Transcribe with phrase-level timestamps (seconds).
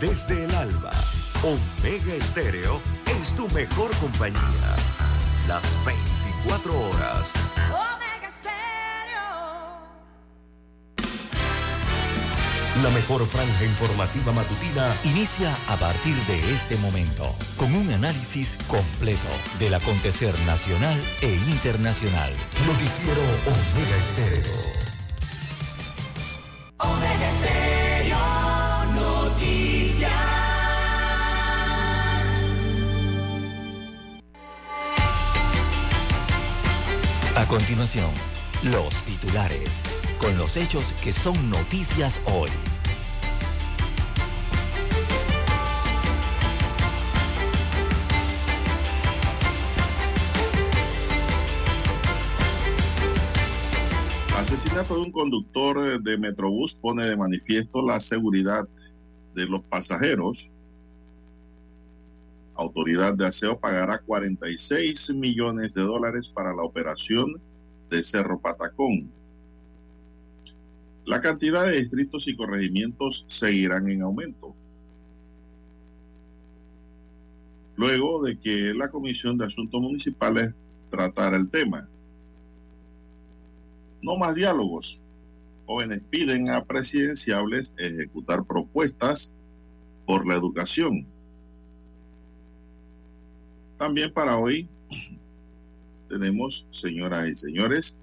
[0.00, 0.90] desde el alba.
[1.42, 2.80] Omega Estéreo
[3.20, 4.40] es tu mejor compañía.
[5.46, 7.30] Las 24 horas.
[7.68, 9.82] Omega Stereo.
[12.82, 19.28] La mejor franja informativa matutina Inicia a partir de este momento con un análisis completo
[19.58, 22.32] del acontecer nacional e internacional.
[22.66, 24.79] Noticiero Omega Estéreo.
[37.50, 38.12] Continuación,
[38.62, 39.82] los titulares,
[40.20, 42.48] con los hechos que son noticias hoy.
[54.36, 58.62] Asesinato de un conductor de Metrobús pone de manifiesto la seguridad
[59.34, 60.52] de los pasajeros.
[62.60, 67.40] Autoridad de Aseo pagará 46 millones de dólares para la operación
[67.88, 69.10] de Cerro Patacón.
[71.06, 74.54] La cantidad de distritos y corregimientos seguirán en aumento.
[77.76, 80.54] Luego de que la Comisión de Asuntos Municipales
[80.90, 81.88] tratara el tema.
[84.02, 85.00] No más diálogos.
[85.64, 89.32] Jóvenes piden a presidenciables ejecutar propuestas
[90.04, 91.06] por la educación.
[93.80, 94.68] También para hoy
[96.10, 97.98] tenemos, señoras y señores,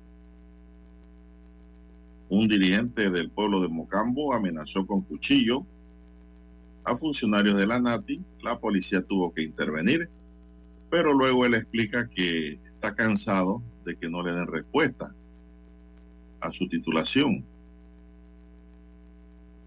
[2.29, 5.67] un dirigente del pueblo de Mocambo amenazó con cuchillo
[6.83, 8.23] a funcionarios de la NATI.
[8.41, 10.09] La policía tuvo que intervenir,
[10.89, 15.13] pero luego él explica que está cansado de que no le den respuesta
[16.41, 17.45] a su titulación.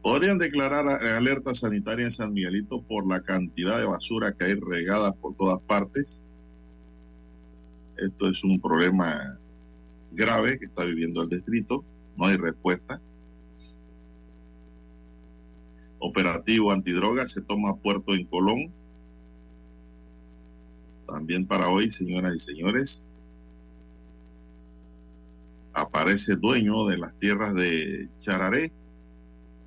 [0.03, 5.15] Podrían declarar alerta sanitaria en San Miguelito por la cantidad de basura que hay regadas
[5.17, 6.23] por todas partes.
[7.99, 9.39] Esto es un problema
[10.13, 11.85] grave que está viviendo el distrito.
[12.17, 13.01] No hay respuesta.
[15.99, 18.73] Operativo antidroga se toma puerto en Colón.
[21.07, 23.05] También para hoy, señoras y señores,
[25.75, 28.73] aparece dueño de las tierras de Chararé.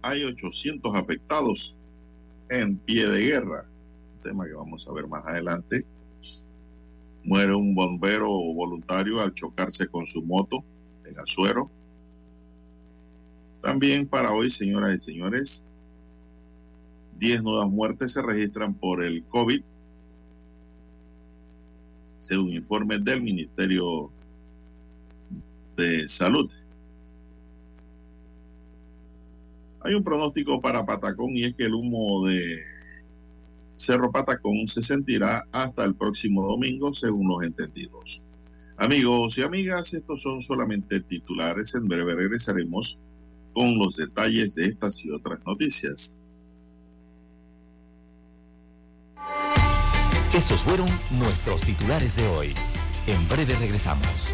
[0.04, 1.78] Hay 800 afectados
[2.50, 3.66] en pie de guerra.
[4.22, 5.86] Tema que vamos a ver más adelante.
[7.24, 10.62] Muere un bombero voluntario al chocarse con su moto
[11.06, 11.72] en Azuero.
[13.62, 15.68] También para hoy, señoras y señores,
[17.18, 19.64] 10 nuevas muertes se registran por el COVID,
[22.20, 24.12] según informe del Ministerio
[25.78, 26.52] de Salud.
[29.84, 32.58] Hay un pronóstico para Patacón y es que el humo de
[33.76, 38.24] Cerro Patacón se sentirá hasta el próximo domingo, según los entendidos.
[38.78, 41.76] Amigos y amigas, estos son solamente titulares.
[41.76, 42.98] En breve regresaremos
[43.54, 46.18] con los detalles de estas y otras noticias.
[50.34, 52.54] Estos fueron nuestros titulares de hoy.
[53.06, 54.34] En breve regresamos.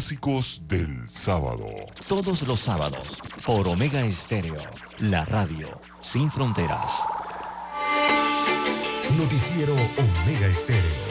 [0.00, 1.66] Clásicos del sábado.
[2.08, 4.56] Todos los sábados, por Omega Estéreo,
[4.98, 6.90] la radio sin fronteras.
[9.18, 11.09] Noticiero Omega Estéreo.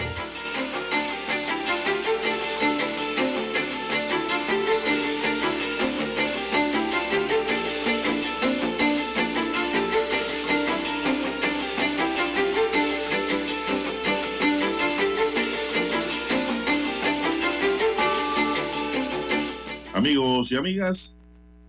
[20.70, 21.18] Amigas,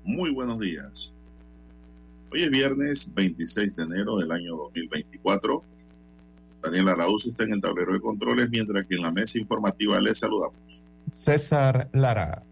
[0.05, 1.11] muy buenos días.
[2.31, 5.65] Hoy es viernes 26 de enero del año 2024.
[6.63, 10.19] Daniel Arauz está en el tablero de controles, mientras que en la mesa informativa les
[10.19, 10.83] saludamos.
[11.15, 12.43] César Lara.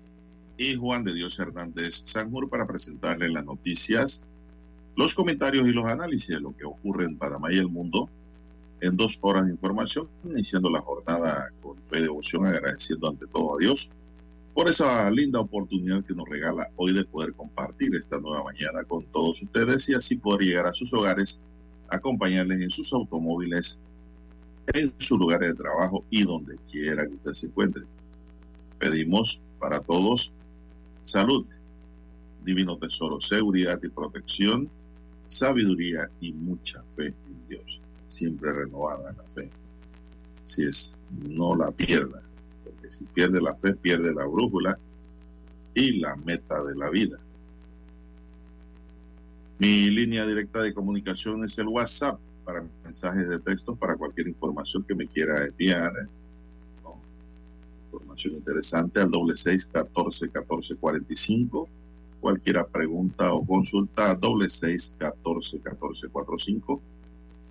[0.56, 4.25] Y Juan de Dios Hernández Sanjur para presentarles las noticias,
[4.97, 8.09] los comentarios y los análisis de lo que ocurre en Panamá y el mundo
[8.81, 13.56] en dos horas de información, iniciando la jornada con fe y devoción, agradeciendo ante todo
[13.56, 13.93] a Dios
[14.58, 19.05] por esa linda oportunidad que nos regala hoy de poder compartir esta nueva mañana con
[19.05, 21.38] todos ustedes y así poder llegar a sus hogares,
[21.88, 23.78] acompañarles en sus automóviles,
[24.75, 27.84] en sus lugares de trabajo y donde quiera que usted se encuentre.
[28.81, 30.32] Pedimos para todos
[31.04, 31.46] salud,
[32.44, 34.69] divino tesoro, seguridad y protección,
[35.28, 37.81] sabiduría y mucha fe en Dios.
[38.08, 39.49] Siempre renovada la fe.
[40.44, 42.25] Si es, no la pierda
[42.90, 44.79] si pierde la fe, pierde la brújula
[45.75, 47.19] y la meta de la vida.
[49.58, 54.85] Mi línea directa de comunicación es el WhatsApp para mensajes de texto, para cualquier información
[54.85, 55.93] que me quiera enviar.
[57.90, 61.69] Información interesante al doble seis catorce catorce cuarenta y cinco.
[62.20, 66.81] Cualquier pregunta o consulta doble seis catorce catorce cuatro cinco.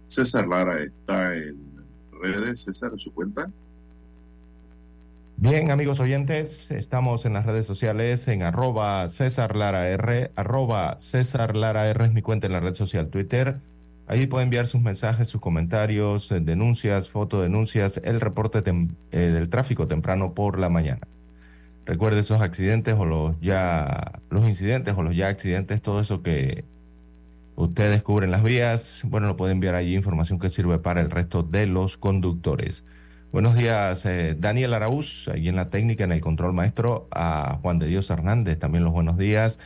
[0.08, 1.58] César Lara está en
[2.22, 2.62] redes.
[2.62, 3.52] César, su cuenta.
[5.40, 11.56] Bien, amigos oyentes, estamos en las redes sociales en arroba César Lara R, arroba César
[11.56, 13.60] Lara R es mi cuenta en la red social Twitter.
[14.08, 18.64] Ahí puede enviar sus mensajes, sus comentarios, eh, denuncias, fotodenuncias, el reporte
[19.12, 21.02] eh, del tráfico temprano por la mañana.
[21.86, 26.66] Recuerde esos accidentes o los ya, los incidentes o los ya accidentes, todo eso que
[27.56, 31.12] usted descubre en las vías, bueno, lo puede enviar allí información que sirve para el
[31.12, 32.84] resto de los conductores.
[33.30, 37.78] Buenos días, eh, Daniel Araúz, ahí en la técnica, en el control maestro, a Juan
[37.78, 39.60] de Dios Hernández, también los buenos días.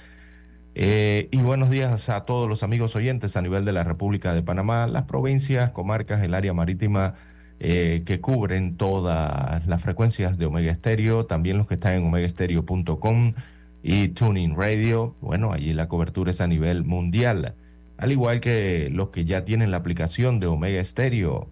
[0.74, 4.42] Eh, y buenos días a todos los amigos oyentes a nivel de la República de
[4.42, 7.14] Panamá, las provincias, comarcas, el área marítima
[7.60, 13.36] eh, que cubren todas las frecuencias de Omega Estéreo, también los que están en omegaestereo.com
[13.84, 15.16] y Tuning Radio.
[15.22, 17.56] Bueno, allí la cobertura es a nivel mundial,
[17.98, 21.52] al igual que los que ya tienen la aplicación de Omega Estéreo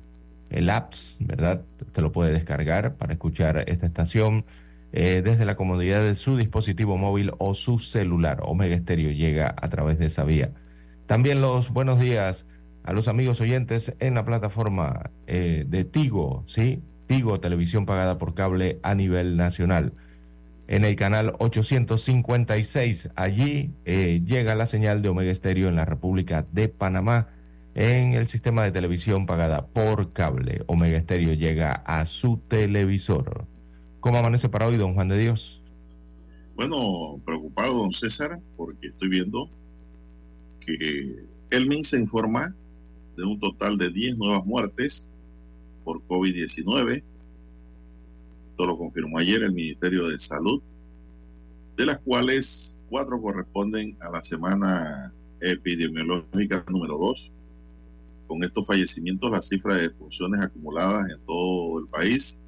[0.50, 1.62] el apps, ¿verdad?
[1.86, 4.46] Usted lo puede descargar para escuchar esta estación
[4.92, 8.40] eh, desde la comodidad de su dispositivo móvil o su celular.
[8.44, 10.52] Omega Stereo llega a través de esa vía.
[11.06, 12.48] También los buenos días
[12.84, 16.82] a los amigos oyentes en la plataforma eh, de Tigo, ¿sí?
[17.06, 19.94] Tigo, televisión pagada por cable a nivel nacional.
[20.68, 26.46] En el canal 856, allí eh, llega la señal de Omega Stereo en la República
[26.52, 27.28] de Panamá
[27.76, 30.64] en el sistema de televisión pagada por cable.
[30.68, 33.46] Omega Estéreo llega a su televisor.
[34.00, 35.62] ¿Cómo amanece para hoy, don Juan de Dios?
[36.56, 39.50] Bueno, preocupado, don César, porque estoy viendo
[40.60, 41.16] que
[41.52, 42.56] el MIN se informa
[43.16, 45.10] de un total de 10 nuevas muertes
[45.84, 47.04] por COVID-19.
[48.52, 50.62] Esto lo confirmó ayer el Ministerio de Salud,
[51.78, 57.32] de las cuales cuatro corresponden a la semana epidemiológica número 2
[58.30, 62.40] con estos fallecimientos, la cifra de defunciones acumuladas en todo el país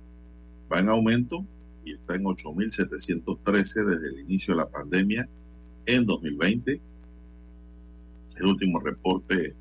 [0.72, 1.44] va en aumento
[1.84, 5.28] y está en 8.713 desde el inicio de la pandemia
[5.88, 6.80] en 2020.
[8.38, 9.56] El último reporte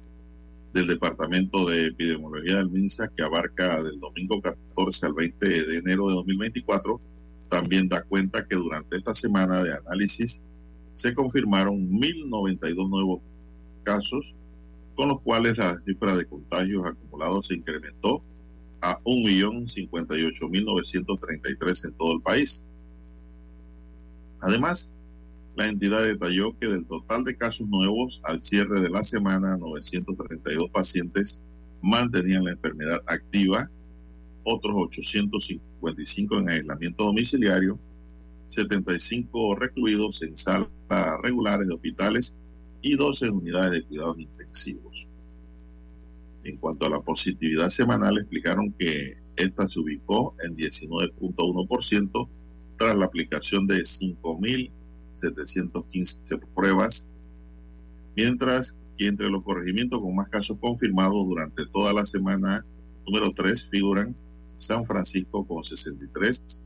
[0.75, 6.07] del Departamento de Epidemiología del MINSA, que abarca del domingo 14 al 20 de enero
[6.07, 7.01] de 2024,
[7.49, 10.43] también da cuenta que durante esta semana de análisis
[10.93, 13.23] se confirmaron 1.092 nuevos
[13.85, 14.35] casos
[15.01, 18.23] con los cuales la cifra de contagios acumulados se incrementó
[18.83, 22.67] a 1.058.933 en todo el país.
[24.43, 24.93] Además,
[25.57, 30.69] la entidad detalló que del total de casos nuevos al cierre de la semana, 932
[30.69, 31.41] pacientes
[31.81, 33.71] mantenían la enfermedad activa,
[34.45, 37.79] otros 855 en aislamiento domiciliario,
[38.49, 40.69] 75 recluidos en salas
[41.23, 42.37] regulares de hospitales
[42.83, 44.19] y 12 unidades de cuidados.
[46.45, 52.29] En cuanto a la positividad semanal, explicaron que esta se ubicó en 19.1%
[52.79, 57.11] tras la aplicación de 5.715 pruebas,
[58.17, 62.65] mientras que entre los corregimientos con más casos confirmados durante toda la semana
[63.07, 64.15] número 3 figuran
[64.57, 66.63] San Francisco con 63,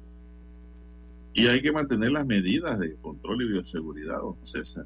[1.32, 4.84] Y hay que mantener las medidas de control y bioseguridad, don César.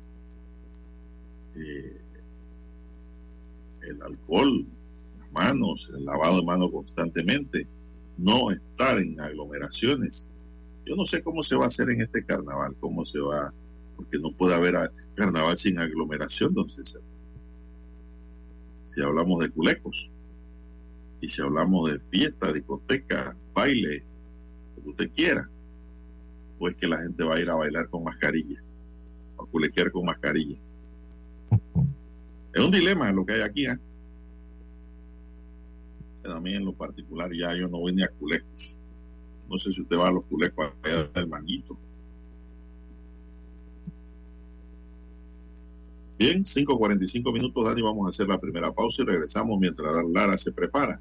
[1.54, 1.96] Eh,
[3.88, 4.66] el alcohol,
[5.18, 7.66] las manos, el lavado de manos constantemente,
[8.18, 10.28] no estar en aglomeraciones.
[10.86, 13.52] Yo no sé cómo se va a hacer en este carnaval, cómo se va,
[13.96, 17.02] porque no puede haber carnaval sin aglomeración, don César.
[18.86, 20.12] Si hablamos de culecos,
[21.20, 24.04] y si hablamos de fiesta, discoteca, baile,
[24.76, 25.50] lo que usted quiera,
[26.58, 28.62] pues que la gente va a ir a bailar con mascarilla,
[29.38, 30.56] a culequear con mascarilla.
[32.54, 33.76] Es un dilema lo que hay aquí, ¿eh?
[36.22, 38.78] Pero A mí en lo particular ya yo no voy ni a culecos.
[39.48, 41.78] No sé si usted va a los culecos allá del manguito.
[46.18, 50.50] Bien, 5.45 minutos, Dani, vamos a hacer la primera pausa y regresamos mientras Lara se
[50.50, 51.00] prepara.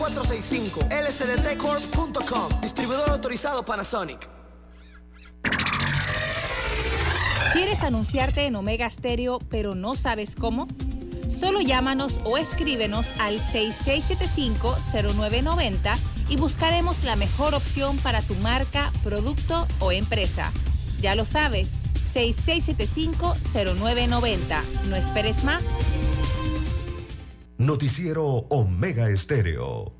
[0.00, 4.28] 229-0465 lsdtcorp.com Distribuidor autorizado Panasonic
[7.52, 10.66] ¿Quieres anunciarte en Omega Stereo pero no sabes cómo?
[11.38, 19.66] Solo llámanos o escríbenos al 6675-0990 y buscaremos la mejor opción para tu marca, producto
[19.80, 20.52] o empresa.
[21.00, 21.70] Ya lo sabes,
[22.14, 24.62] 6675-0990.
[24.88, 25.62] No esperes más.
[27.60, 29.92] Noticiero Omega Estéreo.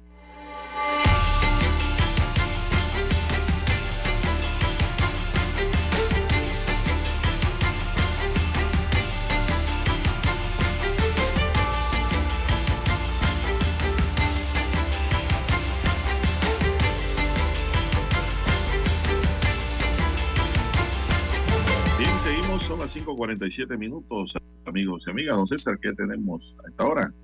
[21.99, 25.37] Bien, seguimos, son las 5.47 minutos, amigos y amigas.
[25.37, 27.15] Don César, ¿qué tenemos a esta hora?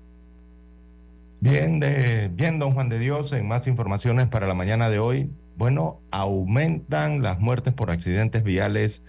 [1.39, 5.29] Bien, de, bien, don Juan de Dios, en más informaciones para la mañana de hoy.
[5.55, 9.03] Bueno, aumentan las muertes por accidentes viales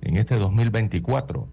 [0.00, 1.48] en este 2024.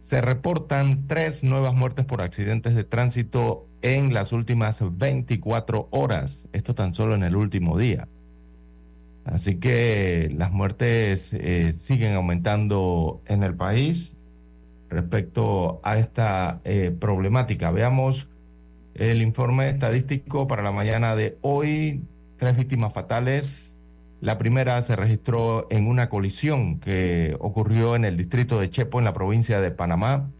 [0.00, 6.48] Se reportan tres nuevas muertes por accidentes de tránsito en las últimas 24 horas.
[6.52, 8.08] Esto tan solo en el último día.
[9.24, 14.16] Así que las muertes eh, siguen aumentando en el país
[14.88, 17.70] respecto a esta eh, problemática.
[17.72, 18.28] Veamos
[18.98, 22.02] el informe estadístico para la mañana de hoy.
[22.38, 23.80] Tres víctimas fatales.
[24.20, 29.04] La primera se registró en una colisión que ocurrió en el distrito de Chepo, en
[29.04, 30.30] la provincia de Panamá.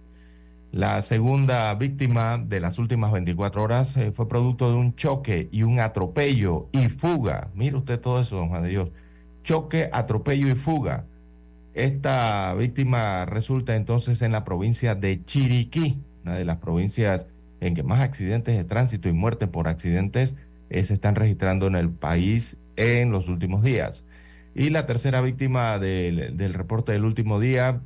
[0.72, 5.62] La segunda víctima de las últimas 24 horas eh, fue producto de un choque y
[5.62, 7.48] un atropello y fuga.
[7.54, 8.90] Mire usted todo eso, don Juan de Dios.
[9.42, 11.04] Choque, atropello y fuga.
[11.74, 17.26] Esta víctima resulta entonces en la provincia de Chiriquí, una de las provincias
[17.60, 20.36] en que más accidentes de tránsito y muertes por accidentes
[20.70, 24.04] eh, se están registrando en el país en los últimos días.
[24.54, 27.80] Y la tercera víctima del, del reporte del último día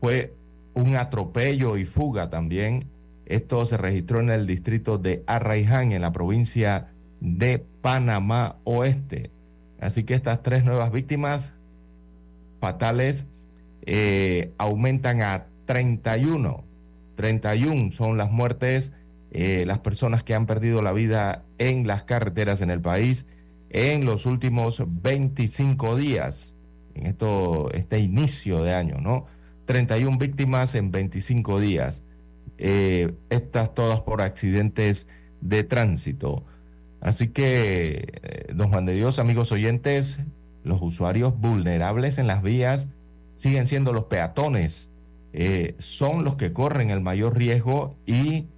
[0.00, 0.34] fue
[0.74, 2.84] un atropello y fuga también.
[3.26, 6.88] Esto se registró en el distrito de Arraiján, en la provincia
[7.20, 9.30] de Panamá Oeste.
[9.80, 11.52] Así que estas tres nuevas víctimas
[12.60, 13.26] fatales
[13.86, 16.64] eh, aumentan a 31.
[17.16, 18.92] 31 son las muertes,
[19.30, 23.26] eh, las personas que han perdido la vida en las carreteras en el país
[23.70, 26.54] en los últimos 25 días,
[26.94, 29.26] en esto, este inicio de año, ¿no?
[29.66, 32.02] 31 víctimas en 25 días.
[32.58, 35.06] Eh, estas todas por accidentes
[35.40, 36.44] de tránsito.
[37.00, 40.18] Así que, eh, don Juan de Dios, amigos oyentes,
[40.64, 42.88] los usuarios vulnerables en las vías
[43.36, 44.90] siguen siendo los peatones.
[45.32, 48.48] Eh, son los que corren el mayor riesgo y,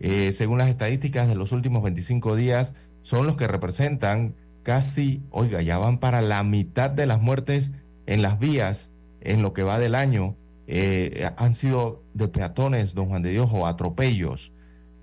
[0.00, 4.34] según las estadísticas de los últimos 25 días, son los que representan
[4.66, 7.70] casi, oiga, ya van para la mitad de las muertes
[8.06, 10.36] en las vías en lo que va del año.
[10.66, 14.52] Eh, han sido de peatones, don Juan de Dios, o atropellos.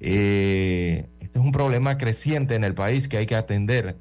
[0.01, 3.95] Eh, este es un problema creciente en el país que hay que atender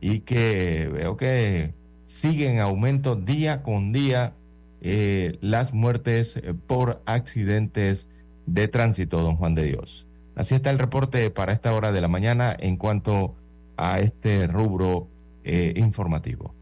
[0.00, 4.34] y que veo que sigue en aumento día con día
[4.80, 8.08] eh, las muertes por accidentes
[8.46, 10.06] de tránsito, don Juan de Dios.
[10.40, 13.36] Así está el reporte para esta hora de la mañana en cuanto
[13.76, 15.06] a este rubro
[15.44, 16.54] eh, informativo.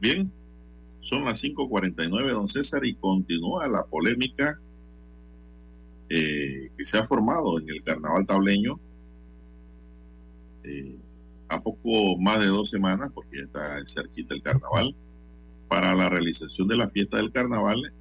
[0.00, 0.32] Bien,
[1.00, 4.58] son las 5.49, don César, y continúa la polémica
[6.08, 8.80] eh, que se ha formado en el carnaval tableño
[10.64, 10.96] eh,
[11.50, 14.96] a poco más de dos semanas, porque ya está cerquita el carnaval.
[15.68, 17.92] Para la realización de la fiesta del carnaval,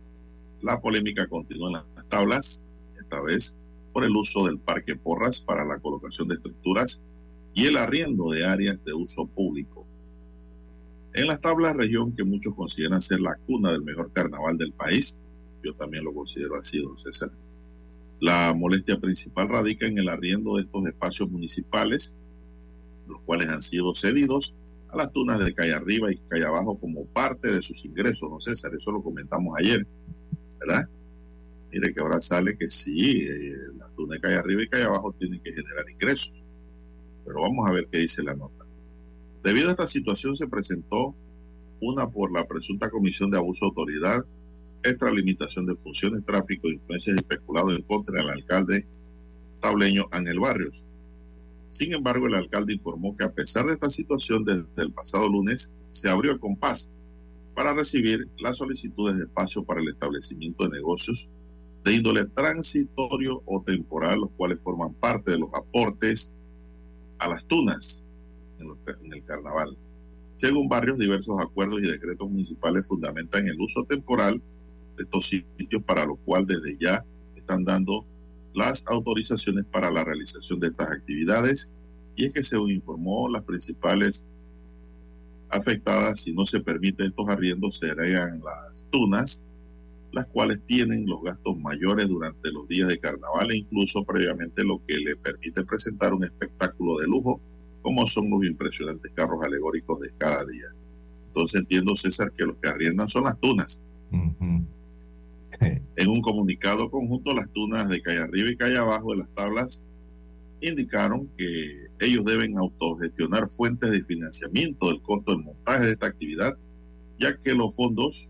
[0.62, 2.66] la polémica continúa en las tablas,
[2.98, 3.57] esta vez
[3.98, 7.02] por el uso del Parque Porras para la colocación de estructuras
[7.56, 9.88] y el arriendo de áreas de uso público.
[11.16, 15.18] En las tablas, región que muchos consideran ser la cuna del mejor carnaval del país,
[15.64, 17.32] yo también lo considero así, don César.
[18.20, 22.14] La molestia principal radica en el arriendo de estos espacios municipales,
[23.08, 24.54] los cuales han sido cedidos
[24.90, 28.42] a las tunas de calle arriba y calle abajo como parte de sus ingresos, don
[28.42, 28.76] César.
[28.76, 29.88] Eso lo comentamos ayer,
[30.60, 30.88] ¿verdad?
[31.72, 35.14] Mire que ahora sale que sí, eh, las tunas de calle arriba y calle abajo
[35.20, 36.34] tienen que generar ingresos
[37.28, 38.66] pero vamos a ver qué dice la nota.
[39.44, 41.14] Debido a esta situación se presentó
[41.82, 44.26] una por la presunta comisión de abuso de autoridad,
[44.82, 48.88] extralimitación de funciones, tráfico, influencias especulado en contra del alcalde
[49.60, 50.86] tableño Ángel Barrios.
[51.70, 55.74] Sin embargo, el alcalde informó que a pesar de esta situación, desde el pasado lunes
[55.92, 56.90] se abrió el compás
[57.56, 61.30] para recibir las solicitudes de espacio para el establecimiento de negocios
[61.88, 66.34] de índole transitorio o temporal, los cuales forman parte de los aportes
[67.18, 68.04] a las tunas
[68.60, 69.78] en, el carnaval.
[70.36, 74.42] Según Barrios, diversos acuerdos y decretos municipales fundamentan el uso temporal
[74.98, 77.06] de estos sitios, para lo cual desde ya
[77.38, 78.06] están dando
[78.54, 81.72] las autorizaciones para la realización de estas actividades.
[82.18, 84.28] Y es que según informó, las principales
[85.50, 89.46] afectadas, si no se permite estos arriendos, serían las tunas,
[90.12, 94.82] las cuales tienen los gastos mayores durante los días de carnaval e incluso previamente lo
[94.86, 97.42] que le permite presentar un espectáculo de lujo,
[97.82, 100.68] como son los impresionantes carros alegóricos de cada día.
[101.28, 103.82] Entonces entiendo, César, que los que arriendan son las tunas.
[105.60, 109.84] en un comunicado conjunto, las tunas de calle arriba y calle abajo de las tablas
[110.62, 116.58] indicaron que ellos deben autogestionar fuentes de financiamiento del costo del montaje de esta actividad,
[117.20, 118.30] ya que los fondos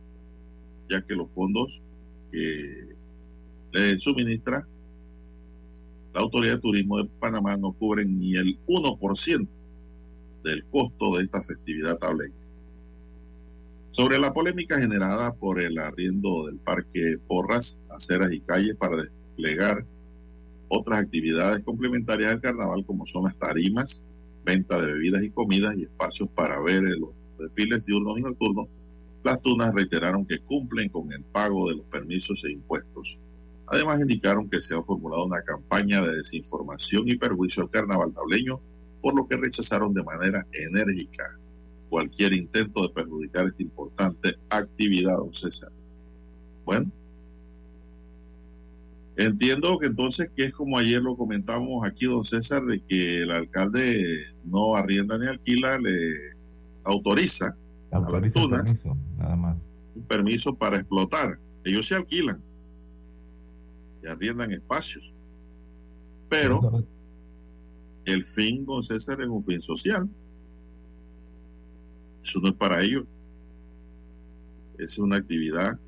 [0.90, 1.82] ya que los fondos
[2.32, 2.96] que
[3.72, 4.68] le suministra
[6.18, 9.48] la Autoridad de Turismo de Panamá no cubren ni el 1%
[10.44, 12.34] del costo de esta festividad tableña.
[13.92, 19.86] Sobre la polémica generada por el arriendo del Parque Porras, aceras y calles para desplegar
[20.70, 24.02] otras actividades complementarias al carnaval como son las tarimas,
[24.44, 28.68] venta de bebidas y comidas y espacios para ver los desfiles diurnos y nocturnos,
[29.24, 33.20] las tunas reiteraron que cumplen con el pago de los permisos e impuestos.
[33.68, 38.62] Además indicaron que se ha formulado una campaña de desinformación y perjuicio al carnaval tableño,
[39.02, 41.38] por lo que rechazaron de manera enérgica
[41.90, 45.72] cualquier intento de perjudicar esta importante actividad, don César.
[46.66, 46.92] Bueno,
[49.16, 53.32] entiendo que entonces que es como ayer lo comentamos aquí, don César, de que el
[53.32, 56.36] alcalde no arrienda ni alquila, le
[56.84, 57.56] autoriza
[58.06, 58.84] a las tunas
[59.18, 59.66] nada más.
[59.96, 61.40] un permiso para explotar.
[61.64, 62.42] Ellos se alquilan
[64.04, 65.14] y arriendan espacios.
[66.30, 66.84] Pero
[68.06, 70.10] el fin, don César, es un fin social.
[72.24, 73.06] Eso no es para ellos.
[74.78, 75.80] Es una actividad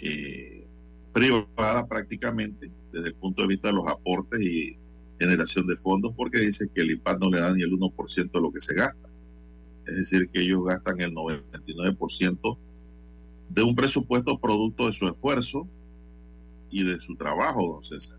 [0.00, 0.66] eh,
[1.12, 4.76] privada prácticamente desde el punto de vista de los aportes y
[5.18, 8.40] generación de fondos, porque dice que el IPAD no le da ni el 1% de
[8.40, 9.05] lo que se gasta
[9.86, 12.58] es decir, que ellos gastan el 99%
[13.50, 15.66] de un presupuesto producto de su esfuerzo
[16.70, 18.18] y de su trabajo, don César.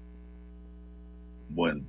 [1.49, 1.84] Bueno,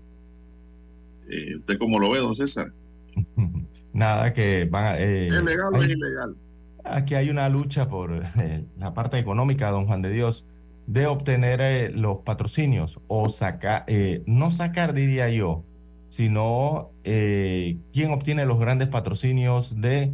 [1.31, 2.73] eh, ¿usted cómo lo ve, don César?
[3.93, 4.99] Nada que van a...
[4.99, 6.37] eh, ¿Es legal o hay- es ilegal?
[6.85, 10.47] Aquí hay una lucha por eh, la parte económica, don Juan de Dios,
[10.87, 15.65] de obtener eh, los patrocinios o sacar, eh, no sacar diría yo,
[16.09, 20.13] sino eh, quién obtiene los grandes patrocinios de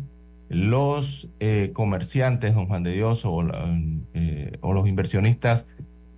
[0.49, 3.25] los eh, comerciantes, don Juan de Dios,
[4.15, 5.67] eh, o los inversionistas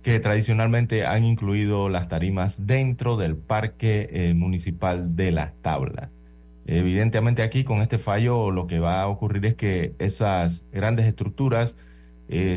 [0.01, 6.09] que tradicionalmente han incluido las tarimas dentro del parque municipal de las tablas.
[6.65, 11.75] Evidentemente aquí con este fallo lo que va a ocurrir es que esas grandes estructuras,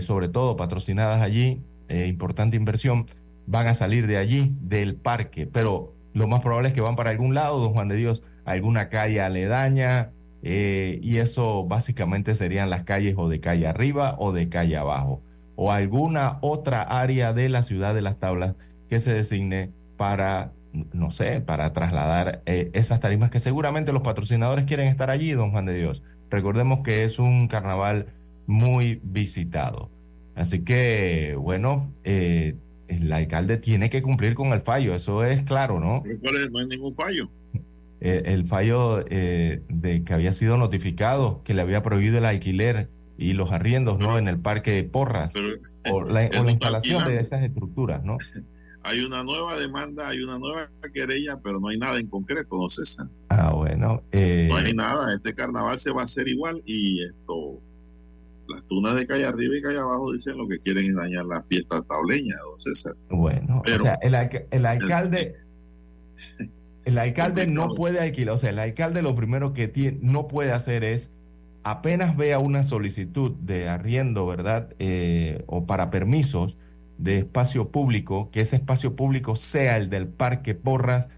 [0.02, 3.06] sobre todo patrocinadas allí, importante inversión,
[3.46, 5.44] van a salir de allí, del parque.
[5.46, 8.88] Pero lo más probable es que van para algún lado, don Juan de Dios, alguna
[8.88, 10.10] calle aledaña,
[10.42, 15.22] eh, y eso básicamente serían las calles o de calle arriba o de calle abajo,
[15.56, 18.56] o alguna otra área de la ciudad de las tablas
[18.88, 20.52] que se designe para,
[20.92, 25.50] no sé, para trasladar eh, esas tarimas que seguramente los patrocinadores quieren estar allí, don
[25.50, 26.02] Juan de Dios.
[26.30, 28.06] Recordemos que es un carnaval
[28.46, 29.90] muy visitado.
[30.34, 32.56] Así que, bueno, eh,
[32.90, 36.02] el alcalde tiene que cumplir con el fallo, eso es claro, ¿no?
[36.20, 36.50] ¿cuál es?
[36.50, 37.30] No hay ningún fallo.
[38.00, 42.88] Eh, el fallo eh, de que había sido notificado, que le había prohibido el alquiler
[43.18, 44.18] y los arriendos, ¿no?
[44.18, 45.56] En el parque de Porras, Pero
[45.92, 48.18] o la, o no instalación de esas estructuras, ¿no?
[48.82, 52.70] Hay una nueva demanda, hay una nueva querella, pero no hay nada en concreto, don
[52.70, 53.08] César.
[53.28, 54.02] Ah, bueno.
[54.10, 55.12] eh, No hay nada.
[55.14, 57.60] Este carnaval se va a hacer igual y esto.
[58.50, 61.42] Las tunas de calle arriba y calle abajo dicen lo que quieren es dañar la
[61.42, 62.94] fiesta tableña, don César.
[63.08, 64.14] Bueno, Pero- o sea, el,
[64.50, 65.36] el alcalde,
[66.84, 70.52] el alcalde no puede alquilar, o sea, el alcalde lo primero que tiene, no puede
[70.52, 71.10] hacer es,
[71.62, 74.74] apenas vea una solicitud de arriendo, ¿verdad?
[74.78, 76.58] Eh, o para permisos
[76.98, 81.08] de espacio público, que ese espacio público sea el del Parque Porras,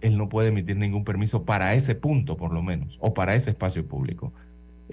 [0.00, 3.50] él no puede emitir ningún permiso para ese punto, por lo menos, o para ese
[3.50, 4.32] espacio público,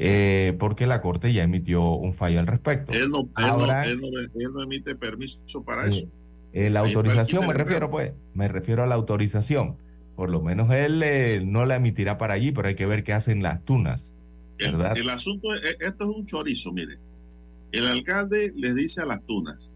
[0.02, 2.94] Eh, porque la Corte ya emitió un fallo al respecto.
[2.94, 6.08] Él no, él no- Ahora- él no, él no emite permiso para Eh, eso.
[6.54, 9.76] eh, la Ahí autorización, me refiero, pues, me refiero a la autorización.
[10.16, 11.04] Por lo menos él
[11.52, 14.14] no la emitirá para allí, pero hay que ver qué hacen las tunas.
[14.58, 14.98] El, ¿verdad?
[14.98, 16.98] el asunto, es, esto es un chorizo, mire.
[17.74, 19.76] El alcalde les dice a las tunas,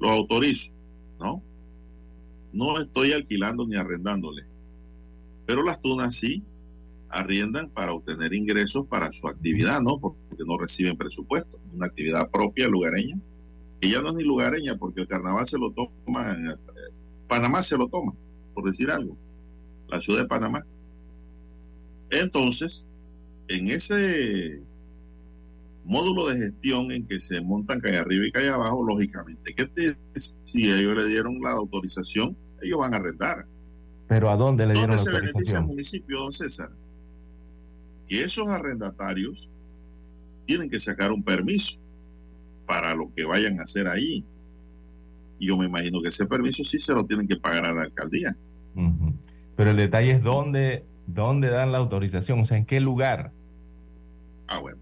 [0.00, 0.72] lo autorizo,
[1.20, 1.42] ¿no?
[2.52, 4.42] No estoy alquilando ni arrendándole.
[5.46, 6.42] Pero las tunas sí
[7.12, 9.98] arriendan para obtener ingresos para su actividad, ¿no?
[9.98, 11.58] Porque no reciben presupuesto.
[11.74, 13.16] Una actividad propia lugareña.
[13.82, 16.54] Ya no es ni lugareña, porque el carnaval se lo toma, en- eh,
[17.28, 18.12] Panamá se lo toma,
[18.54, 19.16] por decir algo.
[19.88, 20.64] La ciudad de Panamá.
[22.10, 22.86] Entonces,
[23.48, 24.60] en ese
[25.84, 29.96] módulo de gestión en que se montan calle arriba y calle abajo, lógicamente que te-
[30.44, 33.46] si ellos le dieron la autorización, ellos van a arrendar.
[34.08, 35.66] Pero ¿a dónde le dieron ¿Dónde la se beneficia al autorización?
[35.66, 36.70] municipio, don César?
[38.08, 39.48] Que esos arrendatarios
[40.44, 41.78] tienen que sacar un permiso
[42.66, 44.24] para lo que vayan a hacer ahí.
[45.38, 47.82] Y yo me imagino que ese permiso sí se lo tienen que pagar a la
[47.82, 48.36] alcaldía.
[49.56, 53.32] Pero el detalle es dónde, dónde dan la autorización, o sea, en qué lugar.
[54.48, 54.78] Ah, bueno,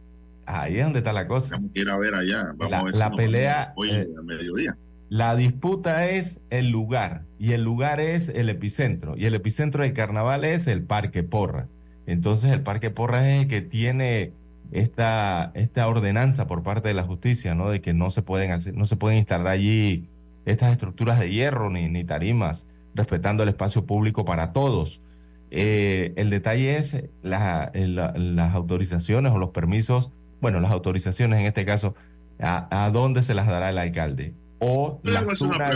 [0.46, 1.50] Ahí es donde está la cosa.
[1.56, 2.44] tenemos que ir a ver allá.
[2.56, 4.76] Vamos La- a ver si la nos pelea, hoy eh, a mediodía.
[5.08, 9.92] La disputa es el lugar y el lugar es el epicentro y el epicentro del
[9.92, 11.66] carnaval es el Parque Porra.
[12.10, 14.32] Entonces el Parque Porra es el que tiene
[14.72, 17.70] esta, esta ordenanza por parte de la justicia, ¿no?
[17.70, 20.08] De que no se pueden hacer, no se pueden instalar allí
[20.44, 25.02] estas estructuras de hierro ni, ni tarimas, respetando el espacio público para todos.
[25.50, 31.46] Eh, el detalle es la- la- las autorizaciones o los permisos, bueno, las autorizaciones en
[31.46, 31.94] este caso,
[32.40, 34.32] a, a dónde se las dará el alcalde.
[34.60, 35.70] O las tunas,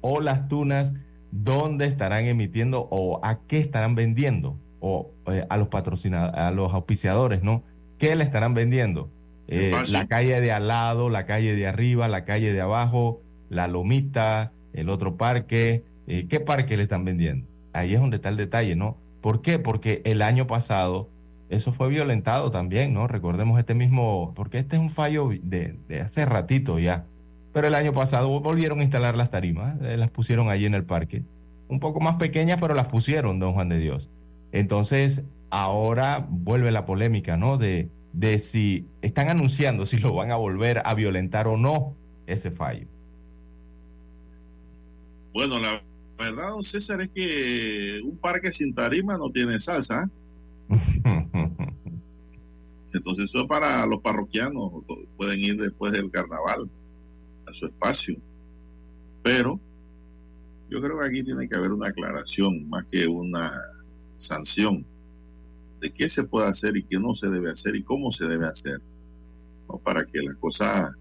[0.00, 0.94] o las tunas,
[1.30, 6.74] dónde estarán emitiendo o a qué estarán vendiendo, o eh, a los patrocinadores, a los
[6.74, 7.62] auspiciadores, ¿no?
[7.98, 9.08] ¿Qué le estarán vendiendo?
[9.46, 13.68] Eh, la calle de al lado, la calle de arriba, la calle de abajo, la
[13.68, 17.46] lomita, el otro parque, eh, ¿qué parque le están vendiendo?
[17.72, 18.96] Ahí es donde está el detalle, ¿no?
[19.20, 19.60] ¿Por qué?
[19.60, 21.08] Porque el año pasado
[21.48, 23.06] eso fue violentado también, ¿no?
[23.06, 27.04] Recordemos este mismo, porque este es un fallo de, de hace ratito ya.
[27.52, 31.22] Pero el año pasado volvieron a instalar las tarimas, las pusieron allí en el parque.
[31.68, 34.08] Un poco más pequeñas, pero las pusieron, don Juan de Dios.
[34.52, 37.58] Entonces, ahora vuelve la polémica, ¿no?
[37.58, 41.94] De, de si están anunciando si lo van a volver a violentar o no
[42.26, 42.86] ese fallo.
[45.32, 45.82] Bueno, la
[46.18, 50.04] verdad, don César, es que un parque sin tarima no tiene salsa.
[50.04, 50.08] ¿eh?
[52.92, 54.70] Entonces eso es para los parroquianos,
[55.16, 56.68] pueden ir después del carnaval
[57.46, 58.16] a su espacio.
[59.22, 59.58] Pero
[60.68, 63.50] yo creo que aquí tiene que haber una aclaración más que una
[64.22, 64.84] sanción
[65.80, 68.46] de qué se puede hacer y qué no se debe hacer y cómo se debe
[68.46, 68.80] hacer,
[69.68, 69.78] ¿no?
[69.78, 70.92] para que las cosas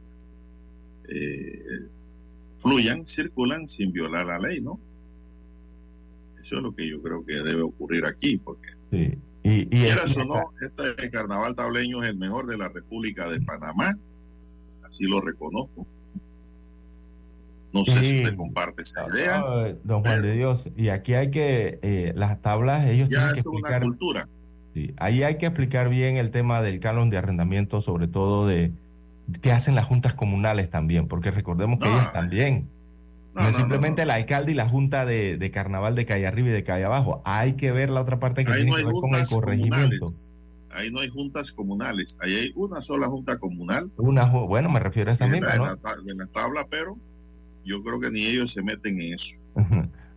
[1.07, 1.87] eh,
[2.57, 4.79] fluyan, circulan sin violar la ley, ¿no?
[6.41, 9.17] Eso es lo que yo creo que debe ocurrir aquí, porque Sí.
[9.43, 13.41] Y, y, quieras o no, este carnaval tableño es el mejor de la República de
[13.41, 13.97] Panamá,
[14.83, 15.87] así lo reconozco.
[17.73, 19.41] No sé si usted comparte esa idea.
[19.83, 23.39] Don Juan de Dios, y aquí hay que, eh, las tablas, ellos Ya tienen que
[23.39, 24.27] es una explicar, cultura.
[24.73, 28.71] sí, ahí hay que explicar bien el tema del canon de arrendamiento, sobre todo de
[29.41, 32.67] qué hacen las juntas comunales también, porque recordemos que No, ellas también,
[33.33, 36.49] no, No, es simplemente el alcalde y la junta de, de carnaval de calle arriba
[36.49, 38.93] y de calle abajo, hay que ver la otra parte que Ahí tiene que ver
[38.93, 39.77] con el corregimiento.
[39.77, 40.27] comunales.
[40.73, 42.17] Ahí no hay juntas comunales.
[42.21, 45.69] Ahí hay una sola junta comunal Una, bueno, me refiero a esa misma, ¿no?
[45.69, 46.97] en la tabla, pero
[47.63, 49.37] yo creo que ni ellos se meten en eso.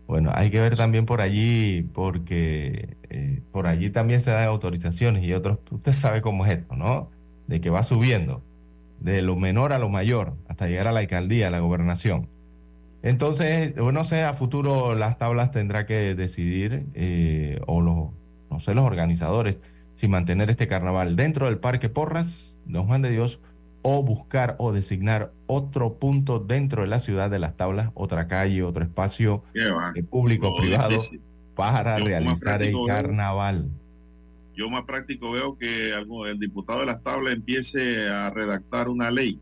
[0.06, 5.24] Bueno, hay que ver también por allí, porque eh, por allí también se dan autorizaciones
[5.24, 7.10] y otros, usted sabe cómo es esto, ¿no?
[7.46, 8.42] De que va subiendo,
[9.00, 12.28] de lo menor a lo mayor, hasta llegar a la alcaldía, a la gobernación.
[13.02, 18.10] Entonces, no sé, a futuro las tablas tendrá que decidir, eh, o los,
[18.50, 19.58] no sé, los organizadores,
[19.94, 23.40] si mantener este carnaval dentro del Parque Porras, Don Juan de Dios,
[23.86, 28.62] o buscar o designar otro punto dentro de la ciudad de las tablas, otra calle,
[28.62, 30.96] otro espacio eh, público No, privado
[31.54, 33.68] para Yo, realizar el veo- carnaval.
[34.56, 39.38] Yo más práctico veo que el diputado de las tablas empiece a redactar una ley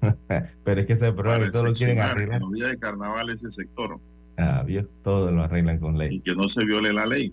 [0.64, 2.40] Pero es que ese problema para que todo lo quieren arreglar.
[2.42, 3.98] en días de carnaval ese sector
[4.38, 4.64] Ah,
[5.02, 6.16] todo lo arreglan con ley.
[6.16, 7.32] y que no se viole la ley.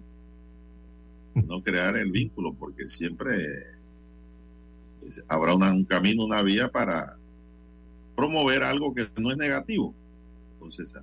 [1.36, 3.34] No crear el vínculo, porque siempre
[5.28, 7.18] habrá un camino, una vía para
[8.16, 9.94] promover algo que no es negativo.
[10.54, 10.96] Entonces,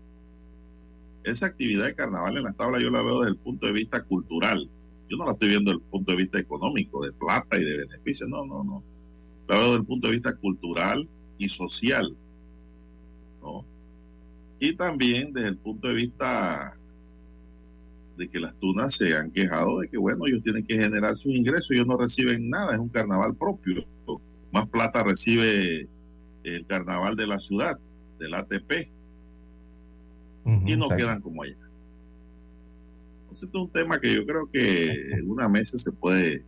[1.25, 4.03] esa actividad de carnaval en las tablas yo la veo desde el punto de vista
[4.03, 4.71] cultural.
[5.09, 7.79] Yo no la estoy viendo desde el punto de vista económico, de plata y de
[7.79, 8.29] beneficio.
[8.29, 8.83] No, no, no.
[9.49, 12.17] La veo desde el punto de vista cultural y social.
[13.43, 13.65] ¿no?
[14.59, 16.76] Y también desde el punto de vista
[18.17, 21.33] de que las tunas se han quejado de que, bueno, ellos tienen que generar sus
[21.35, 23.85] ingresos, ellos no reciben nada, es un carnaval propio.
[24.53, 25.87] Más plata recibe
[26.45, 27.79] el carnaval de la ciudad,
[28.19, 28.91] del ATP,
[30.65, 31.57] y no quedan como allá.
[33.23, 36.45] Entonces, esto es un tema que yo creo que en una mesa se puede,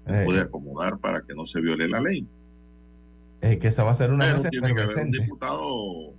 [0.00, 0.24] se Eh.
[0.24, 2.26] puede acomodar para que no se viole la ley.
[3.40, 6.14] Eh, que esa va a ser una Pero mesa tiene que haber un diputado,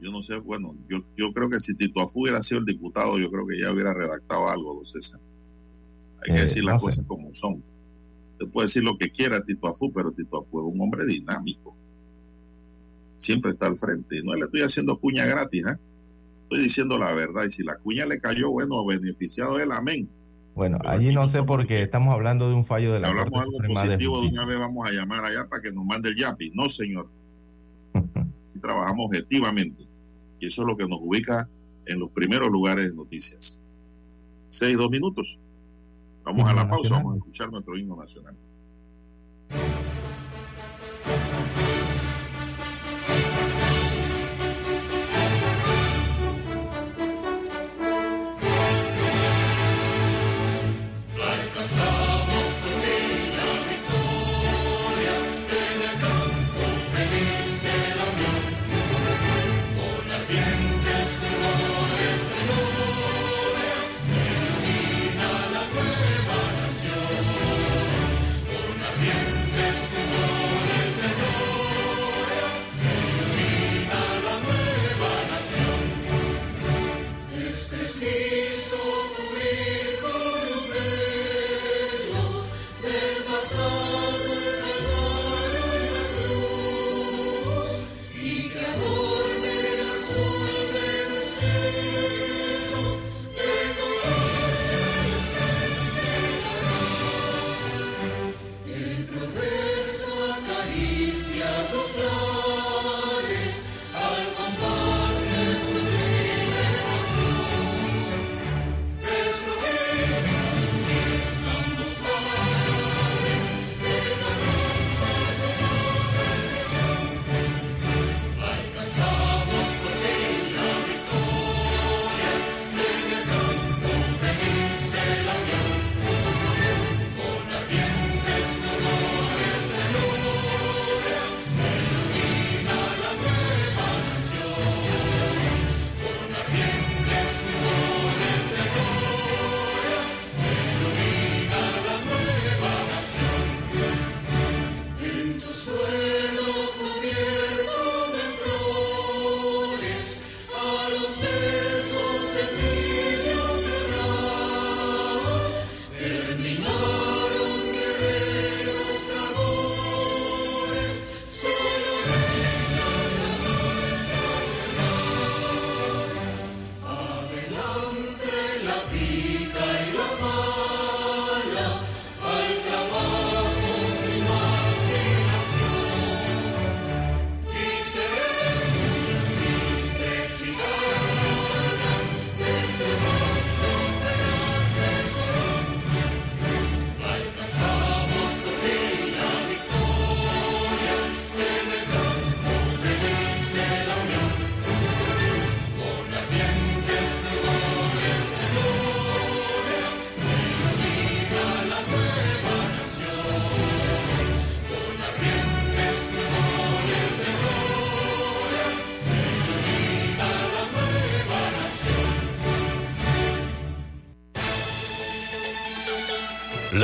[0.00, 3.18] yo no sé, bueno, yo, yo creo que si Tito Afú hubiera sido el diputado,
[3.18, 5.20] yo creo que ya hubiera redactado algo, don César.
[6.22, 6.86] Hay que Eh, decir las no sé.
[6.86, 7.62] cosas como son.
[8.38, 11.74] Se puede decir lo que quiera Tito Afú, pero Tito Afú es un hombre dinámico.
[13.18, 14.22] Siempre está al frente.
[14.22, 15.78] No le estoy haciendo cuña gratis, ¿ah?
[16.44, 17.44] Estoy diciendo la verdad.
[17.46, 20.08] Y si la cuña le cayó, bueno, beneficiado él, amén.
[20.54, 23.08] Bueno, Pero allí no sé porque de- estamos hablando de un fallo de Si la
[23.10, 24.46] hablamos Corte algo Suprema de positivo, de una Justicia.
[24.46, 26.50] vez vamos a llamar allá para que nos mande el YAPI.
[26.54, 27.08] No, señor.
[28.54, 29.84] y trabajamos objetivamente.
[30.40, 31.48] Y eso es lo que nos ubica
[31.86, 33.60] en los primeros lugares de noticias.
[34.48, 35.38] Seis, dos minutos.
[36.24, 38.36] Vamos a la pausa, vamos a escuchar nuestro himno nacional.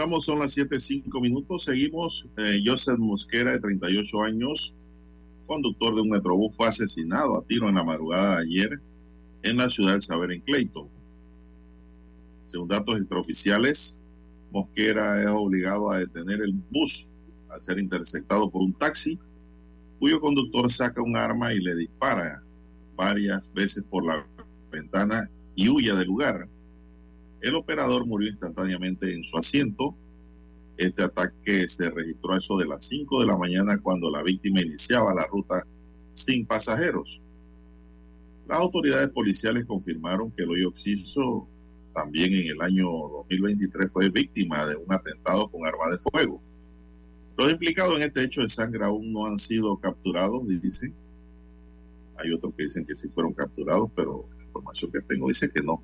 [0.00, 1.64] Avanzamos, son las 7.05 minutos.
[1.64, 2.26] Seguimos.
[2.38, 4.74] Eh, Joseph Mosquera, de 38 años,
[5.46, 8.80] conductor de un metrobús, fue asesinado a tiro en la madrugada de ayer
[9.42, 10.88] en la ciudad de Saber, en Clayton.
[12.46, 14.02] Según datos extraoficiales,
[14.50, 17.12] Mosquera es obligado a detener el bus
[17.50, 19.18] al ser interceptado por un taxi,
[19.98, 22.42] cuyo conductor saca un arma y le dispara
[22.96, 24.26] varias veces por la
[24.72, 26.48] ventana y huye del lugar.
[27.40, 29.94] El operador murió instantáneamente en su asiento.
[30.76, 34.60] Este ataque se registró a eso de las 5 de la mañana cuando la víctima
[34.60, 35.66] iniciaba la ruta
[36.12, 37.20] sin pasajeros.
[38.48, 41.46] Las autoridades policiales confirmaron que el hoyo Oxiso
[41.94, 46.40] también en el año 2023 fue víctima de un atentado con arma de fuego.
[47.36, 50.92] Los implicados en este hecho de sangre aún no han sido capturados, dicen.
[52.18, 55.62] Hay otros que dicen que sí fueron capturados, pero la información que tengo dice que
[55.62, 55.82] no.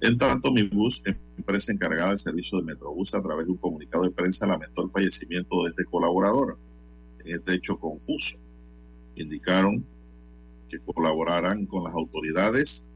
[0.00, 1.02] En tanto, mi bus,
[1.38, 4.90] empresa encargada del servicio de Metrobús, a través de un comunicado de prensa lamentó el
[4.90, 6.58] fallecimiento de este colaborador
[7.24, 8.36] en este hecho confuso.
[9.14, 9.84] Indicaron
[10.68, 12.86] que colaborarán con las autoridades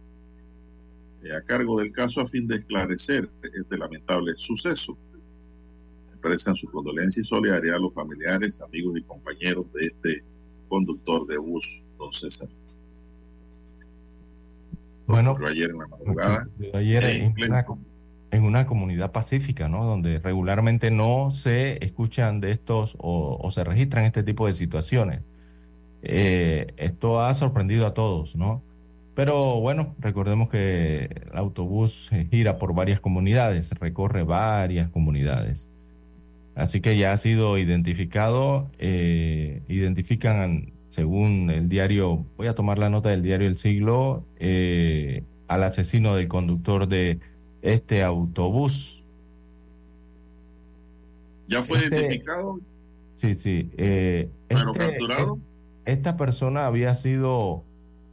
[1.22, 4.98] eh, a cargo del caso a fin de esclarecer este lamentable suceso.
[6.10, 10.24] Expresan su condolencia y solidaridad a los familiares, amigos y compañeros de este
[10.68, 12.48] conductor de bus, don César.
[15.10, 16.48] Bueno, Ocurrió ayer en la madrugada.
[16.74, 17.66] ayer en en, una,
[18.30, 19.84] en una comunidad pacífica, ¿no?
[19.84, 25.22] Donde regularmente no se escuchan de estos o, o se registran este tipo de situaciones.
[26.02, 28.62] Eh, esto ha sorprendido a todos, ¿no?
[29.14, 35.68] Pero bueno, recordemos que el autobús eh, gira por varias comunidades, recorre varias comunidades.
[36.54, 42.90] Así que ya ha sido identificado, eh, identifican según el diario, voy a tomar la
[42.90, 47.18] nota del diario El Siglo, eh, al asesino del conductor de
[47.62, 49.03] este autobús.
[51.49, 52.61] ¿Ya fue Este- identificado,
[53.16, 53.70] Sí, sí.
[53.76, 55.38] eh, pero este- capturado?
[55.84, 57.64] esta persona había sido,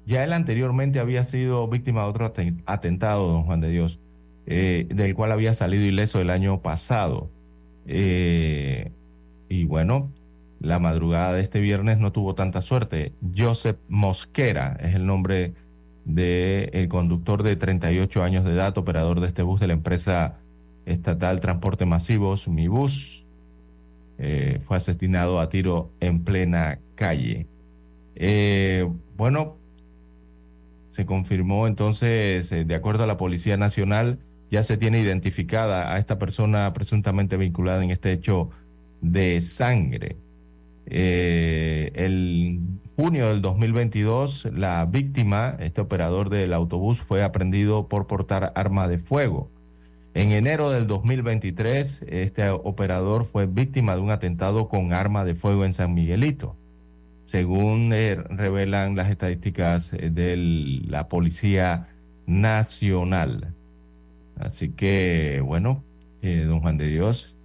[0.05, 3.99] ya él anteriormente había sido víctima de otro aten- atentado, don Juan de Dios,
[4.47, 7.29] eh, del cual había salido ileso el año pasado.
[9.49, 10.09] Y bueno,
[10.59, 13.13] la madrugada de este viernes no tuvo tanta suerte.
[13.35, 15.53] Joseph Mosquera es el nombre
[16.05, 20.37] del conductor de 38 años de edad, operador de este bus de la empresa
[20.85, 23.25] estatal Transporte Masivos, Mi Bus.
[24.19, 27.45] Eh, fue asesinado a tiro en plena calle.
[28.15, 29.57] Eh, bueno,
[30.89, 34.17] se confirmó entonces, eh, de acuerdo a la Policía Nacional,
[34.49, 38.49] ya se tiene identificada a esta persona presuntamente vinculada en este hecho
[39.01, 40.15] de sangre.
[40.89, 42.59] Eh, el
[42.95, 48.97] junio del 2022, la víctima, este operador del autobús, fue aprendido por portar arma de
[48.97, 49.49] fuego.
[50.13, 55.63] En enero del 2023, este operador fue víctima de un atentado con arma de fuego
[55.65, 56.55] en San Miguelito,
[57.25, 60.35] según eh, revelan las estadísticas eh, de
[60.87, 61.87] la Policía
[62.25, 63.53] Nacional.
[64.39, 65.83] Así que, bueno,
[66.21, 67.35] eh, don Juan de Dios,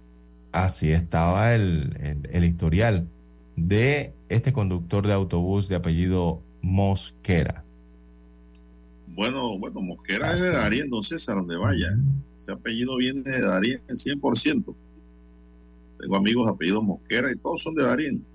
[0.51, 3.07] así estaba el, el- el historial
[3.55, 7.63] de este conductor de autobús de apellido Mosquera.
[9.07, 11.95] Bueno, bueno, Mosquera es de Darien, don César, donde vaya.
[12.37, 14.75] Ese apellido viene de Darien 100%.
[15.99, 18.25] Tengo amigos apellidos Mosquera y todos son de Darien.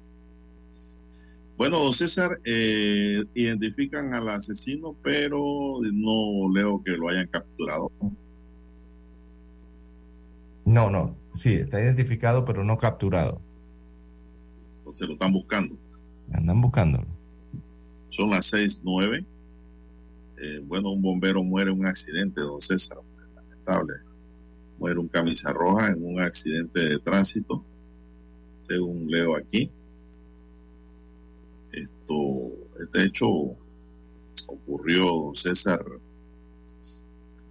[1.57, 7.91] Bueno, don César, eh, identifican al asesino, pero no leo que lo hayan capturado.
[10.65, 13.41] No, no, sí, está identificado pero no capturado.
[14.89, 15.77] Entonces lo están buscando.
[16.33, 17.07] Andan buscándolo.
[18.09, 19.23] Son las seis nueve.
[20.39, 22.97] Eh, bueno, un bombero muere en un accidente, don César,
[23.35, 23.97] lamentable.
[24.79, 27.63] Muere un camisa roja en un accidente de tránsito,
[28.67, 29.71] según leo aquí.
[31.71, 33.29] Esto, este hecho
[34.47, 35.85] ocurrió, don César,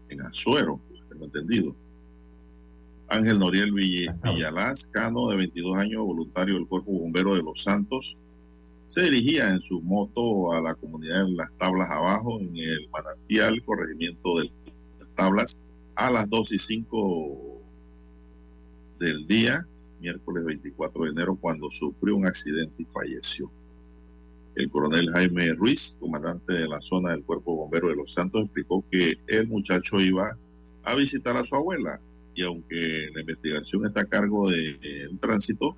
[0.10, 1.76] en Azuero, tengo entendido.
[3.10, 8.18] Ángel Noriel Villalaz, Cano, de 22 años, voluntario del Cuerpo Bombero de Los Santos,
[8.88, 13.64] se dirigía en su moto a la comunidad de Las Tablas Abajo, en el manantial,
[13.64, 14.52] corregimiento de
[15.00, 15.62] Las Tablas,
[15.96, 17.62] a las 2 y 5
[19.00, 19.66] del día,
[20.02, 23.50] miércoles 24 de enero, cuando sufrió un accidente y falleció.
[24.56, 28.84] El coronel Jaime Ruiz, comandante de la zona del Cuerpo Bombero de Los Santos, explicó
[28.92, 30.38] que el muchacho iba
[30.84, 32.02] a visitar a su abuela
[32.38, 35.76] y aunque la investigación está a cargo del tránsito,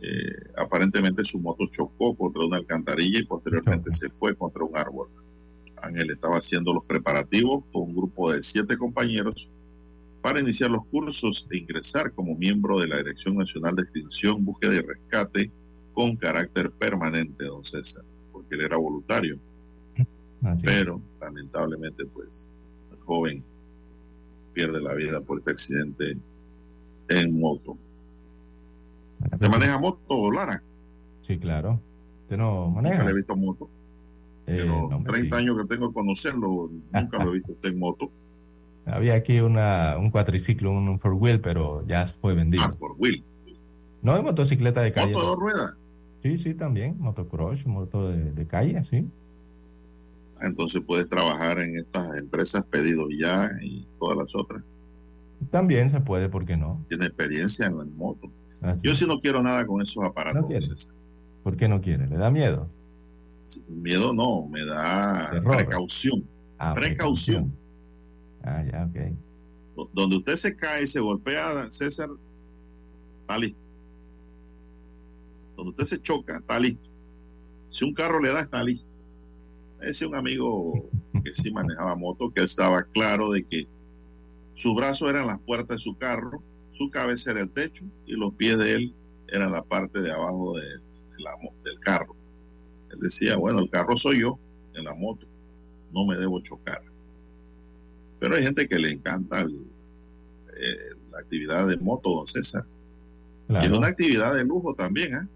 [0.00, 5.08] eh, aparentemente su moto chocó contra una alcantarilla y posteriormente se fue contra un árbol.
[5.82, 9.50] Ángel estaba haciendo los preparativos con un grupo de siete compañeros
[10.22, 14.76] para iniciar los cursos e ingresar como miembro de la Dirección Nacional de Extinción, Búsqueda
[14.76, 15.50] y Rescate
[15.92, 18.02] con carácter permanente, don César,
[18.32, 19.38] porque él era voluntario.
[20.62, 22.48] Pero lamentablemente, pues,
[22.92, 23.44] el joven
[24.56, 26.16] pierde la vida por este accidente
[27.10, 27.76] en moto.
[29.38, 30.62] ¿Te maneja moto, Lara?
[31.20, 31.78] Sí, claro.
[32.22, 32.94] ¿Usted no maneja?
[32.94, 33.68] Nunca le he visto moto.
[34.46, 38.10] Eh, Pero 30 años que tengo de conocerlo, nunca lo he visto usted en moto.
[38.86, 42.64] Había aquí una, un cuatriciclo, un four wheel, pero ya fue vendido.
[42.64, 43.22] Ah, four wheel.
[44.00, 45.12] No de motocicleta de calle.
[45.12, 45.76] ¿Moto de dos ruedas?
[46.22, 46.96] Sí, sí, también.
[46.98, 49.06] Motocross, moto de, de calle, sí.
[50.40, 54.62] Entonces puedes trabajar en estas empresas pedidos ya y todas las otras.
[55.50, 56.84] También se puede, ¿por qué no?
[56.88, 58.30] Tiene experiencia en la moto.
[58.82, 60.42] Yo sí no quiero nada con esos aparatos.
[60.42, 60.94] ¿No
[61.42, 62.06] ¿Por qué no quiere?
[62.06, 62.68] ¿Le da miedo?
[63.68, 66.24] Miedo no, me da precaución.
[66.58, 67.52] Ah, precaución.
[68.42, 69.88] Ah, ya, ok.
[69.92, 72.08] Donde usted se cae y se golpea, César,
[73.20, 73.58] está listo.
[75.56, 76.88] Donde usted se choca, está listo.
[77.68, 78.85] Si un carro le da, está listo.
[79.80, 80.88] Ese un amigo
[81.24, 83.66] que sí manejaba moto, que estaba claro de que
[84.54, 88.34] su brazo eran las puertas de su carro, su cabeza era el techo y los
[88.34, 88.94] pies de él
[89.28, 90.66] eran la parte de abajo de,
[91.18, 91.32] la,
[91.64, 92.14] del carro.
[92.90, 94.38] Él decía, bueno, el carro soy yo
[94.74, 95.26] en la moto,
[95.92, 96.82] no me debo chocar.
[98.18, 100.76] Pero hay gente que le encanta eh,
[101.10, 102.64] la actividad de moto, don César.
[103.48, 105.28] Y es una actividad de lujo también, ¿eh?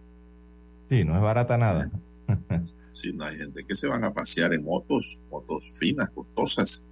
[0.89, 1.91] Sí, no es barata nada.
[2.27, 2.75] Sí.
[3.15, 6.85] no hay gente que se van a pasear en motos, motos finas, costosas.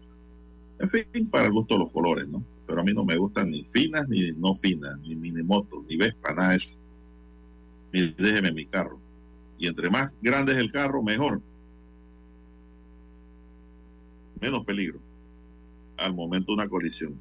[0.79, 2.45] En fin, para el gusto de los colores, ¿no?
[2.69, 5.97] pero a mí no me gustan ni finas ni no finas, ni mini motos, ni
[5.97, 6.79] Vespa, nada eso.
[7.91, 9.01] déjeme mi carro.
[9.59, 11.41] Y entre más grande es el carro, mejor.
[14.39, 15.01] Menos peligro
[15.97, 17.19] al momento de una colisión.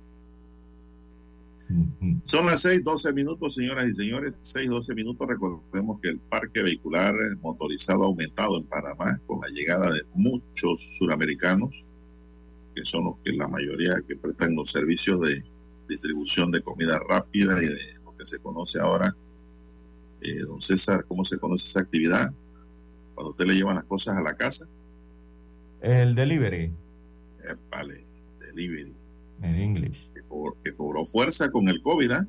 [2.23, 4.37] Son las 6:12 minutos, señoras y señores.
[4.41, 5.27] 6:12 minutos.
[5.27, 10.97] Recordemos que el parque vehicular motorizado ha aumentado en Panamá con la llegada de muchos
[10.97, 11.85] suramericanos
[12.77, 15.43] que son los que la mayoría que prestan los servicios de
[15.89, 19.15] distribución de comida rápida y de lo que se conoce ahora.
[20.21, 22.31] Eh, don César, ¿cómo se conoce esa actividad?
[23.15, 24.67] Cuando usted le lleva las cosas a la casa.
[25.81, 26.71] El delivery.
[27.71, 28.05] vale,
[28.39, 28.93] delivery.
[29.41, 29.97] En inglés.
[30.63, 32.27] Que, cobró fuerza con el COVID, ¿ah?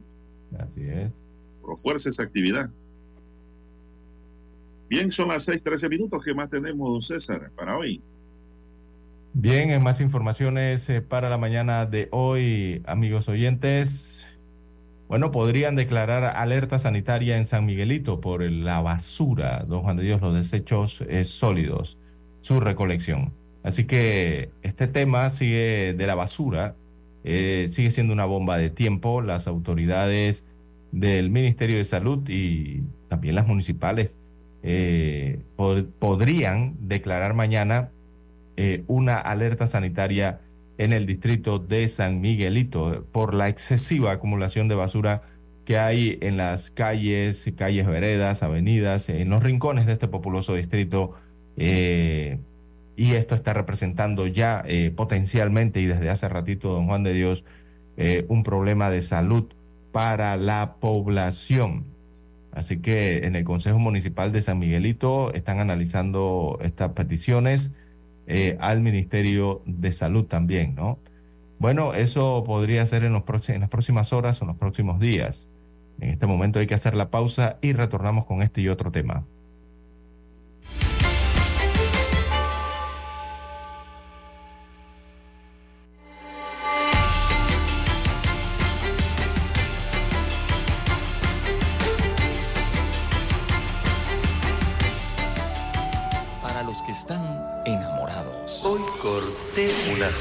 [0.58, 1.20] Así es.
[1.60, 2.70] Cobró fuerza esa actividad.
[4.88, 6.24] Bien, son las 6:13 minutos.
[6.24, 8.00] ¿Qué más tenemos, don César, para hoy?
[9.34, 14.28] Bien, en más informaciones eh, para la mañana de hoy, amigos oyentes.
[15.08, 20.20] Bueno, podrían declarar alerta sanitaria en San Miguelito por la basura, don Juan de Dios,
[20.20, 21.98] los desechos eh, sólidos,
[22.40, 23.32] su recolección.
[23.62, 26.74] Así que este tema sigue de la basura,
[27.24, 29.20] eh, sigue siendo una bomba de tiempo.
[29.22, 30.46] Las autoridades
[30.92, 34.16] del Ministerio de Salud y también las municipales
[35.96, 37.90] podrían declarar mañana
[38.60, 40.40] eh, una alerta sanitaria
[40.78, 45.22] en el distrito de San Miguelito por la excesiva acumulación de basura
[45.64, 51.14] que hay en las calles, calles, veredas, avenidas, en los rincones de este populoso distrito.
[51.56, 52.40] Eh,
[52.98, 57.44] y esto está representando ya eh, potencialmente y desde hace ratito, don Juan de Dios,
[58.28, 59.46] un problema de salud
[59.90, 61.84] para la población.
[62.52, 67.72] Así que en el Consejo Municipal de San Miguelito están analizando estas peticiones
[68.26, 70.98] eh, al Ministerio de Salud también, ¿no?
[71.58, 75.48] Bueno, eso podría ser en, los en las próximas horas o en los próximos días.
[76.00, 79.24] En este momento hay que hacer la pausa y retornamos con este y otro tema.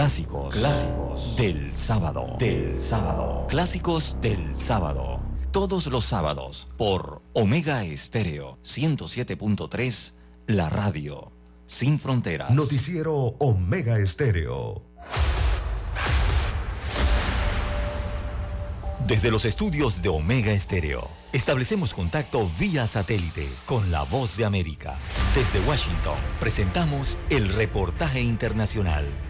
[0.00, 0.56] Clásicos.
[0.56, 2.36] Clásicos del sábado.
[2.38, 3.46] Del sábado.
[3.50, 5.20] Clásicos del sábado.
[5.52, 10.14] Todos los sábados por Omega Estéreo 107.3,
[10.46, 11.34] la radio.
[11.66, 12.50] Sin fronteras.
[12.50, 14.86] Noticiero Omega Estéreo.
[19.06, 24.96] Desde los estudios de Omega Estéreo, establecemos contacto vía satélite con la voz de América.
[25.34, 29.29] Desde Washington, presentamos el reportaje internacional.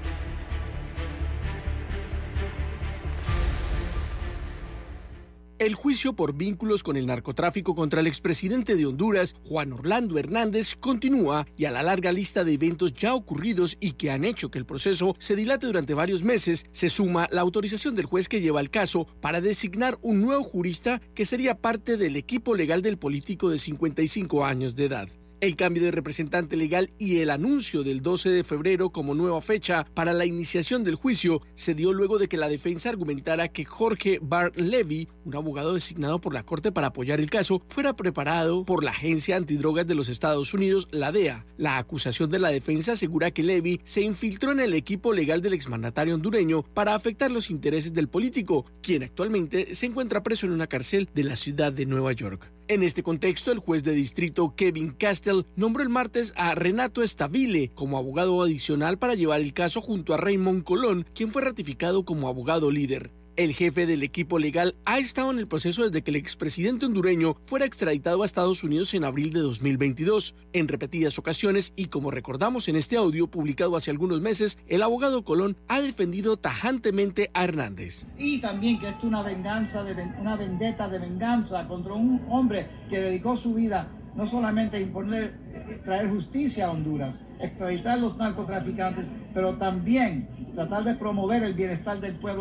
[5.61, 10.75] El juicio por vínculos con el narcotráfico contra el expresidente de Honduras, Juan Orlando Hernández,
[10.75, 14.59] continúa y a la larga lista de eventos ya ocurridos y que han hecho que
[14.59, 18.63] el proceso se dilate durante varios meses, se suma la autorización del juez que lleva
[18.63, 23.51] el caso para designar un nuevo jurista que sería parte del equipo legal del político
[23.51, 25.20] de 55 años de edad.
[25.41, 29.87] El cambio de representante legal y el anuncio del 12 de febrero como nueva fecha
[29.95, 34.19] para la iniciación del juicio se dio luego de que la defensa argumentara que Jorge
[34.21, 38.85] Bart Levy, un abogado designado por la Corte para apoyar el caso, fuera preparado por
[38.85, 41.47] la Agencia Antidrogas de los Estados Unidos, la DEA.
[41.57, 45.55] La acusación de la defensa asegura que Levy se infiltró en el equipo legal del
[45.55, 50.67] exmandatario hondureño para afectar los intereses del político, quien actualmente se encuentra preso en una
[50.67, 52.53] cárcel de la ciudad de Nueva York.
[52.71, 57.73] En este contexto, el juez de distrito Kevin Castell nombró el martes a Renato Estabile
[57.75, 62.29] como abogado adicional para llevar el caso junto a Raymond Colón, quien fue ratificado como
[62.29, 63.11] abogado líder.
[63.41, 67.37] El jefe del equipo legal ha estado en el proceso desde que el expresidente hondureño
[67.47, 70.35] fuera extraditado a Estados Unidos en abril de 2022.
[70.53, 75.25] En repetidas ocasiones, y como recordamos en este audio publicado hace algunos meses, el abogado
[75.25, 78.07] Colón ha defendido tajantemente a Hernández.
[78.19, 79.87] Y también que esto es una venganza,
[80.21, 85.81] una vendetta de venganza contra un hombre que dedicó su vida no solamente a imponer,
[85.87, 87.17] traer justicia a Honduras,
[88.01, 92.41] los narcotraficantes, pero también tratar de promover el bienestar del pueblo.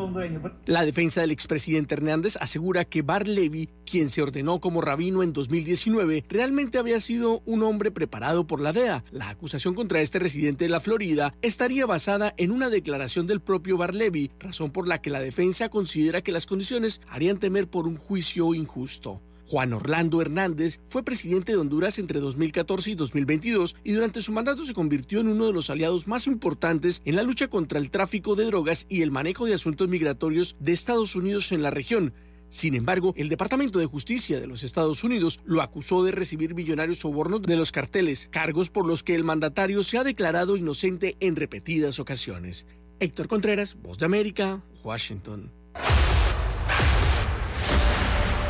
[0.65, 5.33] La defensa del expresidente Hernández asegura que Bar Levy, quien se ordenó como rabino en
[5.33, 9.03] 2019, realmente había sido un hombre preparado por la DEA.
[9.11, 13.77] La acusación contra este residente de la Florida estaría basada en una declaración del propio
[13.77, 17.87] Bar Levy, razón por la que la defensa considera que las condiciones harían temer por
[17.87, 19.21] un juicio injusto.
[19.49, 24.63] Juan Orlando Hernández fue presidente de Honduras entre 2014 y 2022 y durante su mandato
[24.63, 28.35] se convirtió en uno de los aliados más importantes en la lucha contra el tráfico
[28.35, 32.13] de drogas y el manejo de asuntos migratorios de Estados Unidos en la región.
[32.49, 36.99] Sin embargo, el Departamento de Justicia de los Estados Unidos lo acusó de recibir millonarios
[36.99, 41.35] sobornos de los carteles, cargos por los que el mandatario se ha declarado inocente en
[41.35, 42.67] repetidas ocasiones.
[42.99, 45.51] Héctor Contreras, Voz de América, Washington.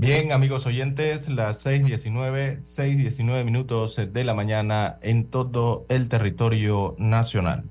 [0.00, 7.64] Bien, amigos oyentes, las 6:19, 6:19 minutos de la mañana en todo el territorio nacional.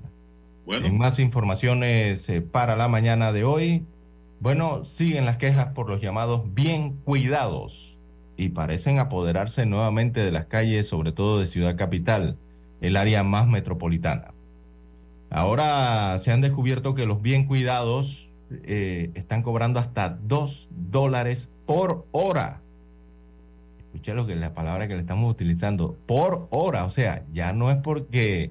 [0.68, 3.84] En más informaciones eh, para la mañana de hoy,
[4.38, 7.98] bueno, siguen las quejas por los llamados bien cuidados
[8.36, 12.36] y parecen apoderarse nuevamente de las calles, sobre todo de Ciudad Capital,
[12.80, 14.28] el área más metropolitana.
[15.30, 18.29] Ahora se han descubierto que los bien cuidados
[18.64, 22.60] eh, están cobrando hasta 2 dólares por hora.
[23.78, 26.84] Escuché lo que la palabra que le estamos utilizando, por hora.
[26.84, 28.50] O sea, ya no es porque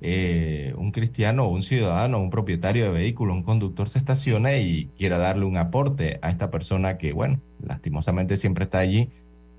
[0.00, 5.18] eh, un cristiano, un ciudadano, un propietario de vehículo, un conductor se estaciona y quiera
[5.18, 9.08] darle un aporte a esta persona que, bueno, lastimosamente siempre está allí,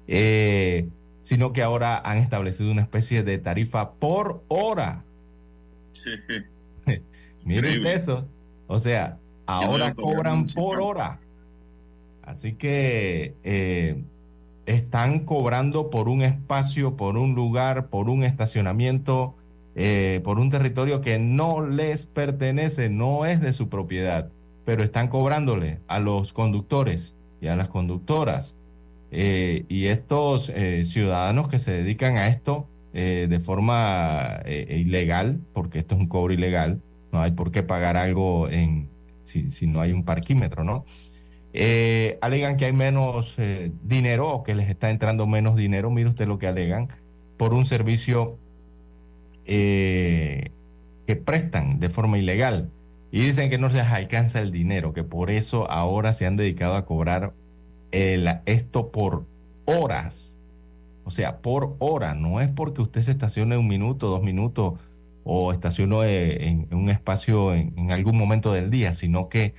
[0.07, 0.87] eh,
[1.21, 5.03] sino que ahora han establecido una especie de tarifa por hora.
[7.43, 8.25] Miren eso.
[8.67, 9.17] O sea,
[9.47, 11.19] ahora cobran por hora.
[12.23, 14.03] Así que eh,
[14.65, 19.33] están cobrando por un espacio, por un lugar, por un estacionamiento,
[19.75, 24.29] eh, por un territorio que no les pertenece, no es de su propiedad,
[24.65, 28.53] pero están cobrándole a los conductores y a las conductoras.
[29.09, 30.51] Eh, y estos
[30.83, 36.81] ciudadanos que se dedican a esto de forma ilegal, porque esto es un cobro ilegal,
[37.11, 38.89] no hay por qué pagar algo en,
[39.27, 40.85] si, no hay un parquímetro, ¿no?
[41.53, 46.09] Eh, alegan que hay menos eh, dinero o que les está entrando menos dinero, mire
[46.09, 46.89] usted lo que alegan,
[47.37, 48.37] por un servicio
[49.45, 50.51] eh,
[51.05, 52.69] que prestan de forma ilegal.
[53.11, 56.75] Y dicen que no les alcanza el dinero, que por eso ahora se han dedicado
[56.75, 57.33] a cobrar
[57.91, 59.25] esto por
[59.65, 60.37] horas.
[61.05, 62.13] O sea, por hora.
[62.13, 64.73] No es porque usted se estacione un minuto, dos minutos
[65.29, 69.53] o estacionó eh, en, un espacio en, algún momento del día, sino que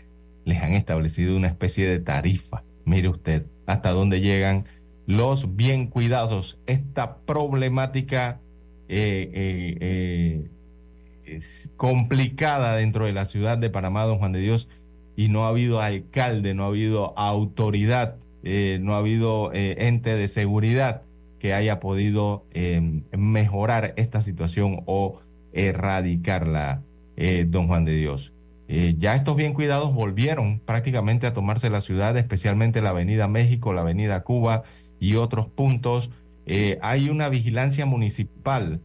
[0.47, 2.65] les han establecido una especie de tarifa.
[2.87, 4.65] Mire usted hasta dónde llegan
[5.07, 6.59] los bien cuidados.
[6.67, 8.41] Esta problemática
[8.89, 9.31] eh,
[9.81, 10.51] eh,
[11.27, 14.71] es complicada dentro de la ciudad de Panamá, don Juan de Dios,
[15.17, 21.03] y no ha habido alcalde, no ha habido autoridad, no ha habido ente de seguridad
[21.39, 22.47] que haya podido
[23.13, 25.21] mejorar esta situación o
[25.53, 26.83] erradicarla,
[27.17, 28.33] eh, don Juan de Dios.
[28.69, 33.73] Eh, ya estos bien cuidados volvieron prácticamente a tomarse la ciudad, especialmente la Avenida México,
[33.73, 34.63] la Avenida Cuba
[35.01, 36.11] y otros puntos.
[36.47, 38.81] Eh, hay una vigilancia municipal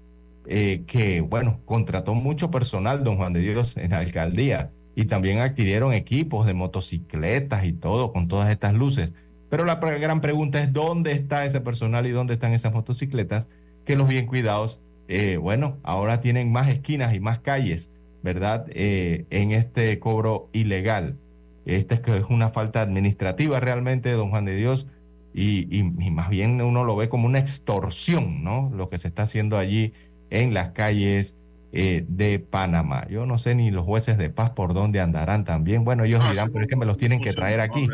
[0.45, 5.93] que, bueno, contrató mucho personal, don Juan de Dios, en la alcaldía y también adquirieron
[5.93, 9.13] equipos de motocicletas y todo con todas estas luces.
[9.49, 13.47] Pero la gran pregunta es dónde está ese personal y dónde están esas motocicletas
[13.85, 14.81] que los bien cuidados
[15.15, 17.91] eh, bueno, ahora tienen más esquinas y más calles,
[18.23, 18.65] ¿verdad?
[18.69, 21.19] Eh, en este cobro ilegal.
[21.65, 24.87] Este es que es una falta administrativa realmente, don Juan de Dios,
[25.31, 28.71] y, más bien uno lo ve como una extorsión, ¿no?
[28.73, 29.93] Lo que se está haciendo allí
[30.31, 31.37] en las calles
[31.73, 33.07] eh, de Panamá.
[33.07, 35.83] Yo no sé ni los jueces de paz por dónde andarán también.
[35.83, 37.87] Bueno, ellos dirán, pero es que me los tienen que traer aquí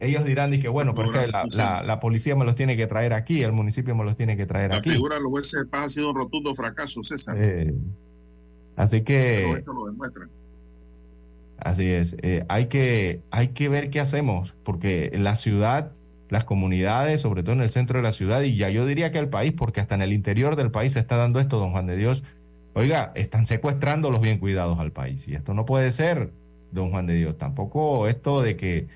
[0.00, 3.42] ellos dirán que bueno, pero es que la, policía me los tiene que traer aquí,
[3.42, 4.88] el municipio me los tiene que traer aquí.
[4.88, 7.36] La figura de los jueces de paz ha sido un rotundo fracaso, César.
[7.38, 7.74] Eh,
[8.76, 9.44] así que...
[9.46, 10.26] Pero eso lo demuestra.
[11.58, 12.16] Así es.
[12.22, 15.92] Eh, hay, que, hay que ver qué hacemos, porque la ciudad,
[16.30, 19.18] las comunidades, sobre todo en el centro de la ciudad, y ya yo diría que
[19.18, 21.86] el país, porque hasta en el interior del país se está dando esto, don Juan
[21.86, 22.24] de Dios,
[22.72, 25.28] oiga, están secuestrando los bien cuidados al país.
[25.28, 26.30] Y esto no puede ser,
[26.72, 27.36] don Juan de Dios.
[27.36, 28.88] Tampoco esto de que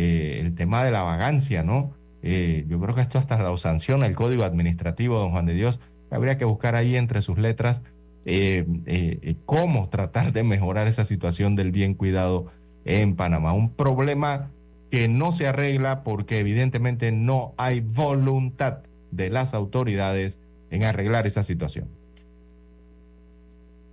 [0.00, 1.92] eh, el tema de la vagancia, ¿no?
[2.22, 5.80] Eh, yo creo que esto hasta lo sanciona el Código Administrativo, don Juan de Dios.
[6.12, 7.82] Habría que buscar ahí entre sus letras
[8.24, 12.46] eh, cómo tratar de mejorar esa situación del bien cuidado
[12.84, 13.54] en Panamá.
[13.54, 14.52] Un problema
[14.92, 20.38] que no se arregla porque evidentemente no hay voluntad de las autoridades
[20.70, 21.88] en arreglar esa situación.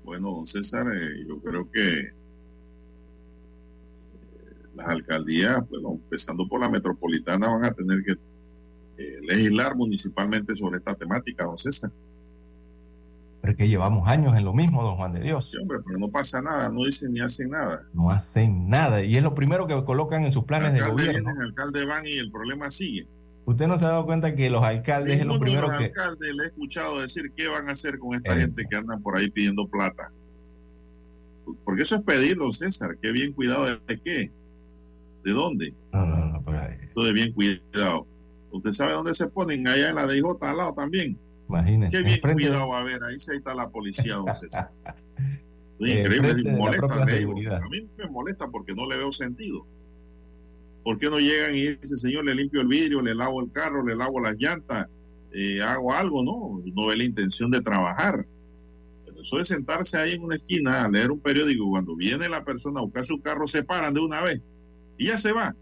[0.04, 0.86] Bueno, don César,
[1.28, 2.12] yo creo que
[4.76, 8.14] las alcaldías, bueno, empezando por la metropolitana, van a tener que
[8.98, 11.92] eh, legislar municipalmente sobre esta temática, don César.
[13.42, 15.50] Pero es que llevamos años en lo mismo, don Juan de Dios.
[15.52, 17.84] Sí, hombre, pero no pasa nada, no dicen ni hacen nada.
[17.94, 21.30] No hacen nada, y es lo primero que colocan en sus planes de gobierno.
[21.30, 23.08] el alcalde van y el problema sigue.
[23.46, 25.86] Usted no se ha dado cuenta que los alcaldes es lo primero los que...
[25.86, 29.16] alcaldes le he escuchado decir qué van a hacer con esta gente que andan por
[29.16, 30.12] ahí pidiendo plata.
[31.64, 32.98] Porque eso es pedirlo, César.
[33.00, 34.32] Qué bien cuidado de qué.
[35.26, 35.74] ¿De dónde?
[35.92, 36.78] No, por ahí.
[36.88, 38.06] Eso de bien cuidado.
[38.52, 39.68] ¿Usted sabe dónde se ponen?
[39.68, 41.18] Allá en la DJ al lado también.
[41.50, 41.98] Imagínese.
[41.98, 44.70] Qué bien cuidado, a ver, ahí se está la policía, don César.
[45.80, 47.02] increíble, molesta.
[47.02, 49.66] A mí me molesta porque no le veo sentido.
[50.84, 53.84] ¿Por qué no llegan y dice, señor, le limpio el vidrio, le lavo el carro,
[53.84, 54.88] le lavo las llantas,
[55.34, 56.62] eh, hago algo, no?
[56.64, 58.28] No ve la intención de trabajar.
[59.06, 62.46] Pero Eso de sentarse ahí en una esquina a leer un periódico, cuando viene la
[62.46, 64.40] persona a buscar su carro, se paran de una vez
[64.98, 65.56] y ya se va.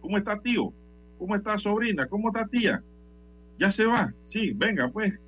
[0.00, 0.72] ¿Cómo está tío?
[1.18, 2.06] ¿Cómo está sobrina?
[2.06, 2.82] ¿Cómo está tía?
[3.58, 4.12] Ya se va.
[4.24, 5.18] Sí, venga, pues.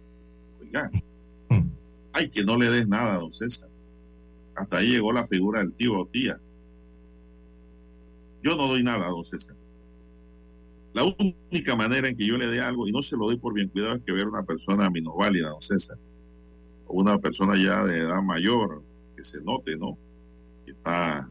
[0.61, 0.91] Oiga.
[2.15, 3.69] Ay, que no le des nada, don César.
[4.55, 6.41] Hasta ahí llegó la figura del tío o tía.
[8.43, 9.57] Yo no doy nada, don César.
[10.95, 13.55] La única manera en que yo le dé algo, y no se lo doy por
[13.55, 15.99] bien cuidado, es que ver una persona minusválida, don César.
[16.87, 18.83] O una persona ya de edad mayor,
[19.17, 19.97] que se note, ¿no?
[20.65, 21.31] Que está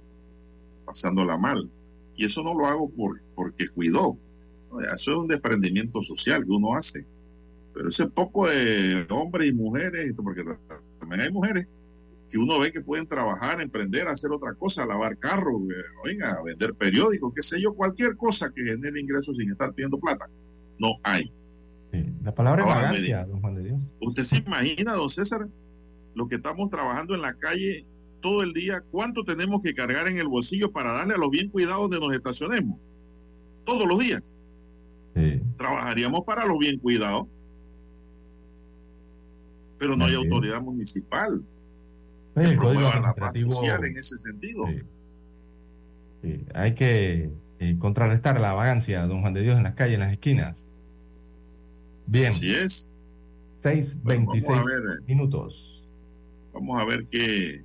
[0.85, 1.69] pasándola mal.
[2.15, 4.17] Y eso no lo hago por, porque cuidó.
[4.93, 7.05] Eso es un desprendimiento social que uno hace.
[7.73, 10.43] Pero ese poco de hombres y mujeres, porque
[10.99, 11.67] también hay mujeres
[12.29, 15.61] que uno ve que pueden trabajar, emprender, hacer otra cosa, lavar carros,
[16.03, 20.29] oiga, vender periódicos, qué sé yo, cualquier cosa que genere ingresos sin estar pidiendo plata.
[20.79, 21.31] No hay.
[21.91, 22.05] Sí.
[22.23, 23.83] La palabra es vagancia, don Juan de Dios.
[23.99, 25.47] ¿Usted se imagina, don César,
[26.15, 27.85] lo que estamos trabajando en la calle
[28.21, 28.83] todo el día?
[28.91, 32.13] ¿Cuánto tenemos que cargar en el bolsillo para darle a los bien cuidados donde nos
[32.13, 32.79] estacionemos?
[33.65, 34.35] Todos los días.
[35.15, 35.41] Sí.
[35.57, 37.27] Trabajaríamos para los bien cuidados.
[39.77, 41.43] Pero no hay autoridad municipal
[42.35, 44.65] Sí, que promueva la paz social en ese sentido.
[46.53, 50.13] Hay que eh, contrarrestar la vagancia, don Juan de Dios, en las calles, en las
[50.13, 50.65] esquinas.
[52.07, 52.29] Bien.
[52.29, 52.89] Así es.
[53.63, 55.01] 6.26 Bueno, ver.
[55.07, 55.83] minutos.
[56.53, 57.63] Vamos a ver qué,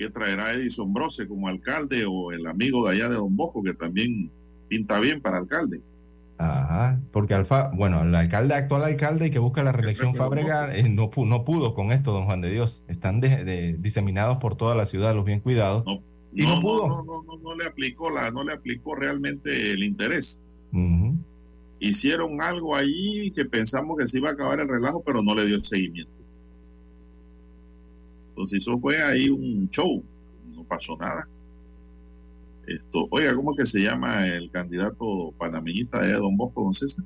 [0.00, 3.74] qué traerá Edison Brose como alcalde o el amigo de allá de Don Bosco, que
[3.74, 4.30] también
[4.66, 5.82] pinta bien para alcalde.
[6.38, 11.10] Ajá, porque Alfa, bueno, el alcalde, actual alcalde que busca la reelección Fábrega, eh, no,
[11.14, 12.82] no pudo con esto, don Juan de Dios.
[12.88, 15.84] Están de- de- diseminados por toda la ciudad, los bien cuidados.
[16.32, 16.88] y no, no, pudo.
[16.88, 20.42] no, no, no, no le aplicó la, no le aplicó realmente el interés.
[21.78, 25.44] Hicieron algo allí que pensamos que se iba a acabar el relajo, pero no le
[25.46, 26.12] dio seguimiento.
[28.40, 30.02] Entonces eso fue ahí un show,
[30.56, 31.28] no pasó nada.
[32.66, 37.04] Esto, oiga, ¿cómo es que se llama el candidato panameñista de Don Bosco, don César?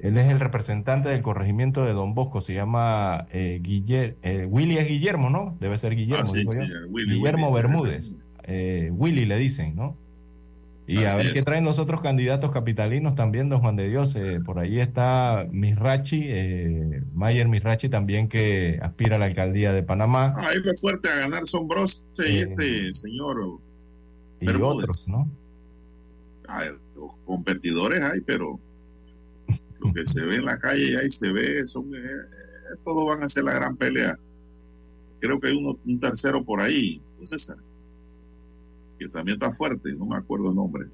[0.00, 4.76] Él es el representante del corregimiento de Don Bosco, se llama eh, Guiller- eh, Willy
[4.76, 5.56] es Guillermo, ¿no?
[5.58, 6.60] Debe ser Guillermo, Ah, sí, sí.
[6.90, 7.62] Willy, Guillermo Willy.
[7.62, 8.12] Bermúdez.
[8.42, 9.96] Eh, Willy le dicen, ¿no?
[10.86, 14.14] Y a ver qué traen los otros candidatos capitalinos también, don Juan de Dios.
[14.16, 19.82] Eh, por ahí está Misrachi, eh, Mayer Misrachi también que aspira a la alcaldía de
[19.82, 23.58] Panamá Ahí lo fuerte a ganar son Brose y Eh, este señor.
[24.40, 24.84] y Bermúdez.
[24.84, 25.26] otros, ¿no?
[26.48, 28.60] Ay, los competidores hay, pero
[29.80, 33.22] lo que se ve en la calle y ahí se ve, son, eh, todos van
[33.22, 34.18] a hacer la gran pelea.
[35.20, 37.56] Creo que hay uno, un tercero por ahí, don César,
[38.98, 40.86] que también está fuerte, no me acuerdo el nombre.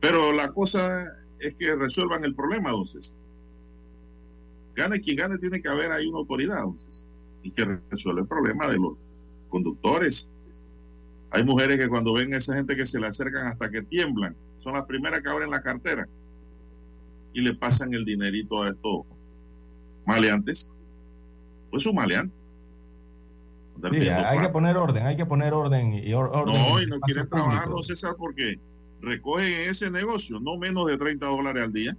[0.00, 3.16] Pero la cosa es que resuelvan el problema, César.
[4.74, 7.06] Gane quien gane, tiene que haber ahí una autoridad, César,
[7.42, 8.96] y que resuelva el problema de los
[9.48, 10.30] conductores.
[11.30, 14.36] Hay mujeres que cuando ven a esa gente que se le acercan hasta que tiemblan,
[14.58, 16.08] son las primeras que abren la cartera
[17.32, 19.04] y le pasan el dinerito a estos
[20.06, 20.70] maleantes.
[21.70, 22.37] Pues un maleante.
[24.00, 26.54] Sí, hay que poner orden, hay que poner orden y or- orden.
[26.54, 28.58] No, y no quieren trabajar, don César, porque
[29.00, 31.96] recogen en ese negocio no menos de 30 dólares al día.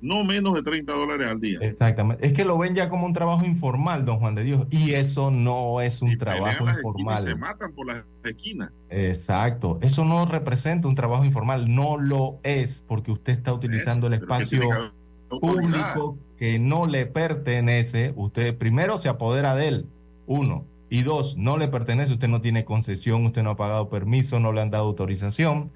[0.00, 1.58] No menos de 30 dólares al día.
[1.60, 2.24] Exactamente.
[2.24, 5.32] Es que lo ven ya como un trabajo informal, don Juan de Dios, y eso
[5.32, 7.18] no es un trabajo las informal.
[7.18, 8.70] se matan por las esquinas.
[8.90, 9.78] Exacto.
[9.82, 14.60] Eso no representa un trabajo informal, no lo es, porque usted está utilizando el espacio
[14.60, 18.12] que público que no le pertenece.
[18.14, 19.86] Usted primero se apodera de él,
[20.28, 20.64] uno.
[20.90, 24.52] Y dos, no le pertenece, usted no tiene concesión, usted no ha pagado permiso, no
[24.52, 25.70] le han dado autorización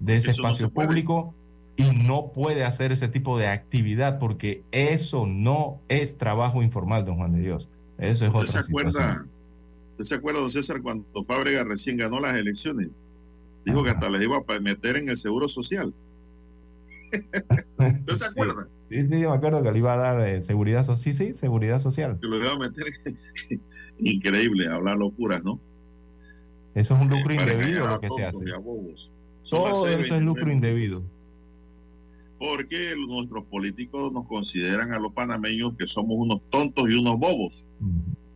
[0.00, 1.32] de ese Eso espacio público
[1.76, 7.16] y no puede hacer ese tipo de actividad porque eso no es trabajo informal, don
[7.16, 7.68] Juan de Dios.
[7.98, 9.26] Eso es ¿Usted otra se acuerda,
[9.92, 12.88] usted se acuerda, don César, cuando Fábrega recién ganó las elecciones?
[13.64, 15.94] Dijo que hasta les iba a meter en el seguro social.
[17.12, 18.68] ¿Usted se acuerda?
[18.88, 21.14] Sí, sí, yo me acuerdo que le iba a dar eh, seguridad social.
[21.14, 22.18] Sí, sí, seguridad social.
[22.20, 22.86] Que lo iba a meter.
[23.98, 25.58] Increíble, hablar locuras, ¿no?
[26.74, 28.44] Eso es un lucro Para indebido lo que se hace.
[29.50, 31.00] Todo eso es 29 lucro indebido.
[32.38, 37.66] Porque nuestros políticos nos consideran a los panameños que somos unos tontos y unos bobos.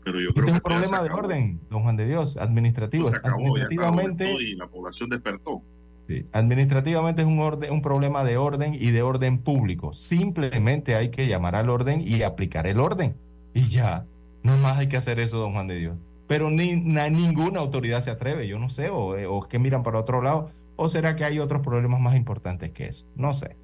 [0.04, 2.06] Pero yo creo Este es que un ya se problema de orden, don Juan de
[2.06, 3.06] Dios, administrativo.
[3.06, 5.62] Se acabó, Administrativamente, y la población despertó.
[6.08, 9.92] sí, administrativamente es un, orden, un problema de orden y de orden público.
[9.92, 13.14] Simplemente hay que llamar al orden y aplicar el orden.
[13.54, 14.04] Y ya,
[14.43, 15.99] no más hay que hacer eso, don Juan de Dios.
[16.26, 19.59] Pero ni, na- ninguna autoridad se atreve, yo no sé, o, eh, o es que
[19.59, 23.07] miran para otro lado, o será que hay otros problemas más importantes que eso.
[23.16, 23.57] No sé.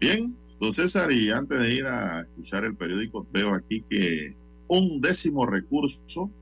[0.00, 4.34] Bien, don César, y antes de ir a escuchar el periódico, veo aquí que
[4.68, 6.32] Un décimo recurso,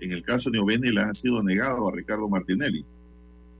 [0.00, 2.84] en el caso de Neoveni, le ha sido negado a Ricardo Martinelli.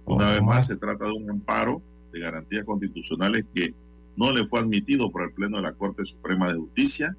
[0.04, 3.74] Una vez más, se trata de un amparo de garantías constitucionales que
[4.16, 7.16] no le fue admitido por el Pleno de la Corte Suprema de Justicia.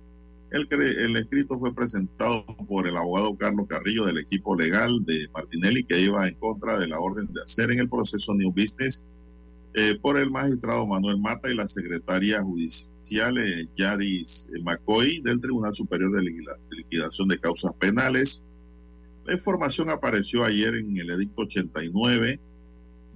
[0.52, 5.84] El, el, escrito fue presentado por el abogado Carlos Carrillo del equipo legal de Martinelli
[5.84, 9.04] que iba en contra de la orden de hacer en el proceso New Business
[9.76, 15.76] eh, por el magistrado Manuel Mata y la secretaria judicial eh, Yaris McCoy del Tribunal
[15.76, 18.44] Superior de Liquidación de Causas Penales.
[19.26, 22.40] La información apareció ayer en el edicto 89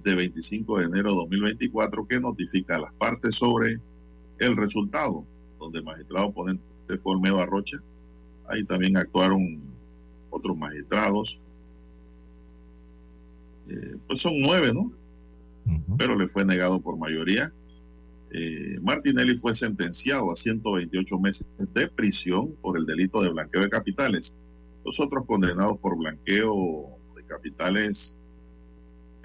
[0.04, 3.80] de 25 de enero de 2024 que notifica a las partes sobre
[4.38, 5.26] el resultado,
[5.58, 7.78] donde el magistrado oponente fue Olmedo Arrocha.
[8.48, 9.60] Ahí también actuaron
[10.30, 11.40] otros magistrados.
[13.68, 14.92] Eh, pues son nueve, ¿no?
[15.96, 17.52] Pero le fue negado por mayoría.
[18.30, 23.70] Eh, Martinelli fue sentenciado a 128 meses de prisión por el delito de blanqueo de
[23.70, 24.36] capitales.
[24.84, 28.18] Los otros condenados por blanqueo de capitales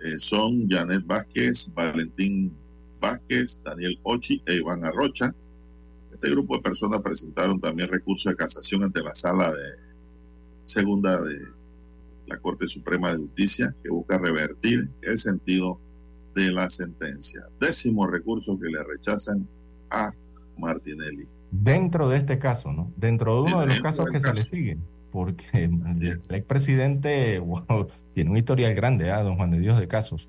[0.04, 2.54] eh, son Janet Vázquez, Valentín
[3.02, 5.34] Vázquez, Daniel Ochi e Iván Arrocha.
[6.22, 9.64] Este grupo de personas presentaron también recurso de casación ante la sala de
[10.66, 11.40] segunda de
[12.28, 15.80] la Corte Suprema de Justicia que busca revertir el sentido
[16.36, 17.46] de la sentencia.
[17.62, 19.48] Décimo recurso que le rechazan
[19.90, 20.14] a
[20.58, 21.26] Martinelli.
[21.52, 22.92] Dentro de este caso, ¿no?
[22.98, 24.80] Dentro de uno de los casos que se le siguen,
[25.14, 25.82] porque el
[26.36, 29.24] expresidente wow, tiene un historial grande, ¿ah?
[29.24, 30.28] don Juan de Dios de casos.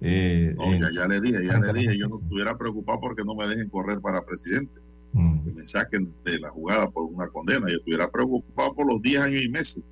[0.00, 3.36] Eh, no, ya, ya, le dije, ya le dije, yo no estuviera preocupado porque no
[3.36, 4.80] me dejen correr para presidente,
[5.12, 5.44] mm.
[5.44, 9.20] que me saquen de la jugada por una condena, yo estuviera preocupado por los 10
[9.20, 9.82] años y meses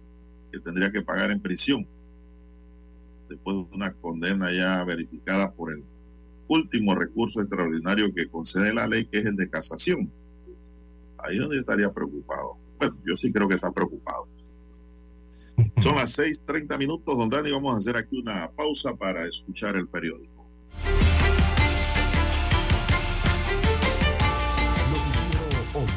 [0.52, 1.86] que tendría que pagar en prisión
[3.28, 5.84] después de una condena ya verificada por el
[6.48, 10.10] último recurso extraordinario que concede la ley, que es el de casación.
[11.18, 12.56] Ahí es donde yo estaría preocupado.
[12.78, 14.28] Bueno, yo sí creo que está preocupado.
[15.78, 17.50] Son las 6:30 minutos, don Dani.
[17.50, 20.37] Vamos a hacer aquí una pausa para escuchar el periódico.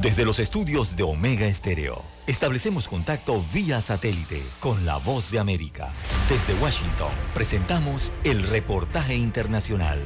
[0.00, 5.88] Desde los estudios de Omega Estéreo, establecemos contacto vía satélite con la voz de América.
[6.28, 9.98] Desde Washington, presentamos el reportaje internacional.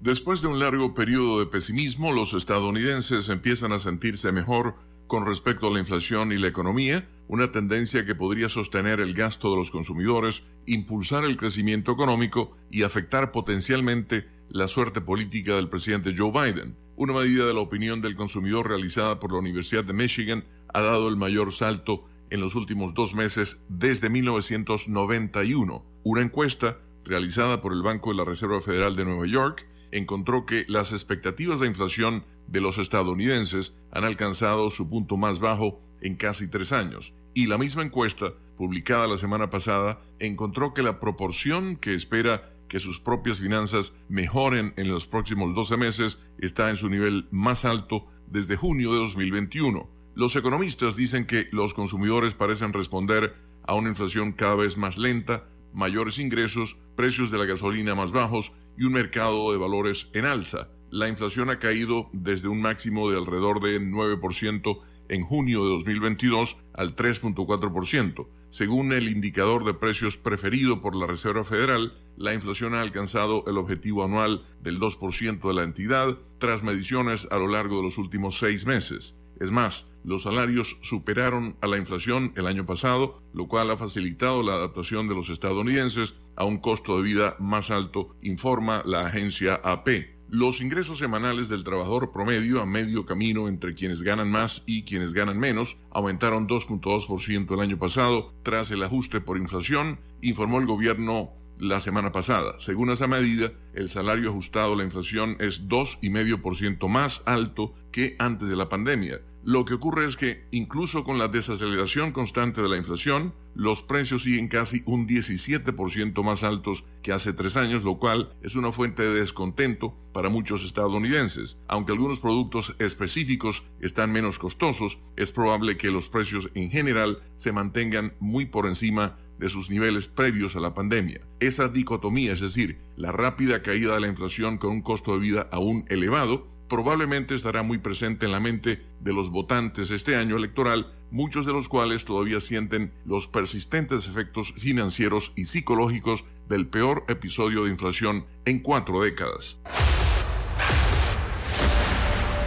[0.00, 4.76] Después de un largo periodo de pesimismo, los estadounidenses empiezan a sentirse mejor
[5.08, 9.50] con respecto a la inflación y la economía, una tendencia que podría sostener el gasto
[9.50, 16.14] de los consumidores, impulsar el crecimiento económico y afectar potencialmente la suerte política del presidente
[16.16, 16.76] Joe Biden.
[16.96, 21.08] Una medida de la opinión del consumidor realizada por la Universidad de Michigan ha dado
[21.08, 25.84] el mayor salto en los últimos dos meses desde 1991.
[26.04, 30.64] Una encuesta realizada por el Banco de la Reserva Federal de Nueva York encontró que
[30.68, 36.48] las expectativas de inflación de los estadounidenses han alcanzado su punto más bajo en casi
[36.48, 37.14] tres años.
[37.34, 42.78] Y la misma encuesta, publicada la semana pasada, encontró que la proporción que espera que
[42.78, 48.06] sus propias finanzas mejoren en los próximos 12 meses está en su nivel más alto
[48.26, 49.88] desde junio de 2021.
[50.14, 53.34] Los economistas dicen que los consumidores parecen responder
[53.66, 58.52] a una inflación cada vez más lenta, mayores ingresos, precios de la gasolina más bajos
[58.76, 60.68] y un mercado de valores en alza.
[60.90, 66.58] La inflación ha caído desde un máximo de alrededor de 9% en junio de 2022
[66.74, 68.26] al 3.4%.
[68.50, 73.58] Según el indicador de precios preferido por la Reserva Federal, la inflación ha alcanzado el
[73.58, 78.38] objetivo anual del 2% de la entidad tras mediciones a lo largo de los últimos
[78.38, 79.18] seis meses.
[79.40, 84.42] Es más, los salarios superaron a la inflación el año pasado, lo cual ha facilitado
[84.42, 89.54] la adaptación de los estadounidenses a un costo de vida más alto, informa la agencia
[89.54, 90.13] AP.
[90.28, 95.12] Los ingresos semanales del trabajador promedio a medio camino entre quienes ganan más y quienes
[95.12, 101.30] ganan menos aumentaron 2.2% el año pasado tras el ajuste por inflación, informó el gobierno
[101.58, 102.54] la semana pasada.
[102.58, 108.48] Según esa medida, el salario ajustado a la inflación es 2,5% más alto que antes
[108.48, 109.20] de la pandemia.
[109.44, 114.22] Lo que ocurre es que, incluso con la desaceleración constante de la inflación, los precios
[114.22, 119.02] siguen casi un 17% más altos que hace tres años, lo cual es una fuente
[119.02, 121.58] de descontento para muchos estadounidenses.
[121.68, 127.52] Aunque algunos productos específicos están menos costosos, es probable que los precios en general se
[127.52, 131.20] mantengan muy por encima de sus niveles previos a la pandemia.
[131.40, 135.48] Esa dicotomía, es decir, la rápida caída de la inflación con un costo de vida
[135.52, 140.92] aún elevado, probablemente estará muy presente en la mente de los votantes este año electoral,
[141.10, 147.64] muchos de los cuales todavía sienten los persistentes efectos financieros y psicológicos del peor episodio
[147.64, 149.58] de inflación en cuatro décadas.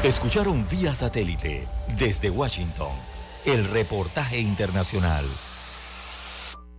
[0.04, 2.92] Escucharon vía satélite desde Washington
[3.46, 5.26] el reportaje internacional.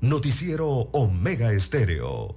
[0.00, 2.36] Noticiero Omega Estéreo.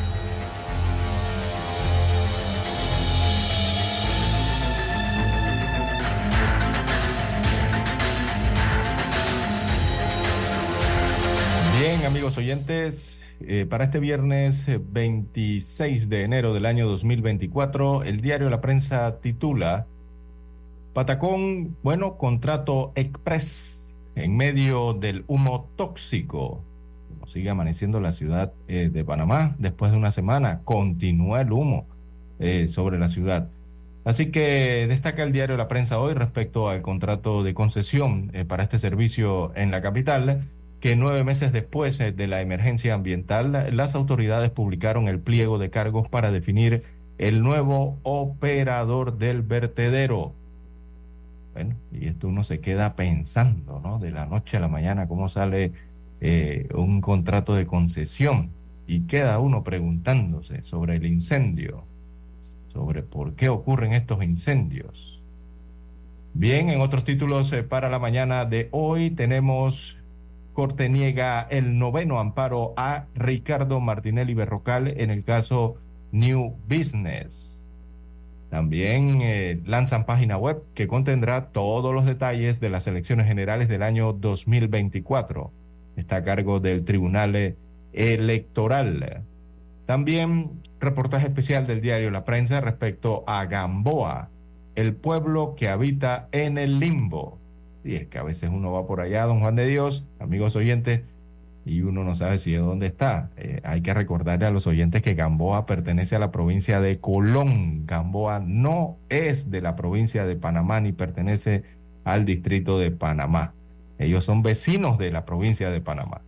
[11.81, 18.51] Bien, amigos oyentes, eh, para este viernes 26 de enero del año 2024, el diario
[18.51, 19.87] La Prensa titula
[20.93, 26.61] Patacón, bueno, contrato express en medio del humo tóxico.
[27.15, 31.87] Como sigue amaneciendo la ciudad eh, de Panamá después de una semana, continúa el humo
[32.37, 33.49] eh, sobre la ciudad.
[34.05, 38.77] Así que destaca el diario La Prensa hoy respecto al contrato de concesión para este
[38.77, 40.43] servicio en la capital
[40.81, 45.69] que nueve meses después eh, de la emergencia ambiental, las autoridades publicaron el pliego de
[45.69, 46.83] cargos para definir
[47.19, 50.33] el nuevo operador del vertedero.
[51.53, 53.99] Bueno, y esto uno se queda pensando, ¿no?
[53.99, 55.71] De la noche a la mañana, cómo sale
[56.19, 58.49] eh, un contrato de concesión.
[58.87, 61.83] Y queda uno preguntándose sobre el incendio,
[62.73, 65.21] sobre por qué ocurren estos incendios.
[66.33, 69.97] Bien, en otros títulos eh, para la mañana de hoy tenemos
[70.53, 75.75] Corte niega el noveno amparo a Ricardo Martinelli Berrocal en el caso
[76.11, 77.71] New Business.
[78.49, 83.81] También eh, lanzan página web que contendrá todos los detalles de las elecciones generales del
[83.81, 85.51] año 2024.
[85.95, 87.55] Está a cargo del Tribunal
[87.93, 89.23] Electoral.
[89.85, 94.29] También reportaje especial del diario La Prensa respecto a Gamboa,
[94.75, 97.40] el pueblo que habita en el limbo.
[97.83, 101.01] Y es que a veces uno va por allá, don Juan de Dios, amigos oyentes,
[101.65, 103.29] y uno no sabe si de dónde está.
[103.37, 107.85] Eh, hay que recordarle a los oyentes que Gamboa pertenece a la provincia de Colón.
[107.85, 111.63] Gamboa no es de la provincia de Panamá ni pertenece
[112.03, 113.53] al distrito de Panamá.
[113.99, 116.21] Ellos son vecinos de la provincia de Panamá.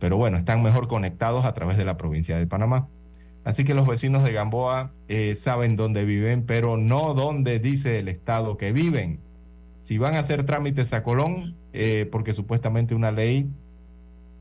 [0.00, 2.88] Pero bueno, están mejor conectados a través de la provincia de Panamá.
[3.44, 8.08] Así que los vecinos de Gamboa eh, saben dónde viven, pero no dónde dice el
[8.08, 9.20] Estado que viven
[9.84, 13.46] si van a hacer trámites a Colón, eh, porque supuestamente una ley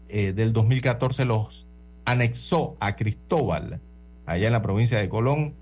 [0.08, 1.68] eh, del 2014 los
[2.06, 3.82] anexó a Cristóbal,
[4.26, 5.54] allá en la provincia de Colón.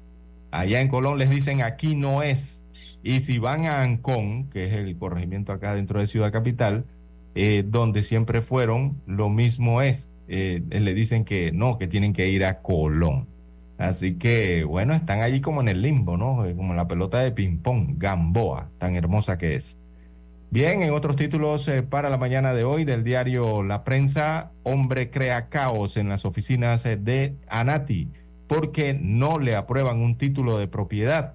[0.52, 2.68] Allá en Colón les dicen aquí no es.
[3.02, 6.86] Y si van a Ancón, que es el corregimiento acá dentro de Ciudad Capital,
[7.34, 10.10] eh, donde siempre fueron, lo mismo es.
[10.28, 13.26] le dicen que no, que tienen que ir a Colón.
[13.82, 16.46] Así que, bueno, están allí como en el limbo, ¿no?
[16.46, 19.80] Eh, como la pelota de ping-pong, Gamboa, tan hermosa que es.
[20.52, 25.10] Bien, en otros títulos eh, para la mañana de hoy del diario La Prensa, hombre
[25.10, 28.10] crea caos en las oficinas eh, de Anati
[28.46, 31.34] porque no le aprueban un título de propiedad.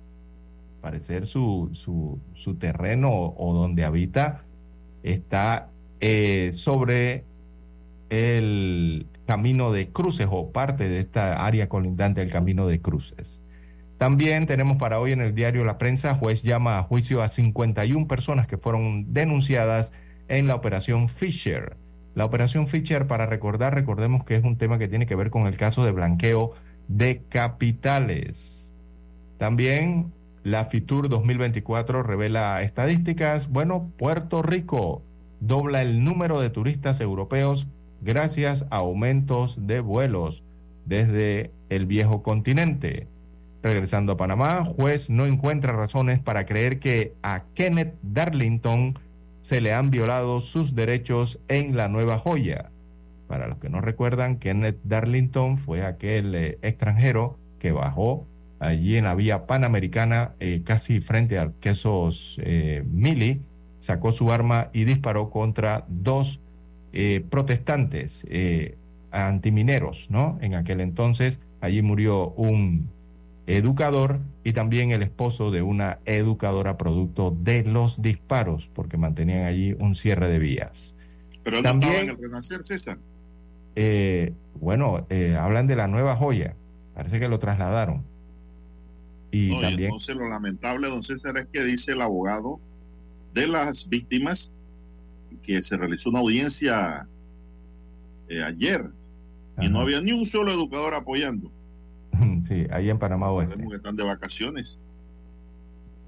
[0.81, 4.45] Parecer su, su, su terreno o donde habita
[5.03, 5.71] está
[6.53, 7.25] sobre
[8.11, 13.43] el camino de cruces o parte de esta área colindante del camino de cruces.
[13.99, 18.07] También tenemos para hoy en el diario La Prensa, juez llama a juicio a 51
[18.07, 19.93] personas que fueron denunciadas
[20.29, 21.77] en la operación Fisher.
[22.15, 25.47] La operación Fisher, para recordar, recordemos que es un tema que tiene que ver con
[25.47, 26.53] el caso de blanqueo
[26.89, 28.75] de capitales.
[29.39, 30.13] También
[30.43, 33.49] la FITUR 2024 revela estadísticas.
[33.49, 35.03] Bueno, Puerto Rico
[35.41, 37.67] dobla el número de turistas europeos
[38.07, 40.45] gracias a aumentos de vuelos
[40.87, 43.09] desde el viejo continente.
[43.63, 48.97] Regresando a Panamá, juez no encuentra razones para creer que a Kenneth Darlington
[49.41, 52.71] se le han violado sus derechos en la Nueva Joya.
[53.27, 58.25] Para los que no recuerdan, Kenneth Darlington fue aquel eh, extranjero que bajó
[58.61, 63.41] allí en la vía panamericana, eh, casi frente al quesos eh, Mili,
[63.81, 66.41] sacó su arma y disparó contra dos
[66.99, 68.75] eh, protestantes eh,
[69.11, 70.39] antimineros, ¿no?
[70.41, 72.89] En aquel entonces, allí murió un
[73.47, 79.75] educador y también el esposo de una educadora producto de los disparos, porque mantenían allí
[79.79, 80.97] un cierre de vías.
[81.45, 82.99] Pero él También- no estaba en el Renacer, César.
[83.75, 86.55] Eh, bueno, eh, hablan de la nueva joya,
[86.95, 88.03] parece que lo trasladaron.
[89.31, 92.59] Y No, y también, entonces lo lamentable, don César, es que dice el abogado
[93.35, 94.55] de las víctimas
[95.47, 97.07] que se realizó una audiencia
[98.29, 98.91] eh, ayer
[99.61, 101.51] y no había ni un solo educador apoyando.
[102.49, 103.57] sí, ahí en Panamá Oeste.
[103.57, 104.79] Que están de vacaciones.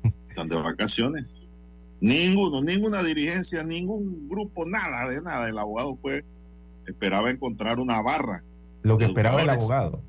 [0.28, 1.36] Están de vacaciones.
[2.00, 5.48] Ninguno, ninguna dirigencia, ningún grupo, nada de nada.
[5.48, 6.24] El abogado fue,
[6.86, 8.42] esperaba encontrar una barra.
[8.82, 10.02] Lo que esperaba el abogado.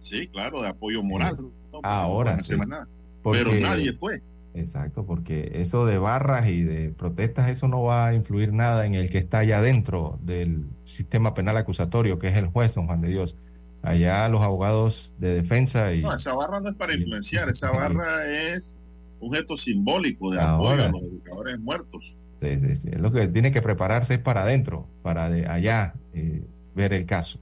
[0.00, 1.36] Sí, claro, de apoyo moral.
[1.38, 1.50] ¿no?
[1.72, 2.56] No Ahora sí.
[2.56, 2.88] nada.
[3.22, 4.20] Porque- Pero nadie fue.
[4.54, 8.94] Exacto, porque eso de barras y de protestas, eso no va a influir nada en
[8.94, 13.00] el que está allá dentro del sistema penal acusatorio, que es el juez, don Juan
[13.00, 13.36] de Dios.
[13.82, 16.02] Allá los abogados de defensa y...
[16.02, 18.78] No, esa barra no es para influenciar, esa barra es
[19.20, 20.86] un gesto simbólico de apoyo Ahora.
[20.86, 22.16] a los educadores muertos.
[22.42, 22.88] Sí, sí, sí.
[22.92, 26.42] Es lo que tiene que prepararse es para adentro, para de allá eh,
[26.74, 27.38] ver el caso.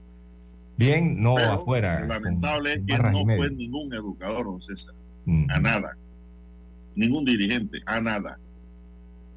[0.77, 2.05] Bien, no Pero afuera.
[2.05, 4.93] Lamentable es que no fue ningún educador, don César,
[5.25, 5.45] Mm.
[5.51, 5.97] a nada.
[6.95, 8.37] Ningún dirigente, a nada.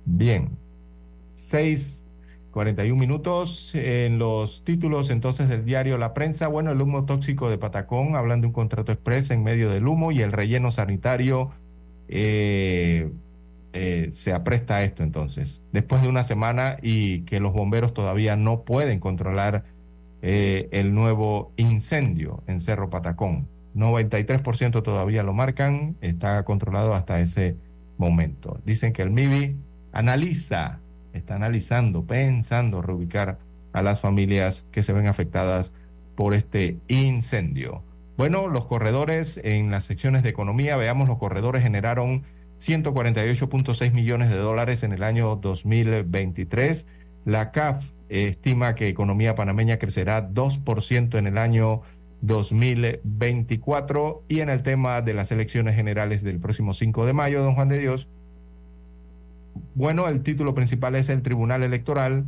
[0.04, 0.50] Bien.
[1.34, 2.04] 6,
[2.50, 6.48] 41 minutos en los títulos entonces del diario La Prensa.
[6.48, 10.12] Bueno, el humo tóxico de Patacón, hablan de un contrato express en medio del humo
[10.12, 11.50] y el relleno sanitario
[12.08, 13.10] eh,
[13.72, 15.62] eh, se apresta a esto entonces.
[15.72, 19.64] Después de una semana y que los bomberos todavía no pueden controlar
[20.22, 23.48] eh, el nuevo incendio en Cerro Patacón.
[23.74, 27.56] 93% todavía lo marcan, está controlado hasta ese
[27.98, 28.60] momento.
[28.64, 29.56] Dicen que el MIBI
[29.92, 30.80] analiza,
[31.12, 33.38] está analizando, pensando reubicar
[33.72, 35.72] a las familias que se ven afectadas
[36.14, 37.82] por este incendio.
[38.16, 42.22] Bueno, los corredores en las secciones de economía, veamos, los corredores generaron
[42.60, 46.86] 148.6 millones de dólares en el año 2023.
[47.24, 51.82] La CAF estima que economía panameña crecerá 2% en el año
[52.26, 57.54] 2024 y en el tema de las elecciones generales del próximo 5 de mayo, don
[57.54, 58.08] Juan de Dios.
[59.74, 62.24] Bueno, el título principal es el Tribunal Electoral.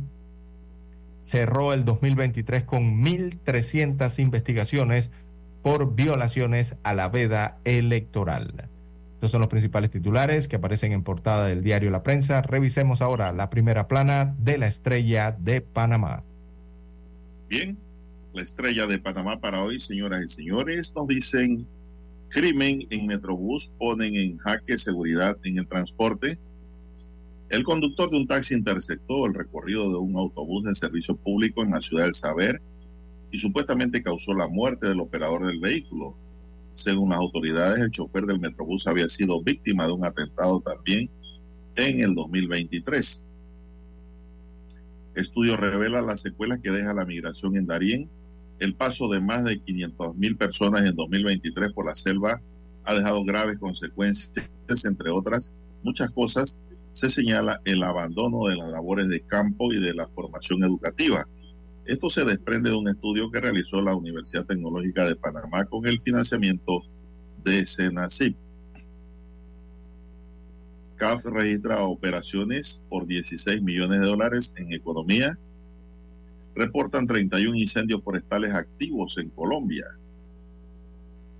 [1.21, 5.11] Cerró el 2023 con 1.300 investigaciones
[5.61, 8.69] por violaciones a la veda electoral.
[9.15, 12.41] Estos son los principales titulares que aparecen en portada del diario La Prensa.
[12.43, 16.23] Revisemos ahora la primera plana de la estrella de Panamá.
[17.49, 17.77] Bien,
[18.37, 21.65] la estrella de Panamá para hoy, señoras y señores, nos dicen
[22.29, 26.37] crimen en Metrobús, ponen en jaque seguridad en el transporte.
[27.49, 31.71] El conductor de un taxi interceptó el recorrido de un autobús de servicio público en
[31.71, 32.61] la ciudad del Saber
[33.31, 36.15] y supuestamente causó la muerte del operador del vehículo.
[36.75, 41.09] Según las autoridades, el chofer del Metrobús había sido víctima de un atentado también
[41.75, 43.23] en el 2023.
[45.15, 48.07] Estudio revela las secuelas que deja la migración en Darién.
[48.59, 52.41] El paso de más de 500 mil personas en 2023 por la selva
[52.85, 54.49] ha dejado graves consecuencias,
[54.85, 55.53] entre otras
[55.83, 56.59] muchas cosas.
[56.91, 61.27] Se señala el abandono de las labores de campo y de la formación educativa.
[61.85, 66.01] Esto se desprende de un estudio que realizó la Universidad Tecnológica de Panamá con el
[66.01, 66.81] financiamiento
[67.43, 68.35] de Senacip.
[70.97, 75.37] CAF registra operaciones por 16 millones de dólares en economía.
[76.57, 79.85] Reportan 31 incendios forestales activos en Colombia.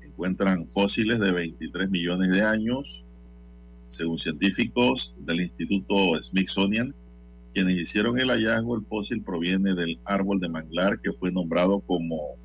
[0.03, 3.03] Encuentran fósiles de 23 millones de años.
[3.88, 6.94] Según científicos del Instituto Smithsonian,
[7.52, 12.35] quienes hicieron el hallazgo, el fósil proviene del árbol de manglar que fue nombrado como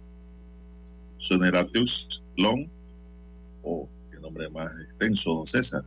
[1.18, 2.66] Soneratus long,
[3.62, 5.84] o qué nombre más extenso, don César.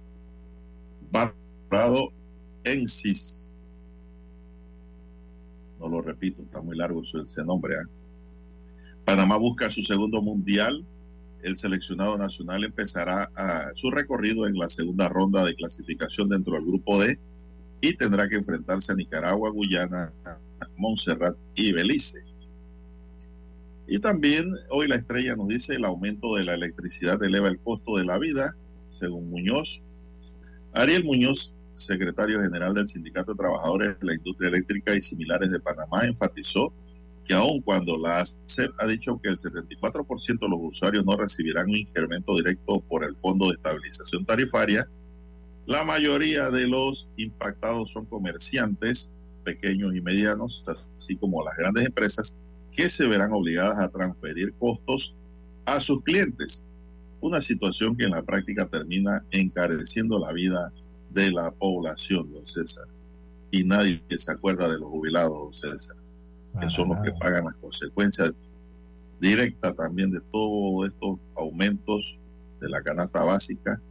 [1.12, 2.14] Barrado
[2.64, 3.44] ensis.
[5.80, 7.76] No lo repito, está muy largo ese, nombre.
[7.76, 7.88] ¿eh?
[9.03, 10.85] Panamá busca su segundo mundial.
[11.43, 16.65] El seleccionado nacional empezará a, su recorrido en la segunda ronda de clasificación dentro del
[16.65, 17.19] grupo D
[17.81, 20.11] y tendrá que enfrentarse a Nicaragua, Guyana,
[20.77, 22.23] Montserrat y Belice.
[23.88, 27.97] Y también hoy la estrella nos dice el aumento de la electricidad eleva el costo
[27.97, 28.56] de la vida,
[28.88, 29.81] según Muñoz.
[30.73, 35.60] Ariel Muñoz, secretario general del Sindicato de Trabajadores de la Industria Eléctrica y Similares de
[35.60, 36.73] Panamá, enfatizó
[37.26, 41.69] que aun cuando la ACEP ha dicho que el 74% de los usuarios no recibirán
[41.69, 44.88] un incremento directo por el Fondo de Estabilización Tarifaria,
[45.65, 49.11] la mayoría de los impactados son comerciantes
[49.43, 50.64] pequeños y medianos,
[50.97, 52.38] así como las grandes empresas,
[52.72, 55.15] que se verán obligadas a transferir costos
[55.65, 56.64] a sus clientes.
[57.22, 60.72] Una situación que en la práctica termina encareciendo la vida
[61.16, 62.86] de la población, don César.
[63.50, 65.96] Y nadie se acuerda de los jubilados, don César,
[66.60, 68.36] que son los que pagan las consecuencias
[69.20, 72.20] directas también de todos estos aumentos
[72.60, 73.82] de la canasta básica,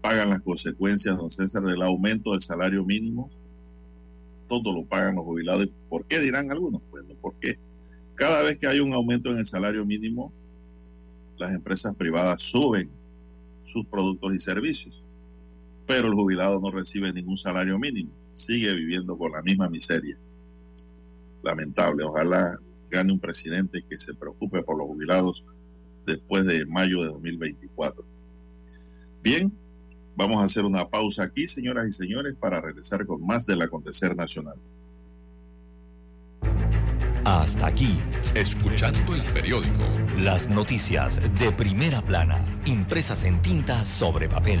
[0.00, 3.30] pagan las consecuencias, don César, del aumento del salario mínimo.
[4.48, 5.68] Todo lo pagan los jubilados.
[5.88, 6.82] ¿Por qué dirán algunos?
[6.90, 7.58] Bueno, porque
[8.14, 10.32] cada vez que hay un aumento en el salario mínimo,
[11.38, 12.90] las empresas privadas suben
[13.64, 15.02] sus productos y servicios,
[15.86, 20.16] pero el jubilado no recibe ningún salario mínimo, sigue viviendo con la misma miseria.
[21.42, 22.58] Lamentable, ojalá
[22.90, 25.44] gane un presidente que se preocupe por los jubilados
[26.06, 28.04] después de mayo de 2024.
[29.22, 29.52] Bien,
[30.16, 34.14] vamos a hacer una pausa aquí, señoras y señores, para regresar con más del acontecer
[34.16, 34.56] nacional.
[37.24, 37.96] Hasta aquí,
[38.34, 39.82] escuchando el periódico.
[40.18, 44.60] Las noticias de primera plana, impresas en tinta sobre papel.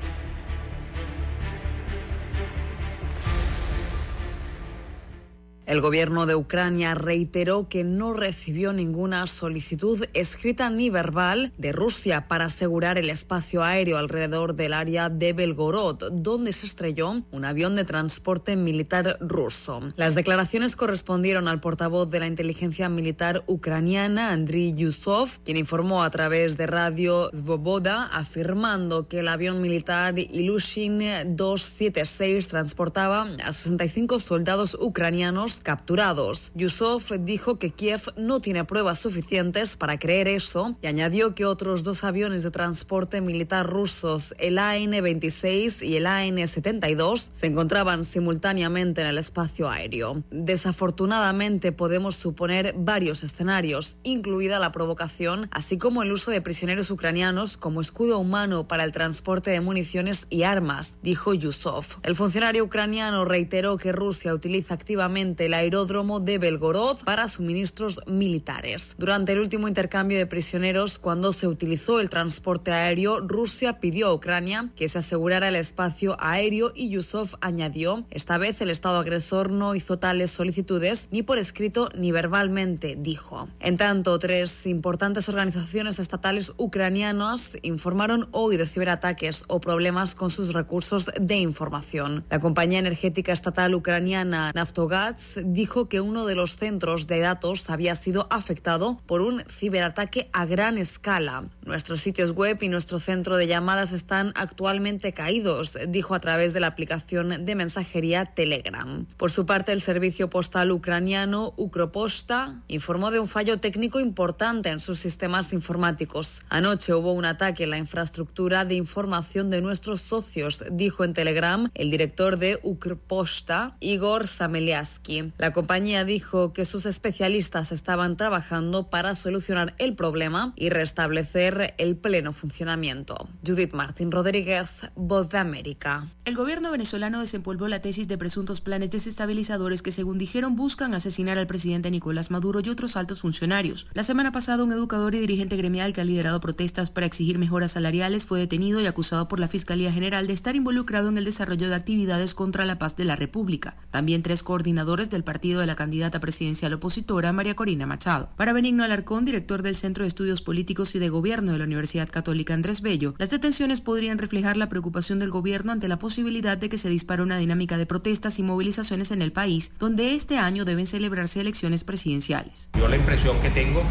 [5.71, 12.27] El gobierno de Ucrania reiteró que no recibió ninguna solicitud escrita ni verbal de Rusia
[12.27, 17.77] para asegurar el espacio aéreo alrededor del área de Belgorod, donde se estrelló un avión
[17.77, 19.79] de transporte militar ruso.
[19.95, 26.09] Las declaraciones correspondieron al portavoz de la inteligencia militar ucraniana, Andriy Yusov, quien informó a
[26.09, 30.99] través de radio Svoboda, afirmando que el avión militar Ilushin
[31.37, 36.51] 276 transportaba a 65 soldados ucranianos capturados.
[36.55, 41.83] Yusuf dijo que Kiev no tiene pruebas suficientes para creer eso y añadió que otros
[41.83, 49.07] dos aviones de transporte militar rusos, el AN-26 y el AN-72, se encontraban simultáneamente en
[49.07, 50.23] el espacio aéreo.
[50.31, 57.57] Desafortunadamente podemos suponer varios escenarios, incluida la provocación, así como el uso de prisioneros ucranianos
[57.57, 61.97] como escudo humano para el transporte de municiones y armas, dijo Yusuf.
[62.03, 68.95] El funcionario ucraniano reiteró que Rusia utiliza activamente el aeródromo de Belgorod para suministros militares.
[68.97, 74.13] Durante el último intercambio de prisioneros, cuando se utilizó el transporte aéreo, Rusia pidió a
[74.13, 79.51] Ucrania que se asegurara el espacio aéreo y Yusuf añadió, esta vez el Estado agresor
[79.51, 83.49] no hizo tales solicitudes ni por escrito ni verbalmente, dijo.
[83.59, 90.53] En tanto, tres importantes organizaciones estatales ucranianas informaron hoy de ciberataques o problemas con sus
[90.53, 92.23] recursos de información.
[92.29, 97.95] La compañía energética estatal ucraniana Naftogaz dijo que uno de los centros de datos había
[97.95, 101.43] sido afectado por un ciberataque a gran escala.
[101.65, 106.59] Nuestros sitios web y nuestro centro de llamadas están actualmente caídos, dijo a través de
[106.59, 109.05] la aplicación de mensajería Telegram.
[109.17, 114.79] Por su parte, el servicio postal ucraniano Ukroposta informó de un fallo técnico importante en
[114.79, 116.41] sus sistemas informáticos.
[116.49, 121.69] Anoche hubo un ataque en la infraestructura de información de nuestros socios, dijo en Telegram
[121.73, 125.20] el director de Ukroposta, Igor Zameliaski.
[125.37, 131.95] La compañía dijo que sus especialistas estaban trabajando para solucionar el problema y restablecer el
[131.97, 133.29] pleno funcionamiento.
[133.45, 136.07] Judith Martín Rodríguez, Voz de América.
[136.25, 141.37] El gobierno venezolano desempolvó la tesis de presuntos planes desestabilizadores que, según dijeron, buscan asesinar
[141.37, 143.87] al presidente Nicolás Maduro y otros altos funcionarios.
[143.93, 147.73] La semana pasada, un educador y dirigente gremial que ha liderado protestas para exigir mejoras
[147.73, 151.69] salariales fue detenido y acusado por la Fiscalía General de estar involucrado en el desarrollo
[151.69, 153.77] de actividades contra la paz de la República.
[153.91, 158.29] También tres coordinadores del partido de la candidata presidencial opositora, María Corina Machado.
[158.35, 162.09] Para Benigno Alarcón, director del Centro de Estudios Políticos y de Gobierno de la Universidad
[162.09, 166.69] Católica Andrés Bello, las detenciones podrían reflejar la preocupación del gobierno ante la posibilidad de
[166.69, 170.65] que se dispare una dinámica de protestas y movilizaciones en el país, donde este año
[170.65, 172.69] deben celebrarse elecciones presidenciales.
[172.77, 173.83] Yo la impresión que tengo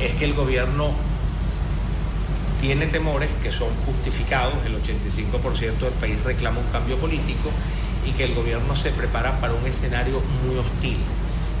[0.00, 0.92] es que el gobierno
[2.60, 7.50] tiene temores que son justificados, el 85% del país reclama un cambio político
[8.08, 10.96] y que el gobierno se prepara para un escenario muy hostil.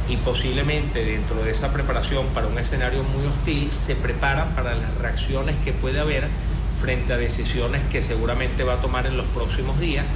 [0.08, 4.94] Y posiblemente dentro de esa preparación para un escenario muy hostil se preparan para las
[4.96, 6.26] reacciones que puede haber
[6.80, 10.06] frente a decisiones que seguramente va a tomar en los próximos días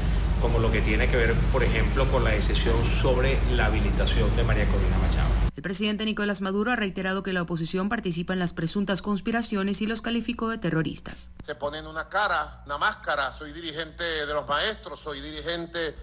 [0.40, 4.42] como lo que tiene que ver, por ejemplo, con la decisión sobre la habilitación de
[4.42, 5.28] María Corina Machado.
[5.54, 9.86] El presidente Nicolás Maduro ha reiterado que la oposición participa en las presuntas conspiraciones y
[9.86, 11.30] los calificó de terroristas.
[11.44, 15.94] Se ponen una cara, una máscara, soy dirigente de los maestros, soy dirigente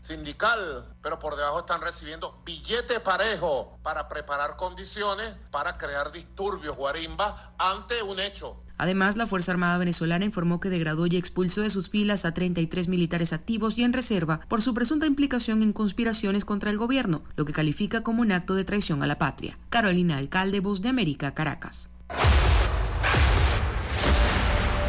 [0.00, 7.54] sindical, pero por debajo están recibiendo billete parejo para preparar condiciones para crear disturbios, guarimba,
[7.58, 8.62] ante un hecho.
[8.78, 12.88] Además, la Fuerza Armada venezolana informó que degradó y expulsó de sus filas a 33
[12.88, 17.44] militares activos y en reserva por su presunta implicación en conspiraciones contra el gobierno, lo
[17.44, 19.58] que califica como un acto de traición a la patria.
[19.68, 21.90] Carolina Alcalde, Voz de América, Caracas.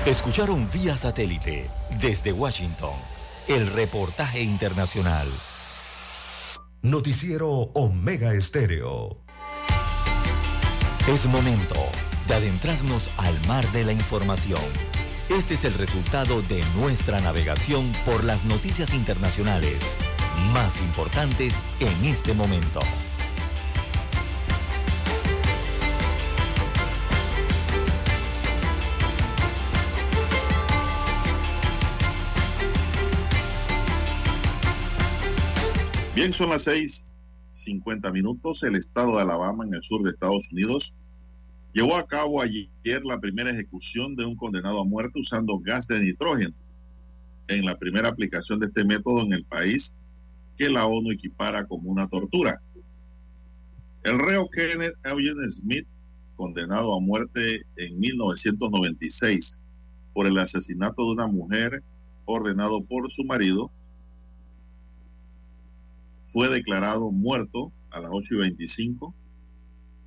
[0.05, 1.69] Escucharon vía satélite
[1.99, 2.93] desde Washington
[3.47, 5.27] el reportaje internacional.
[6.81, 9.23] Noticiero Omega Estéreo.
[11.07, 11.75] Es momento
[12.27, 14.61] de adentrarnos al mar de la información.
[15.29, 19.81] Este es el resultado de nuestra navegación por las noticias internacionales
[20.53, 22.81] más importantes en este momento.
[36.13, 37.07] Bien, son las seis
[37.51, 38.63] cincuenta minutos.
[38.63, 40.93] El estado de Alabama, en el sur de Estados Unidos,
[41.73, 46.01] llevó a cabo ayer la primera ejecución de un condenado a muerte usando gas de
[46.01, 46.53] nitrógeno
[47.47, 49.95] en la primera aplicación de este método en el país
[50.57, 52.61] que la ONU equipara como una tortura.
[54.03, 55.87] El reo Kenneth Eugene Smith,
[56.35, 59.61] condenado a muerte en 1996
[60.13, 61.81] por el asesinato de una mujer
[62.25, 63.71] ordenado por su marido,
[66.31, 69.13] fue declarado muerto a las 8 y 25,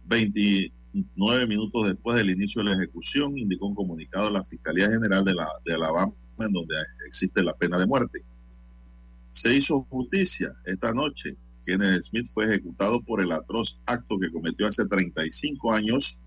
[0.07, 5.23] 29 minutos después del inicio de la ejecución, indicó un comunicado de la Fiscalía General
[5.23, 6.75] de, la, de Alabama, en donde
[7.07, 8.21] existe la pena de muerte.
[9.33, 11.37] Se hizo justicia esta noche.
[11.67, 16.21] Kenneth Smith fue ejecutado por el atroz acto que cometió hace 35 años,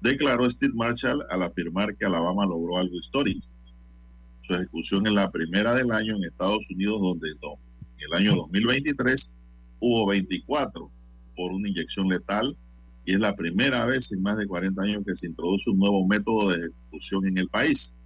[0.00, 3.46] declaró Steve Marshall al afirmar que Alabama logró algo histórico.
[4.40, 7.58] Su ejecución es la primera del año en Estados Unidos, donde no,
[8.12, 9.32] el año 2023
[9.80, 10.90] hubo 24
[11.34, 12.56] por una inyección letal
[13.04, 16.06] y es la primera vez en más de 40 años que se introduce un nuevo
[16.06, 17.96] método de ejecución en el país,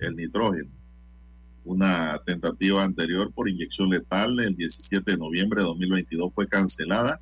[0.00, 0.70] el nitrógeno.
[1.64, 7.20] Una tentativa anterior por inyección letal el 17 de noviembre de 2022 fue cancelada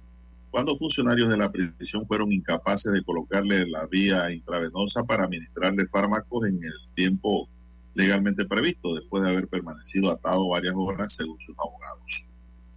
[0.50, 6.46] cuando funcionarios de la prisión fueron incapaces de colocarle la vía intravenosa para administrarle fármacos
[6.46, 7.48] en el tiempo
[7.94, 12.26] legalmente previsto después de haber permanecido atado varias horas según sus abogados.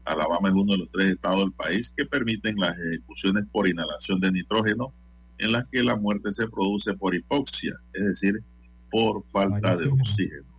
[0.05, 4.19] Alabama es uno de los tres estados del país que permiten las ejecuciones por inhalación
[4.19, 4.93] de nitrógeno
[5.37, 8.43] en las que la muerte se produce por hipoxia, es decir,
[8.89, 10.57] por falta de oxígeno.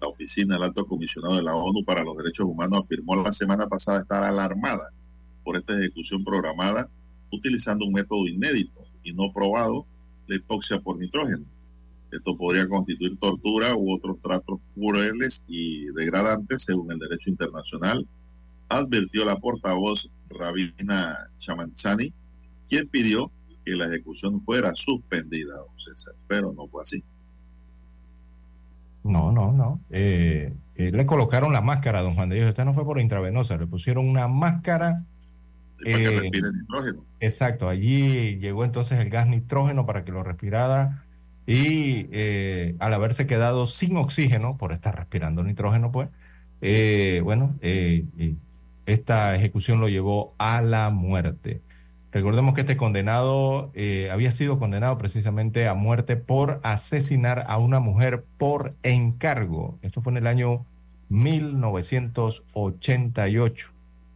[0.00, 3.66] La oficina del alto comisionado de la ONU para los Derechos Humanos afirmó la semana
[3.68, 4.92] pasada estar alarmada
[5.44, 6.88] por esta ejecución programada
[7.30, 9.86] utilizando un método inédito y no probado
[10.28, 11.44] de hipoxia por nitrógeno.
[12.12, 18.06] Esto podría constituir tortura u otros tratos crueles y degradantes según el derecho internacional,
[18.68, 22.12] advirtió la portavoz Rabina Chamanchani,
[22.68, 23.32] quien pidió
[23.64, 27.02] que la ejecución fuera suspendida, don César, pero no fue así.
[29.04, 29.80] No, no, no.
[29.90, 32.48] Eh, eh, le colocaron la máscara, don Juan de Dios.
[32.48, 35.02] Esta no fue por intravenosa, le pusieron una máscara.
[35.82, 37.04] Para que respire nitrógeno.
[37.20, 41.04] Exacto, allí llegó entonces el gas nitrógeno para que lo respirara
[41.46, 46.08] y eh, al haberse quedado sin oxígeno por estar respirando nitrógeno, pues,
[46.60, 48.04] eh, bueno, eh,
[48.86, 51.60] esta ejecución lo llevó a la muerte.
[52.12, 53.72] Recordemos que este condenado
[54.10, 59.78] había sido condenado precisamente a muerte por asesinar a una mujer por encargo.
[59.82, 60.56] Esto fue en el año
[61.08, 63.70] 1988.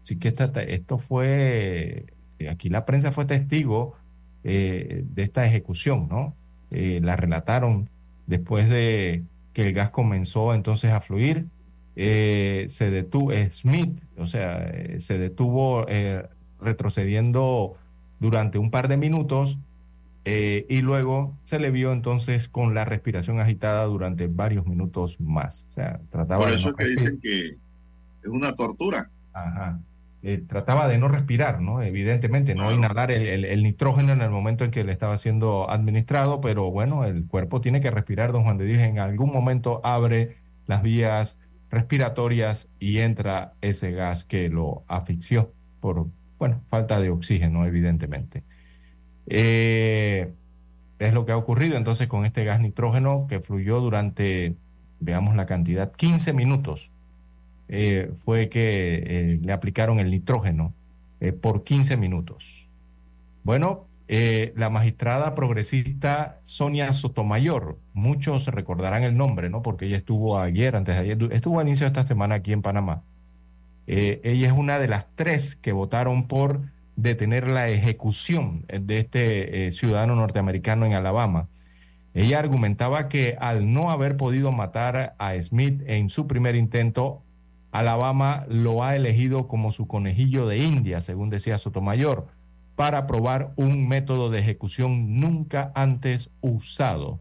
[0.04, 2.04] Así que esta, esto fue,
[2.50, 3.96] aquí la prensa fue testigo
[4.42, 6.34] de esta ejecución, ¿no?
[6.70, 7.88] Eh, la relataron
[8.26, 9.22] después de
[9.52, 11.46] que el gas comenzó entonces a fluir.
[11.94, 15.86] Eh, se detuvo Smith, o sea, eh, se detuvo
[16.60, 17.76] retrocediendo
[18.20, 19.58] durante un par de minutos
[20.24, 25.66] y luego se le vio entonces con la respiración agitada durante varios minutos más.
[25.70, 29.08] O sea, trataba Por eso que dicen que es una tortura.
[29.32, 29.78] Ajá.
[30.28, 31.82] Eh, trataba de no respirar, ¿no?
[31.82, 36.40] Evidentemente, no inhalar el, el, nitrógeno en el momento en que le estaba siendo administrado,
[36.40, 40.38] pero bueno, el cuerpo tiene que respirar, don Juan de Dios, en algún momento abre
[40.66, 41.38] las vías
[41.70, 46.08] respiratorias y entra ese gas que lo asfixió por,
[46.40, 48.42] bueno, falta de oxígeno, evidentemente.
[49.28, 50.32] Eh,
[50.98, 54.56] es lo que ha ocurrido entonces con este gas nitrógeno que fluyó durante,
[54.98, 56.90] veamos la cantidad, 15 minutos
[57.68, 60.72] eh, fue que eh, le aplicaron el nitrógeno
[61.20, 62.68] eh, por 15 minutos.
[63.42, 69.62] Bueno, la magistrada progresista Sonia Sotomayor, muchos recordarán el nombre, ¿no?
[69.62, 72.62] Porque ella estuvo ayer, antes de ayer, estuvo al inicio de esta semana aquí en
[72.62, 73.02] Panamá.
[73.88, 76.60] Ella es una de las tres que votaron por
[76.94, 81.48] detener la ejecución de este ciudadano norteamericano en Alabama.
[82.14, 87.22] Ella argumentaba que al no haber podido matar a Smith en su primer intento,
[87.78, 92.26] Alabama lo ha elegido como su conejillo de India, según decía Sotomayor,
[92.74, 97.20] para probar un método de ejecución nunca antes usado.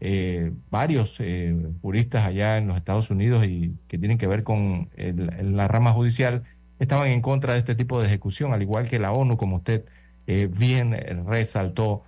[0.00, 4.90] Eh, varios eh, juristas allá en los Estados Unidos y que tienen que ver con
[4.96, 6.42] la rama judicial
[6.78, 9.84] estaban en contra de este tipo de ejecución, al igual que la ONU, como usted
[10.26, 10.92] eh, bien
[11.26, 12.02] resaltó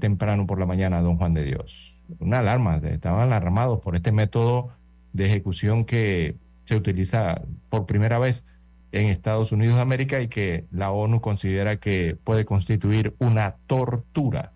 [0.00, 1.94] temprano por la mañana, don Juan de Dios.
[2.18, 4.68] Una alarma, estaban alarmados por este método
[5.14, 8.44] de ejecución que se utiliza por primera vez
[8.92, 14.52] en Estados Unidos de América y que la ONU considera que puede constituir una tortura.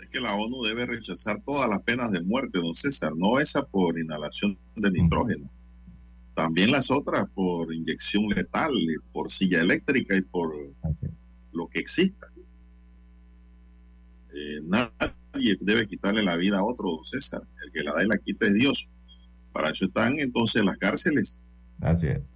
[0.00, 3.64] Es que la ONU debe rechazar todas las penas de muerte, don César, no esa
[3.64, 5.48] por inhalación de nitrógeno.
[6.34, 8.72] También las otras por inyección letal,
[9.12, 10.52] por silla eléctrica y por
[11.52, 12.28] lo que exista.
[14.34, 17.42] Eh, nadie debe quitarle la vida a otro, don César.
[17.64, 18.88] El que la da y la quita es Dios.
[19.54, 21.44] Para eso están entonces las cárceles.
[21.80, 22.28] Así es.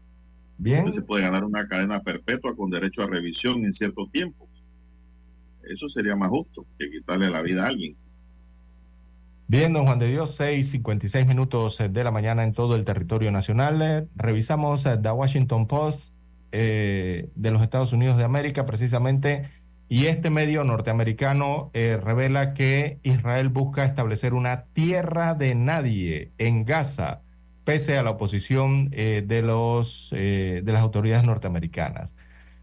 [0.56, 0.90] Bien.
[0.92, 4.48] Se puede ganar una cadena perpetua con derecho a revisión en cierto tiempo.
[5.64, 7.96] Eso sería más justo que quitarle la vida a alguien.
[9.48, 13.82] Bien, don Juan de Dios, 6:56 minutos de la mañana en todo el territorio nacional.
[13.82, 16.12] Eh, Revisamos eh, The Washington Post
[16.52, 19.50] eh, de los Estados Unidos de América, precisamente,
[19.88, 26.64] y este medio norteamericano eh, revela que Israel busca establecer una tierra de nadie en
[26.64, 27.22] Gaza,
[27.64, 32.16] pese a la oposición eh, de, los, eh, de las autoridades norteamericanas.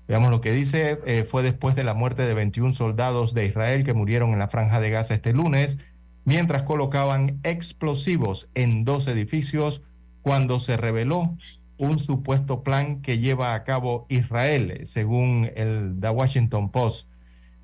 [0.07, 3.95] Veamos lo que dice, fue después de la muerte de 21 soldados de Israel que
[3.95, 5.79] murieron en la franja de Gaza este lunes,
[6.25, 9.81] mientras colocaban explosivos en dos edificios
[10.21, 11.35] cuando se reveló
[11.77, 17.07] un supuesto plan que lleva a cabo Israel, según el The Washington Post.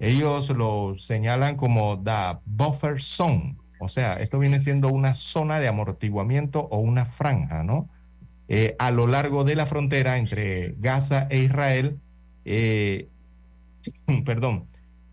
[0.01, 5.67] Ellos lo señalan como the buffer zone, o sea, esto viene siendo una zona de
[5.67, 7.87] amortiguamiento o una franja, ¿no?
[8.47, 11.99] Eh, a lo largo de la frontera entre Gaza e Israel,
[12.45, 13.09] eh,
[14.25, 14.65] perdón,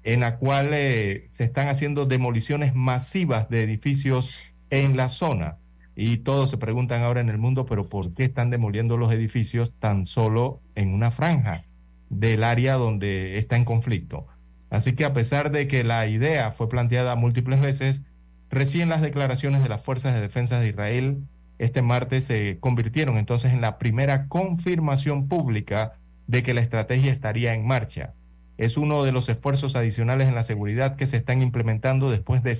[0.05, 5.59] en la cual eh, se están haciendo demoliciones masivas de edificios en la zona.
[5.97, 9.71] Y todos se preguntan ahora en el mundo, pero ¿por qué están demoliendo los edificios
[9.79, 11.65] tan solo en una franja
[12.09, 14.27] del área donde está en conflicto?
[14.71, 18.05] Así que a pesar de que la idea fue planteada múltiples veces,
[18.51, 21.23] recién las declaraciones de las Fuerzas de Defensa de Israel
[21.59, 25.95] este martes se convirtieron entonces en la primera confirmación pública
[26.27, 28.15] de que la estrategia estaría en marcha.
[28.57, 32.57] Es uno de los esfuerzos adicionales en la seguridad que se están implementando después de,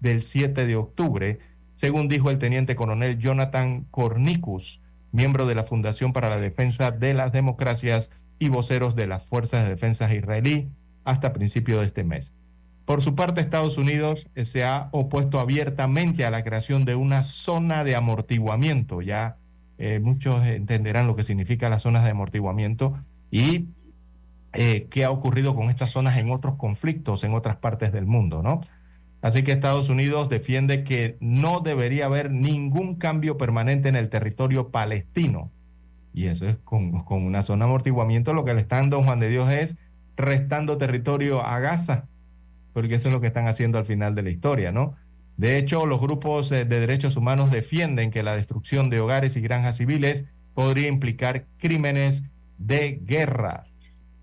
[0.00, 1.38] del 7 de octubre,
[1.74, 7.14] según dijo el teniente coronel Jonathan Cornicus, miembro de la Fundación para la Defensa de
[7.14, 10.70] las Democracias y voceros de las Fuerzas de Defensa israelí
[11.08, 12.34] hasta principio de este mes.
[12.84, 17.82] Por su parte, Estados Unidos se ha opuesto abiertamente a la creación de una zona
[17.82, 19.00] de amortiguamiento.
[19.00, 19.36] Ya
[19.78, 22.98] eh, muchos entenderán lo que significa las zonas de amortiguamiento
[23.30, 23.68] y
[24.52, 28.42] eh, qué ha ocurrido con estas zonas en otros conflictos en otras partes del mundo,
[28.42, 28.60] ¿no?
[29.22, 34.68] Así que Estados Unidos defiende que no debería haber ningún cambio permanente en el territorio
[34.70, 35.50] palestino.
[36.12, 38.34] Y eso es con, con una zona de amortiguamiento.
[38.34, 39.76] Lo que le están, don Juan de Dios, es
[40.18, 42.08] restando territorio a Gaza,
[42.74, 44.96] porque eso es lo que están haciendo al final de la historia, ¿no?
[45.38, 49.40] De hecho, los grupos eh, de derechos humanos defienden que la destrucción de hogares y
[49.40, 52.24] granjas civiles podría implicar crímenes
[52.58, 53.64] de guerra.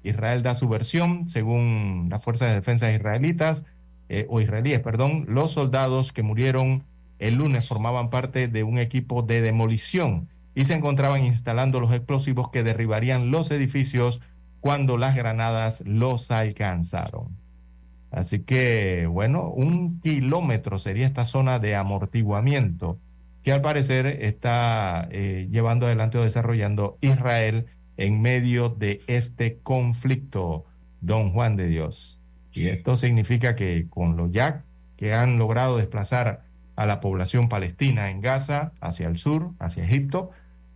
[0.03, 3.63] Israel da su versión, según las fuerzas de defensa israelitas,
[4.09, 6.84] eh, o israelíes, perdón, los soldados que murieron
[7.17, 12.49] el lunes formaban parte de un equipo de demolición y se encontraban instalando los explosivos
[12.49, 14.22] que derribarían los edificios
[14.65, 17.37] cuando las granadas los alcanzaron.
[18.09, 22.97] Así que, bueno, un kilómetro sería esta zona de amortiguamiento
[23.43, 27.67] que al parecer está eh, llevando adelante o desarrollando Israel
[27.97, 30.65] en medio de este conflicto,
[30.99, 32.17] don Juan de Dios.
[32.51, 34.63] Y esto significa que con los ya
[34.97, 36.41] que han logrado desplazar
[36.75, 40.31] a la población palestina en Gaza, hacia el sur, hacia Egipto,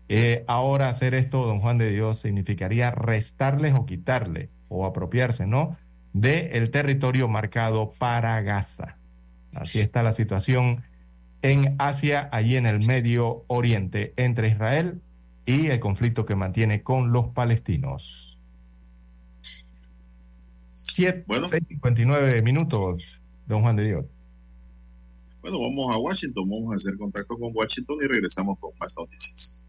[0.10, 5.78] eh, ahora hacer esto, don Juan de Dios, significaría restarles o quitarle o apropiarse, ¿no?
[6.14, 8.98] De el territorio marcado para Gaza.
[9.54, 10.84] Así está la situación
[11.44, 15.00] en Asia, allí en el Medio Oriente, entre Israel
[15.46, 18.40] y el conflicto que mantiene con los palestinos.
[20.70, 21.48] Siete, Bueno.
[21.48, 24.06] 6.59 minutos, don Juan de Dios.
[25.42, 29.69] Bueno, vamos a Washington, vamos a hacer contacto con Washington y regresamos con más noticias.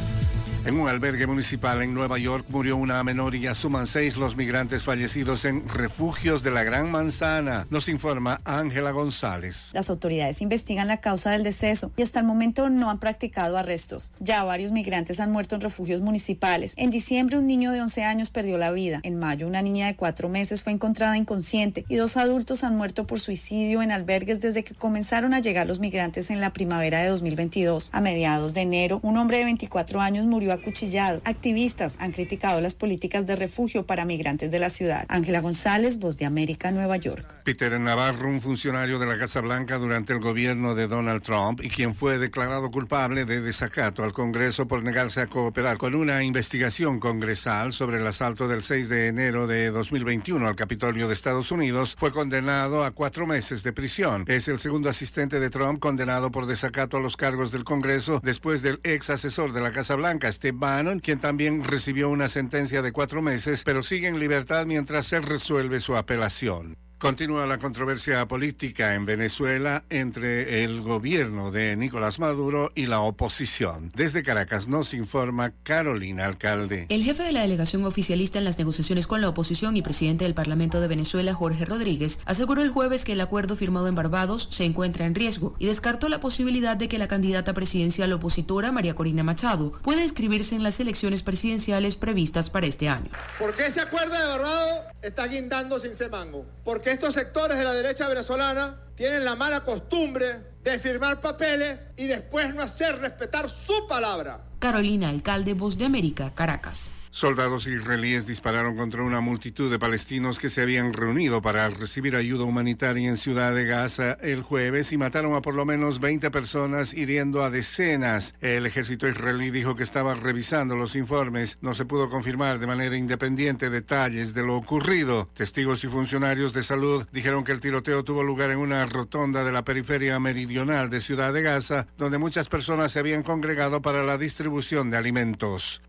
[0.63, 4.35] En un albergue municipal en Nueva York murió una menor y ya suman seis los
[4.35, 9.71] migrantes fallecidos en refugios de la Gran Manzana, nos informa Ángela González.
[9.73, 14.11] Las autoridades investigan la causa del deceso y hasta el momento no han practicado arrestos.
[14.19, 16.75] Ya varios migrantes han muerto en refugios municipales.
[16.77, 18.99] En diciembre un niño de 11 años perdió la vida.
[19.01, 23.07] En mayo una niña de cuatro meses fue encontrada inconsciente y dos adultos han muerto
[23.07, 27.07] por suicidio en albergues desde que comenzaron a llegar los migrantes en la primavera de
[27.07, 27.89] 2022.
[27.91, 31.21] A mediados de enero, un hombre de 24 años murió acuchillado.
[31.25, 35.05] Activistas han criticado las políticas de refugio para migrantes de la ciudad.
[35.07, 37.25] Ángela González, Voz de América, Nueva York.
[37.43, 41.69] Peter Navarro, un funcionario de la Casa Blanca durante el gobierno de Donald Trump y
[41.69, 46.99] quien fue declarado culpable de desacato al Congreso por negarse a cooperar con una investigación
[46.99, 51.95] congresal sobre el asalto del 6 de enero de 2021 al Capitolio de Estados Unidos,
[51.97, 54.25] fue condenado a cuatro meses de prisión.
[54.27, 58.61] Es el segundo asistente de Trump condenado por desacato a los cargos del Congreso después
[58.61, 62.91] del ex asesor de la Casa Blanca, Steve Bannon, quien también recibió una sentencia de
[62.91, 66.79] cuatro meses, pero sigue en libertad mientras se resuelve su apelación.
[67.01, 73.91] Continúa la controversia política en Venezuela entre el gobierno de Nicolás Maduro y la oposición.
[73.95, 76.85] Desde Caracas nos informa Carolina Alcalde.
[76.89, 80.35] El jefe de la delegación oficialista en las negociaciones con la oposición y presidente del
[80.35, 84.65] Parlamento de Venezuela, Jorge Rodríguez, aseguró el jueves que el acuerdo firmado en Barbados se
[84.65, 89.23] encuentra en riesgo y descartó la posibilidad de que la candidata presidencial opositora, María Corina
[89.23, 93.09] Machado, pueda inscribirse en las elecciones presidenciales previstas para este año.
[93.39, 96.45] Porque ese acuerdo de Barbados está guindando sin semango.
[96.91, 102.53] Estos sectores de la derecha venezolana tienen la mala costumbre de firmar papeles y después
[102.53, 104.41] no hacer respetar su palabra.
[104.59, 106.91] Carolina Alcalde, Voz de América, Caracas.
[107.13, 112.45] Soldados israelíes dispararon contra una multitud de palestinos que se habían reunido para recibir ayuda
[112.45, 116.93] humanitaria en Ciudad de Gaza el jueves y mataron a por lo menos 20 personas,
[116.93, 118.33] hiriendo a decenas.
[118.39, 121.57] El ejército israelí dijo que estaba revisando los informes.
[121.61, 125.29] No se pudo confirmar de manera independiente detalles de lo ocurrido.
[125.33, 129.51] Testigos y funcionarios de salud dijeron que el tiroteo tuvo lugar en una rotonda de
[129.51, 134.17] la periferia meridional de Ciudad de Gaza, donde muchas personas se habían congregado para la
[134.17, 135.81] distribución de alimentos.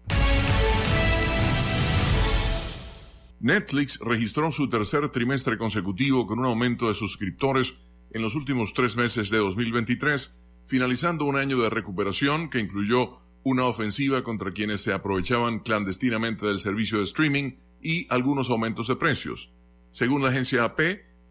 [3.43, 7.75] Netflix registró su tercer trimestre consecutivo con un aumento de suscriptores
[8.13, 10.39] en los últimos tres meses de 2023,
[10.69, 16.61] finalizando un año de recuperación que incluyó una ofensiva contra quienes se aprovechaban clandestinamente del
[16.61, 19.53] servicio de streaming y algunos aumentos de precios.
[19.91, 20.81] Según la agencia AP,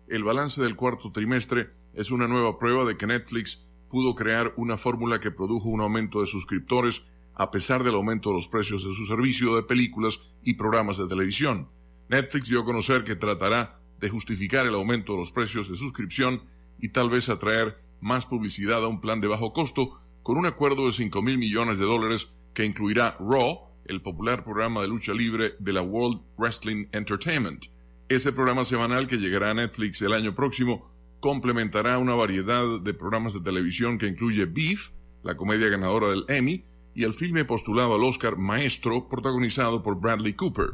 [0.10, 4.78] el balance del cuarto trimestre es una nueva prueba de que Netflix pudo crear una
[4.78, 8.92] fórmula que produjo un aumento de suscriptores a pesar del aumento de los precios de
[8.92, 11.70] su servicio de películas y programas de televisión.
[12.12, 16.44] Netflix dio a conocer que tratará de justificar el aumento de los precios de suscripción
[16.78, 20.88] y tal vez atraer más publicidad a un plan de bajo costo con un acuerdo
[20.88, 25.56] de 5 mil millones de dólares que incluirá Raw, el popular programa de lucha libre
[25.60, 27.68] de la World Wrestling Entertainment.
[28.10, 33.34] Ese programa semanal que llegará a Netflix el año próximo complementará una variedad de programas
[33.36, 34.90] de televisión que incluye Beef,
[35.24, 40.34] la comedia ganadora del Emmy, y el filme postulado al Oscar Maestro, protagonizado por Bradley
[40.34, 40.72] Cooper.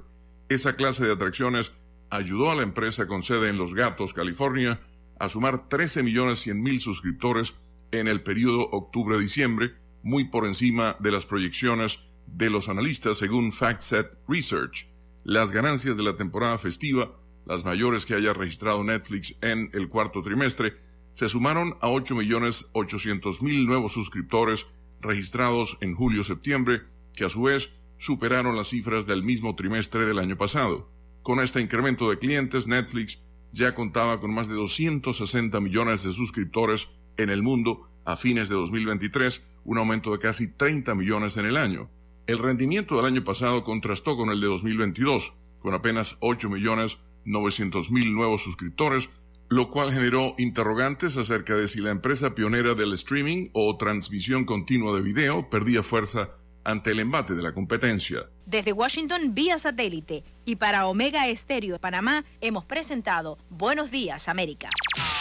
[0.50, 1.74] Esa clase de atracciones
[2.10, 4.80] ayudó a la empresa con sede en Los Gatos, California,
[5.20, 7.56] a sumar 13 millones 100 mil suscriptores
[7.92, 14.18] en el periodo octubre-diciembre, muy por encima de las proyecciones de los analistas según FactSet
[14.28, 14.88] Research.
[15.26, 17.12] Las ganancias de la temporada festiva,
[17.46, 20.78] las mayores que haya registrado Netflix en el cuarto trimestre,
[21.12, 24.68] se sumaron a 8 millones 800 mil nuevos suscriptores
[25.02, 26.84] registrados en julio-septiembre,
[27.14, 30.90] que a su vez superaron las cifras del mismo trimestre del año pasado.
[31.24, 33.22] Con este incremento de clientes, Netflix
[33.52, 38.56] ya contaba con más de 260 millones de suscriptores en el mundo a fines de
[38.56, 41.90] 2023, un aumento de casi 30 millones en el año.
[42.28, 47.92] El rendimiento del año pasado contrastó con el de 2022, con apenas 8 millones 900
[47.92, 49.10] mil nuevos suscriptores,
[49.50, 54.96] lo cual generó interrogantes acerca de si la empresa pionera del streaming o transmisión continua
[54.96, 56.32] de video perdía fuerza
[56.68, 58.30] ante el embate de la competencia.
[58.46, 64.70] Desde Washington vía satélite y para Omega Estéreo de Panamá hemos presentado Buenos Días América.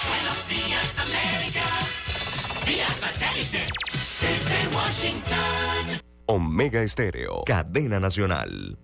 [0.08, 1.62] Buenos días, América.
[2.66, 3.64] Vía satélite.
[4.20, 6.00] Desde Washington.
[6.26, 8.76] Omega Estéreo, cadena nacional.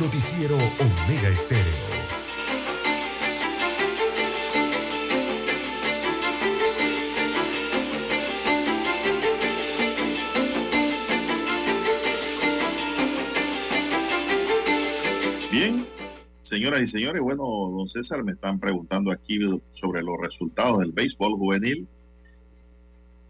[0.00, 1.97] Noticiero Omega Estéreo.
[16.48, 19.38] Señoras y señores, bueno, don César, me están preguntando aquí
[19.70, 21.86] sobre los resultados del béisbol juvenil.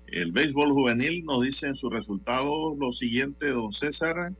[0.06, 4.32] El béisbol juvenil nos dice en sus resultados lo siguiente, don César.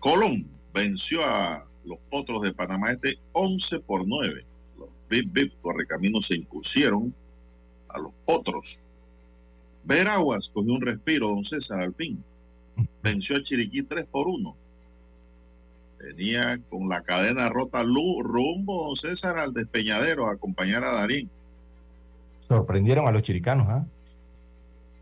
[0.00, 4.44] Colón venció a los Potros de Panamá Este 11 por 9.
[4.78, 7.14] Los Bip Bip Correcaminos se impusieron
[7.88, 8.82] a los Potros.
[9.84, 12.22] Veraguas cogió un respiro, don César, al fin.
[13.02, 14.56] Venció a Chiriquí 3 por 1.
[15.98, 21.30] Venía con la cadena rota Lu, rumbo, don César, al despeñadero a acompañar a Darín.
[22.46, 23.84] Sorprendieron a los chiricanos, ¿ah?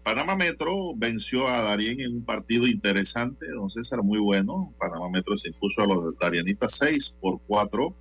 [0.05, 4.71] Panamá Metro venció a Darien en un partido interesante, don César, muy bueno.
[4.79, 7.95] Panamá Metro se impuso a los darianitas 6 por 4.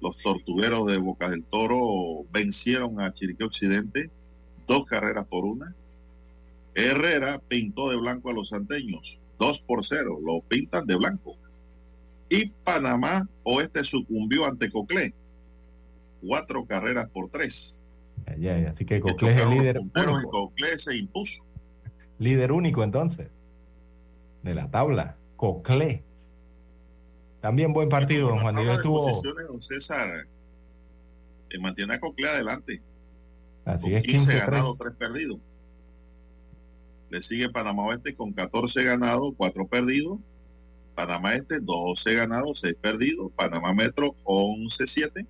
[0.00, 4.08] Los tortugueros de Boca del Toro vencieron a Chiriquí Occidente,
[4.66, 5.74] dos carreras por una.
[6.74, 11.36] Herrera pintó de blanco a los santeños, 2 por 0, lo pintan de blanco.
[12.30, 15.12] Y Panamá Oeste sucumbió ante Coclé,
[16.22, 17.84] cuatro carreras por tres.
[18.24, 20.30] Ay, ay, así que Coclé es el líder Pero único.
[20.30, 21.44] Coclé se impuso.
[22.18, 23.28] Líder único entonces.
[24.44, 25.16] De la tabla.
[25.36, 26.04] Coclé.
[27.40, 28.98] También buen partido, don Juan de Tabla Dios de tuvo.
[29.00, 30.08] posiciones, don César,
[31.50, 32.80] eh, mantiene a Coclé adelante.
[33.64, 34.46] Así con es, 15 15-3.
[34.46, 35.38] ganados, 3 perdidos.
[37.08, 40.20] Le sigue Panamá Oeste con 14 ganados, 4 perdidos.
[40.94, 43.32] Panamá Este, 12 ganados, 6 perdidos.
[43.36, 45.26] Panamá Metro, 11-7.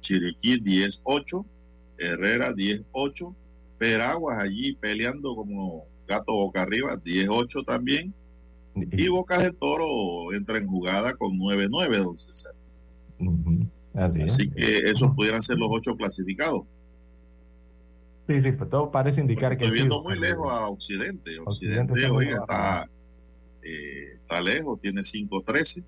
[0.00, 1.44] Chiriquí, 10-8.
[1.98, 3.34] Herrera, 10-8.
[3.78, 8.12] Peraguas allí peleando como gato boca arriba, 10-8 también.
[8.74, 12.52] Y Boca del Toro entra en jugada con 9-9, don César.
[13.18, 14.32] Ujú, Así, es.
[14.34, 16.62] Así que esos pudieran ser los 8 clasificados.
[18.28, 19.86] Sí, sí, pues todo parece indicar que Estoy sí.
[19.88, 21.38] viendo muy lejos a Occidente.
[21.40, 22.44] Occidente Occidente, está oiga, abajo.
[22.44, 22.90] está,
[23.62, 25.82] eh, está lejos, tiene 5-13,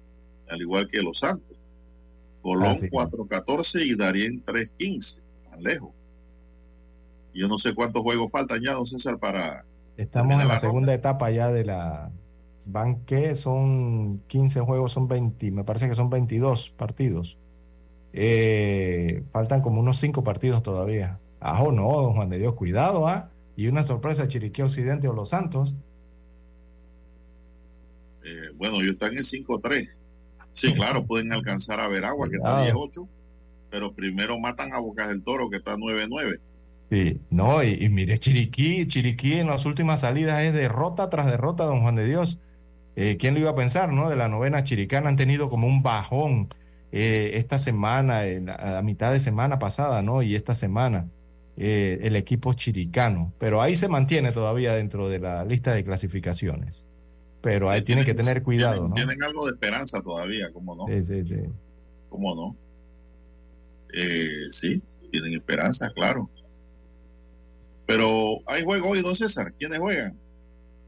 [0.49, 1.57] al igual que Los Santos.
[2.43, 2.91] Colón Así es.
[2.91, 5.91] 4-14 y Darien 3-15, tan lejos.
[7.35, 9.65] Yo no sé cuántos juegos faltan ya, don César, para...
[9.97, 12.11] Estamos en la la segunda etapa ya de la
[12.65, 17.39] van que son 15 juegos, son 20, me parece que son 22 partidos.
[18.13, 21.19] Eh, faltan como unos 5 partidos todavía.
[21.41, 23.31] Ah, oh, no, don Juan de Dios, cuidado, ¿ah?
[23.57, 25.75] Y una sorpresa, Chiriquí Occidente o Los Santos.
[28.25, 29.89] Eh, bueno, ellos están en 5-3.
[30.53, 32.89] Sí, claro, pueden alcanzar a Veragua, que está Cuidado.
[32.89, 33.09] 10-8,
[33.71, 36.39] pero primero matan a Bocas del Toro, que está 9-9.
[36.91, 41.65] Sí, no, y, y mire, Chiriquí, Chiriquí en las últimas salidas es derrota tras derrota,
[41.65, 42.39] don Juan de Dios.
[42.97, 44.11] Eh, ¿quién lo iba a pensar, no?
[44.11, 46.49] De la novena chiricana han tenido como un bajón
[46.93, 50.23] eh, esta semana, la- a la mitad de semana pasada, ¿no?
[50.23, 51.09] Y esta semana,
[51.57, 53.33] el equipo chiricano.
[53.39, 56.85] Pero ahí se mantiene todavía dentro de la lista de clasificaciones.
[57.43, 58.95] Pero ahí tienen que tener cuidado, tienen, ¿no?
[58.95, 60.87] tienen algo de esperanza todavía, ¿cómo no?
[60.87, 61.41] Sí, sí, sí.
[62.09, 62.57] ¿Cómo no?
[63.93, 66.31] Eh, sí, tienen esperanza, claro.
[67.87, 69.53] Pero hay juego hoy, don César.
[69.59, 70.17] ¿Quiénes juegan?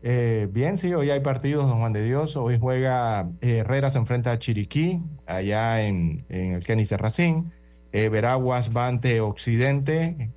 [0.02, 2.36] Eh, bien, sí, hoy hay partidos, don Juan de Dios.
[2.36, 7.52] Hoy juega eh, Herrera, se enfrenta a Chiriquí, allá en, en el Kenny Serracín.
[7.92, 10.30] Eh, Veraguas va ante Occidente.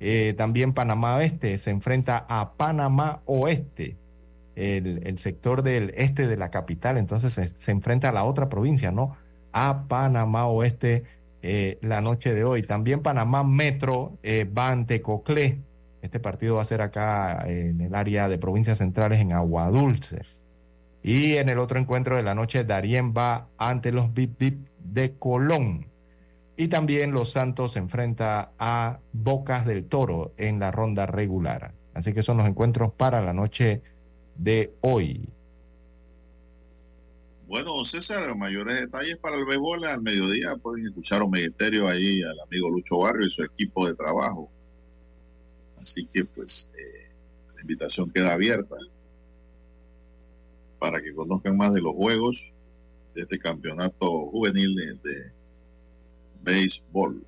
[0.00, 3.96] Eh, también Panamá Oeste se enfrenta a Panamá Oeste,
[4.58, 6.98] el, sector del este de la capital.
[6.98, 9.16] Entonces se, enfrenta a la otra provincia, ¿no?
[9.52, 11.04] A Panamá Oeste
[11.42, 12.62] eh, la noche de hoy.
[12.62, 15.58] También Panamá Metro eh, va ante Coclé.
[16.02, 20.22] Este partido va a ser acá eh, en el área de provincias centrales en Aguadulce.
[21.02, 25.14] Y en el otro encuentro de la noche, Darien va ante los Bip Bip de
[25.14, 25.86] Colón.
[26.56, 31.70] Y también Los Santos se enfrenta a Bocas del Toro en la ronda regular.
[31.94, 33.80] Así que son los encuentros para la noche
[34.38, 35.28] de hoy.
[37.46, 42.38] Bueno, César, mayores detalles para el béisbol al mediodía pueden escuchar un ministerio ahí al
[42.40, 44.50] amigo Lucho Barrio y su equipo de trabajo.
[45.80, 47.10] Así que pues eh,
[47.54, 48.76] la invitación queda abierta
[50.78, 52.52] para que conozcan más de los juegos
[53.14, 55.32] de este campeonato juvenil de,
[56.42, 57.24] béisbol.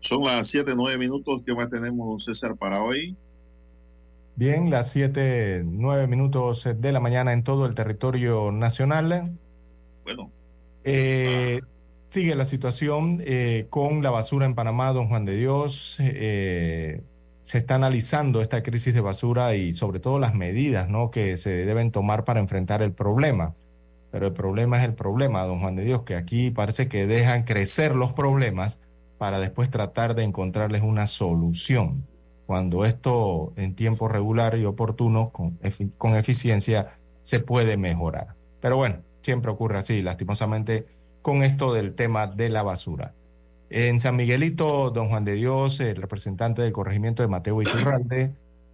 [0.00, 1.40] Son las 7, 9 minutos.
[1.46, 3.16] ¿Qué más tenemos, César, para hoy?
[4.38, 9.36] Bien, las 7, 9 minutos de la mañana en todo el territorio nacional.
[10.04, 10.30] Bueno.
[10.84, 11.60] Eh,
[12.06, 15.96] sigue la situación eh, con la basura en Panamá, don Juan de Dios.
[15.98, 17.02] Eh,
[17.42, 21.10] se está analizando esta crisis de basura y sobre todo las medidas ¿no?
[21.10, 23.56] que se deben tomar para enfrentar el problema.
[24.12, 27.42] Pero el problema es el problema, don Juan de Dios, que aquí parece que dejan
[27.42, 28.78] crecer los problemas
[29.18, 32.04] para después tratar de encontrarles una solución.
[32.48, 35.58] Cuando esto en tiempo regular y oportuno, con,
[35.98, 38.28] con eficiencia, se puede mejorar.
[38.62, 40.86] Pero bueno, siempre ocurre así, lastimosamente,
[41.20, 43.12] con esto del tema de la basura.
[43.68, 48.30] En San Miguelito, don Juan de Dios, el representante del corregimiento de Mateo Iturralde,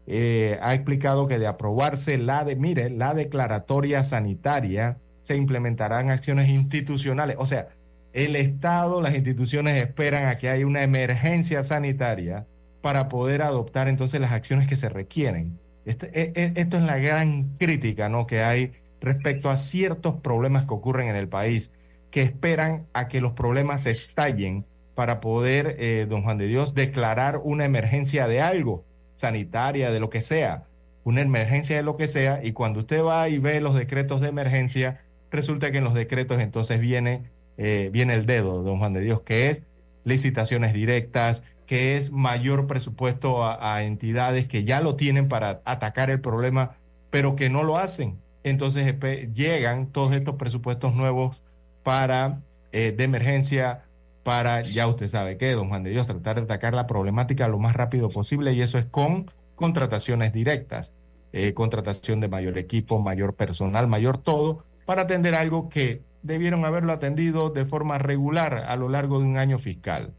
[0.07, 6.49] eh, ha explicado que de aprobarse la de, mire, la declaratoria sanitaria, se implementarán acciones
[6.49, 7.35] institucionales.
[7.41, 7.71] O sea,
[8.13, 12.47] el Estado, las instituciones esperan a que haya una emergencia sanitaria
[12.85, 15.59] para poder adoptar entonces las acciones que se requieren.
[15.87, 18.27] Este, e, e, esto es la gran crítica ¿no?
[18.27, 21.71] que hay respecto a ciertos problemas que ocurren en el país,
[22.11, 27.41] que esperan a que los problemas estallen para poder, eh, don Juan de Dios, declarar
[27.43, 28.85] una emergencia de algo,
[29.15, 30.65] sanitaria, de lo que sea,
[31.05, 34.29] una emergencia de lo que sea, y cuando usted va y ve los decretos de
[34.29, 35.01] emergencia,
[35.31, 37.23] resulta que en los decretos entonces viene,
[37.57, 39.63] eh, viene el dedo, don Juan de Dios, que es
[40.05, 46.21] licitaciones directas, que es mayor presupuesto a, entidades que ya lo tienen para atacar el
[46.21, 46.77] problema,
[47.11, 48.19] pero que no lo hacen.
[48.43, 48.95] Entonces
[49.33, 51.41] llegan todos estos presupuestos nuevos
[51.83, 52.41] para
[52.73, 53.85] eh, de emergencia,
[54.23, 57.59] para, ya usted sabe qué, don Juan de Dios, tratar de atacar la problemática lo
[57.59, 60.93] más rápido posible y eso es con contrataciones directas,
[61.33, 66.93] eh, contratación de mayor equipo, mayor personal, mayor todo, para atender algo que debieron haberlo
[66.93, 70.13] atendido de forma regular a lo largo de un año fiscal.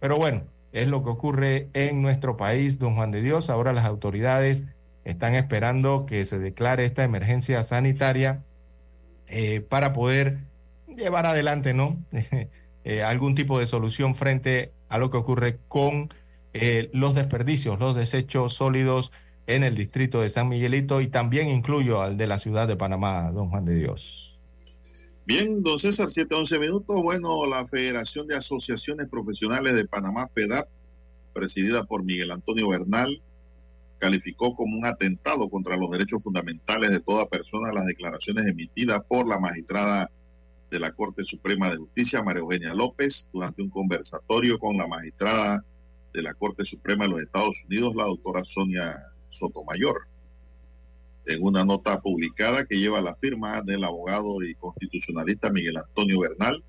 [0.00, 0.42] Pero bueno,
[0.72, 3.50] es lo que ocurre en nuestro país, don Juan de Dios.
[3.50, 4.64] Ahora las autoridades
[5.04, 8.42] están esperando que se declare esta emergencia sanitaria
[9.26, 10.38] eh, para poder
[10.86, 11.96] llevar adelante, ¿no?
[12.84, 16.12] eh, algún tipo de solución frente a lo que ocurre con
[16.54, 19.12] eh, los desperdicios, los desechos sólidos
[19.46, 23.30] en el distrito de San Miguelito y también incluyo al de la ciudad de Panamá,
[23.32, 24.31] don Juan de Dios.
[25.24, 27.00] Bien, don César, 7, 11 minutos.
[27.00, 30.68] Bueno, la Federación de Asociaciones Profesionales de Panamá, FEDAP,
[31.32, 33.22] presidida por Miguel Antonio Bernal,
[33.98, 39.28] calificó como un atentado contra los derechos fundamentales de toda persona las declaraciones emitidas por
[39.28, 40.10] la magistrada
[40.72, 45.64] de la Corte Suprema de Justicia, María Eugenia López, durante un conversatorio con la magistrada
[46.12, 48.92] de la Corte Suprema de los Estados Unidos, la doctora Sonia
[49.28, 50.11] Sotomayor.
[51.26, 56.62] En una nota publicada que lleva la firma del abogado y constitucionalista Miguel Antonio Bernal,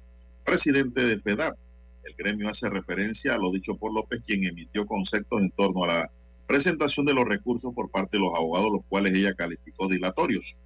[0.46, 1.58] presidente de FEDAP,
[2.04, 5.88] el gremio hace referencia a lo dicho por López, quien emitió conceptos en torno a
[5.88, 6.12] la
[6.46, 10.60] presentación de los recursos por parte de los abogados, los cuales ella calificó dilatorios.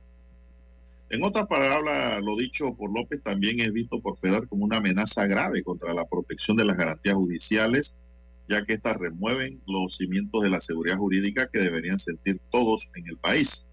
[1.10, 5.26] En otras palabras, lo dicho por López también es visto por FEDAR como una amenaza
[5.28, 7.96] grave contra la protección de las garantías judiciales,
[8.50, 13.08] ya que éstas remueven los cimientos de la seguridad jurídica que deberían sentir todos en
[13.08, 13.67] el país.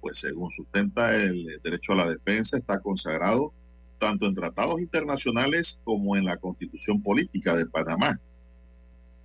[0.00, 3.52] Pues según sustenta el derecho a la defensa, está consagrado
[3.98, 8.20] tanto en tratados internacionales como en la constitución política de Panamá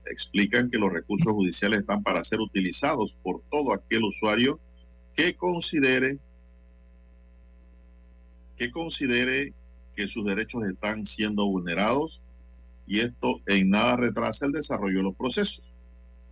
[0.05, 4.59] explican que los recursos judiciales están para ser utilizados por todo aquel usuario
[5.15, 6.19] que considere
[8.57, 9.53] que considere
[9.95, 12.21] que sus derechos están siendo vulnerados
[12.85, 15.71] y esto en nada retrasa el desarrollo de los procesos.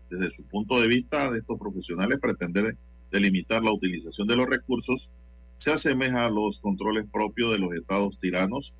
[0.09, 2.77] Desde su punto de vista de estos profesionales, pretender
[3.11, 5.09] delimitar la utilización de los recursos
[5.55, 8.73] se asemeja a los controles propios de los estados tiranos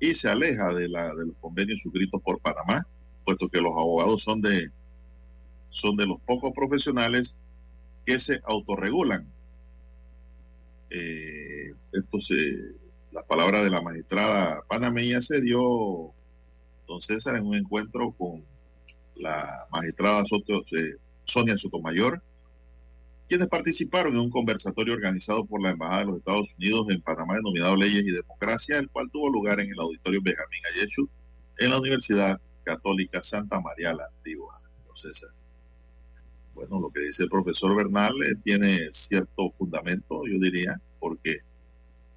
[0.00, 2.86] y se aleja de, la, de los convenios suscritos por Panamá,
[3.24, 4.70] puesto que los abogados son de,
[5.68, 7.38] son de los pocos profesionales
[8.06, 9.26] que se autorregulan.
[10.90, 12.34] Eh, esto se,
[13.12, 16.12] la palabra de la magistrada panameña se dio,
[16.88, 18.44] don César, en un encuentro con
[19.16, 22.22] la magistrada Soto, eh, Sonia Sotomayor,
[23.32, 27.36] quienes participaron en un conversatorio organizado por la Embajada de los Estados Unidos en Panamá
[27.36, 31.08] denominado Leyes y Democracia, el cual tuvo lugar en el auditorio Benjamín Ayeshu
[31.56, 34.54] en la Universidad Católica Santa María la Antigua,
[34.92, 35.30] César.
[36.52, 41.38] Bueno, lo que dice el profesor Bernal eh, tiene cierto fundamento, yo diría, porque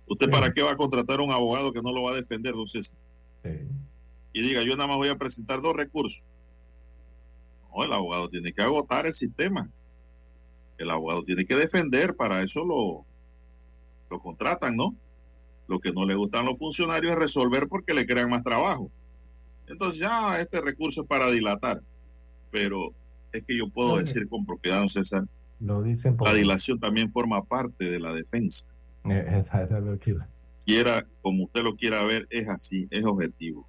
[0.08, 2.56] ¿usted para qué va a contratar a un abogado que no lo va a defender,
[2.56, 2.98] don César?
[3.42, 3.52] Sí.
[4.34, 6.26] Y diga, yo nada más voy a presentar dos recursos.
[7.74, 9.72] No, el abogado tiene que agotar el sistema.
[10.78, 13.06] El abogado tiene que defender, para eso lo,
[14.10, 14.96] lo contratan, ¿no?
[15.68, 18.92] Lo que no le gustan a los funcionarios es resolver porque le crean más trabajo.
[19.68, 21.82] Entonces, ya este recurso es para dilatar.
[22.52, 22.94] Pero
[23.32, 25.24] es que yo puedo decir con propiedad, don César,
[25.60, 26.28] Lo dicen por...
[26.28, 28.68] la dilación también forma parte de la defensa.
[29.06, 30.28] Eh, esa era lo que iba.
[30.66, 33.68] Quiera, como usted lo quiera ver, es así, es objetivo.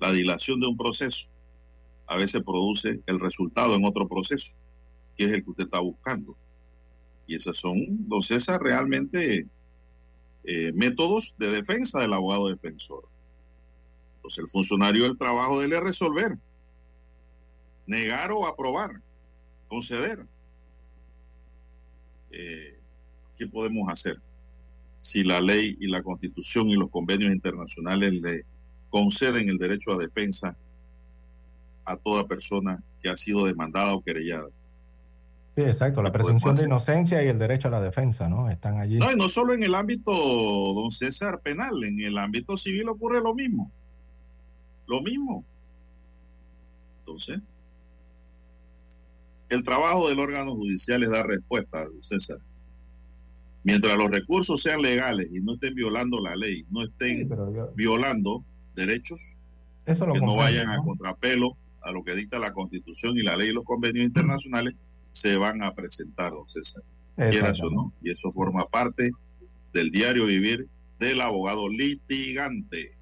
[0.00, 1.28] La dilación de un proceso
[2.06, 4.56] a veces produce el resultado en otro proceso,
[5.18, 6.36] que es el que usted está buscando.
[7.26, 9.46] Y esos son, don César, realmente
[10.44, 13.04] eh, métodos de defensa del abogado defensor.
[14.16, 16.38] Entonces, el funcionario del trabajo debe resolver,
[17.86, 19.02] negar o aprobar,
[19.66, 20.24] conceder.
[22.30, 22.78] Eh,
[23.36, 24.20] ¿Qué podemos hacer?
[25.00, 28.44] Si la ley y la constitución y los convenios internacionales le
[28.90, 30.56] conceden el derecho a defensa
[31.84, 34.48] a toda persona que ha sido demandada o querellada.
[35.58, 36.02] Sí, exacto.
[36.02, 38.48] La presunción de inocencia y el derecho a la defensa, ¿no?
[38.48, 38.98] Están allí.
[38.98, 43.20] No, y no solo en el ámbito, don César, penal, en el ámbito civil ocurre
[43.20, 43.72] lo mismo.
[44.86, 45.44] Lo mismo.
[47.00, 47.40] Entonces,
[49.48, 52.38] el trabajo del órgano judicial es dar respuesta, don César.
[53.64, 57.52] Mientras los recursos sean legales y no estén violando la ley, no estén Sí, pero
[57.52, 58.44] yo- violando
[58.76, 59.34] derechos
[59.86, 63.36] Eso lo que no vayan a contrapelo a lo que dicta la Constitución y la
[63.36, 64.74] ley y los convenios internacionales,
[65.18, 66.82] se van a presentar, don César.
[67.16, 67.92] Quieras o no.
[68.02, 69.10] Y eso forma parte
[69.72, 70.68] del diario vivir
[71.00, 72.92] del abogado litigante.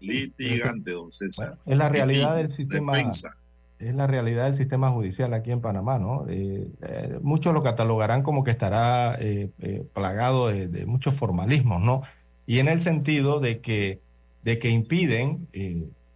[0.00, 1.58] Litigante, don César.
[1.66, 2.92] Es la realidad del sistema.
[2.92, 3.36] defensa.
[3.78, 6.24] Es la realidad del sistema judicial aquí en Panamá, ¿no?
[6.28, 9.50] Eh, eh, muchos lo catalogarán como que estará eh,
[9.92, 12.02] plagado de, de muchos formalismos, ¿no?
[12.46, 14.00] Y en el sentido de que,
[14.42, 15.48] de que impiden,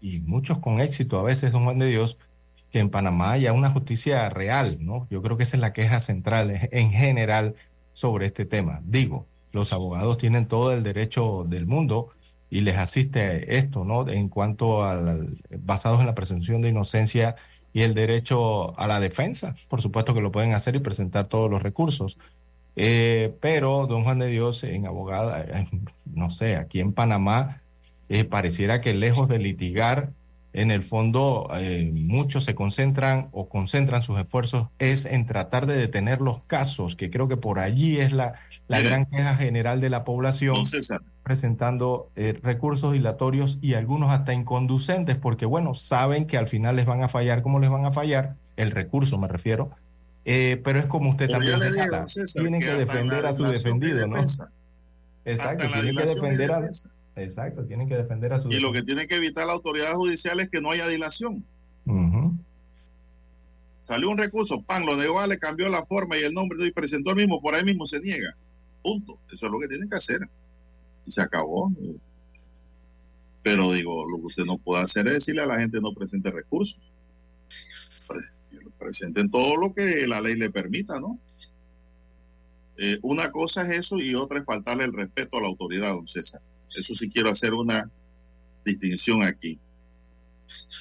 [0.00, 2.16] y muchos con éxito a veces, don Juan de Dios,
[2.72, 5.06] que en Panamá haya una justicia real, ¿no?
[5.10, 7.54] Yo creo que esa es la queja central en general
[7.94, 8.80] sobre este tema.
[8.84, 12.10] Digo, los abogados tienen todo el derecho del mundo
[12.50, 14.08] y les asiste esto, ¿no?
[14.08, 17.36] En cuanto al, basados en la presunción de inocencia
[17.72, 19.54] y el derecho a la defensa.
[19.68, 22.18] Por supuesto que lo pueden hacer y presentar todos los recursos.
[22.76, 25.44] Eh, pero, don Juan de Dios, en abogada,
[26.06, 27.60] no sé, aquí en Panamá,
[28.08, 30.10] eh, pareciera que lejos de litigar,
[30.59, 35.76] en el fondo eh, muchos se concentran o concentran sus esfuerzos es en tratar de
[35.76, 38.35] detener los casos, que creo que por allí es la,
[38.66, 40.62] la gran queja general de la población
[41.22, 46.86] presentando eh, recursos dilatorios y algunos hasta inconducentes, porque bueno, saben que al final les
[46.86, 49.70] van a fallar como les van a fallar, el recurso me refiero,
[50.24, 54.16] eh, pero es como usted también señala, tienen que defender a su defendido, ¿no?
[55.24, 56.90] Exacto, tienen que defender a, defensa.
[57.18, 60.40] Exacto, tienen que defender a su Y lo que tiene que evitar la autoridad judicial
[60.40, 61.44] es que no haya dilación.
[63.80, 67.10] Salió un recurso, pan, lo negó, le cambió la forma y el nombre y presentó
[67.10, 68.36] el mismo, por ahí mismo se niega.
[68.82, 69.18] Punto.
[69.32, 70.20] Eso es lo que tienen que hacer.
[71.06, 71.72] Y se acabó.
[73.42, 76.30] Pero digo, lo que usted no puede hacer es decirle a la gente no presente
[76.30, 76.80] recursos.
[78.06, 78.28] Pre-
[78.78, 81.18] Presenten todo lo que la ley le permita, ¿no?
[82.76, 86.06] Eh, una cosa es eso y otra es faltarle el respeto a la autoridad, don
[86.06, 86.42] César.
[86.76, 87.90] Eso sí quiero hacer una
[88.64, 89.58] distinción aquí.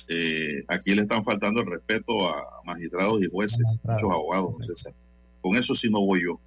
[0.07, 4.93] Eh, aquí le están faltando el respeto a magistrados y jueces, muchos abogados, don César.
[5.41, 6.39] Con eso sí no voy yo.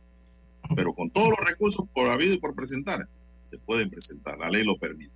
[0.77, 3.09] Pero con todos los recursos por habido y por presentar,
[3.45, 4.39] se pueden presentar.
[4.39, 5.13] La ley lo permite.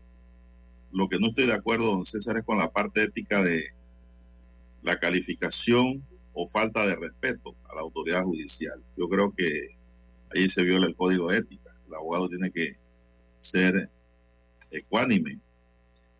[0.92, 3.64] Lo que no estoy de acuerdo, don César, es con la parte ética de
[4.82, 8.82] la calificación o falta de respeto a la autoridad judicial.
[8.96, 9.68] Yo creo que
[10.34, 11.70] ahí se viola el código de ética.
[11.86, 12.76] El abogado tiene que
[13.40, 13.88] ser
[14.78, 15.38] ecuánime.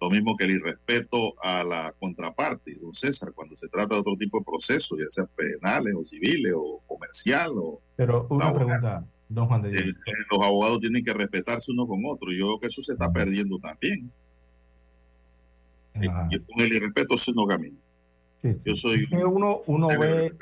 [0.01, 4.17] Lo mismo que el irrespeto a la contraparte, don César, cuando se trata de otro
[4.17, 9.47] tipo de procesos, ya sea penales o civiles o comercial o Pero una pregunta, don
[9.47, 9.85] Juan de Dios.
[9.87, 12.35] eh, eh, los abogados tienen que respetarse unos con otros.
[12.37, 14.11] Yo creo que eso se está perdiendo también.
[15.95, 17.77] Eh, con el irrespeto sí no camino.
[18.43, 18.61] Sí, sí.
[18.65, 20.35] Yo soy uno, uno ve.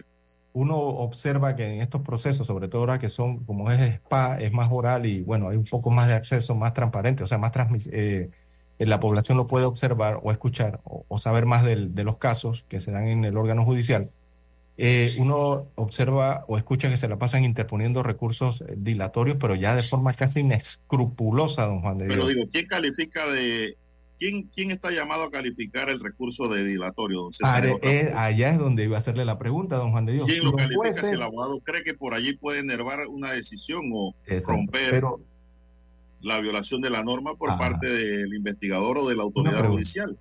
[0.55, 4.53] Uno observa que en estos procesos, sobre todo ahora que son, como es spa, es
[4.53, 7.53] más oral y bueno, hay un poco más de acceso, más transparente, o sea, más
[7.53, 8.31] transmis eh,
[8.79, 12.65] la población lo puede observar o escuchar o, o saber más del- de los casos
[12.69, 14.11] que se dan en el órgano judicial.
[14.79, 19.77] Eh, uno observa o escucha que se la pasan interponiendo recursos eh, dilatorios, pero ya
[19.77, 22.37] de forma casi inescrupulosa, don Juan de Pero Dios.
[22.37, 23.77] digo, ¿quién califica de...
[24.23, 27.57] ¿Quién, ¿Quién está llamado a calificar el recurso de dilatorio, don César?
[27.57, 30.13] Are- Es otra eh, allá es donde iba a hacerle la pregunta, don Juan de
[30.13, 30.27] Dios.
[30.27, 33.83] ¿Quién lo califica si jueces- el abogado cree que por allí puede enervar una decisión
[33.93, 35.21] o Exacto, romper pero
[36.21, 40.17] la violación de la norma por parte del investigador o de la autoridad judicial?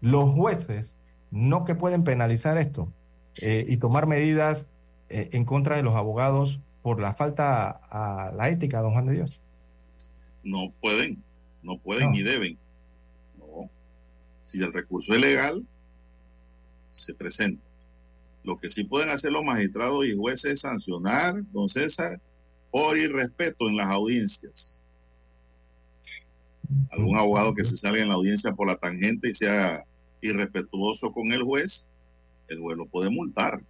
[0.00, 0.96] los jueces
[1.30, 2.92] no que pueden penalizar esto
[3.40, 4.66] eh, y tomar medidas
[5.08, 9.12] eh, en contra de los abogados por la falta a la ética, don Juan de
[9.12, 9.38] Dios.
[10.42, 11.22] No pueden,
[11.62, 12.58] no pueden ni deben.
[14.50, 15.64] Si el recurso es legal,
[16.90, 17.62] se presenta.
[18.42, 22.20] Lo que sí pueden hacer los magistrados y jueces es sancionar, don César,
[22.72, 24.82] por irrespeto en las audiencias.
[26.90, 29.84] Algún abogado que se salga en la audiencia por la tangente y sea
[30.20, 31.86] irrespetuoso con el juez,
[32.48, 33.62] el juez lo puede multar.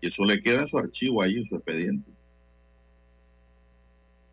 [0.00, 2.10] Y eso le queda en su archivo ahí, en su expediente.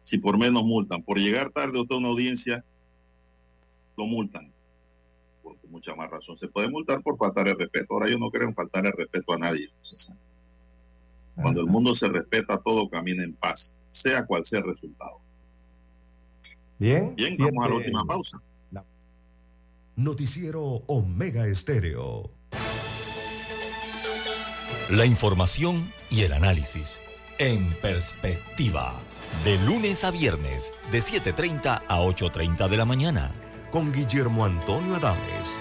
[0.02, 2.66] Si por menos multan, por llegar tarde a una audiencia,
[3.96, 4.52] lo multan.
[5.82, 6.38] Mucha más razón.
[6.38, 7.96] Se puede multar por faltar el respeto.
[7.96, 9.68] Ahora yo no creo en faltar el respeto a nadie.
[9.82, 10.16] César.
[11.34, 15.20] Cuando el mundo se respeta, todo camina en paz, sea cual sea el resultado.
[16.78, 18.40] Bien, Bien, siete- vamos a la última pausa.
[19.96, 22.30] Noticiero Omega Estéreo.
[24.92, 27.00] La información y el análisis
[27.40, 29.00] en perspectiva.
[29.44, 33.32] De lunes a viernes, de 7.30 a 8.30 de la mañana.
[33.72, 35.61] Con Guillermo Antonio Adames,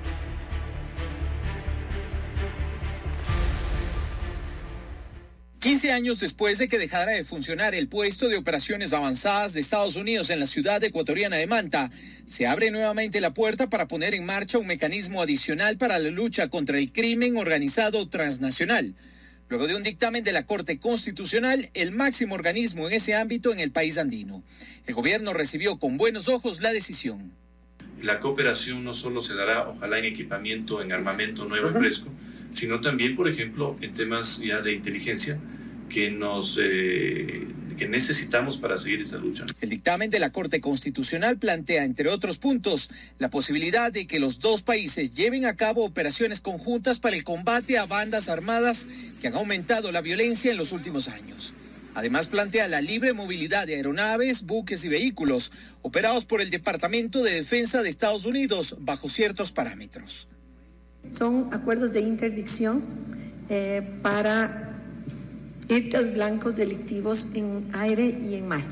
[5.61, 9.95] Quince años después de que dejara de funcionar el puesto de operaciones avanzadas de Estados
[9.95, 11.91] Unidos en la ciudad ecuatoriana de Manta,
[12.25, 16.49] se abre nuevamente la puerta para poner en marcha un mecanismo adicional para la lucha
[16.49, 18.95] contra el crimen organizado transnacional.
[19.49, 23.59] Luego de un dictamen de la Corte Constitucional, el máximo organismo en ese ámbito en
[23.59, 24.41] el país andino.
[24.87, 27.33] El gobierno recibió con buenos ojos la decisión.
[28.01, 32.09] La cooperación no solo se dará, ojalá, en equipamiento, en armamento nuevo y fresco,
[32.51, 35.39] sino también, por ejemplo, en temas ya de inteligencia
[35.89, 37.47] que, nos, eh,
[37.77, 39.45] que necesitamos para seguir esta lucha.
[39.59, 44.39] El dictamen de la Corte Constitucional plantea, entre otros puntos, la posibilidad de que los
[44.39, 48.87] dos países lleven a cabo operaciones conjuntas para el combate a bandas armadas
[49.19, 51.53] que han aumentado la violencia en los últimos años.
[51.93, 55.51] Además, plantea la libre movilidad de aeronaves, buques y vehículos
[55.81, 60.29] operados por el Departamento de Defensa de Estados Unidos bajo ciertos parámetros.
[61.09, 62.83] Son acuerdos de interdicción
[63.49, 64.69] eh, para
[65.67, 68.63] hechos blancos delictivos en aire y en mar.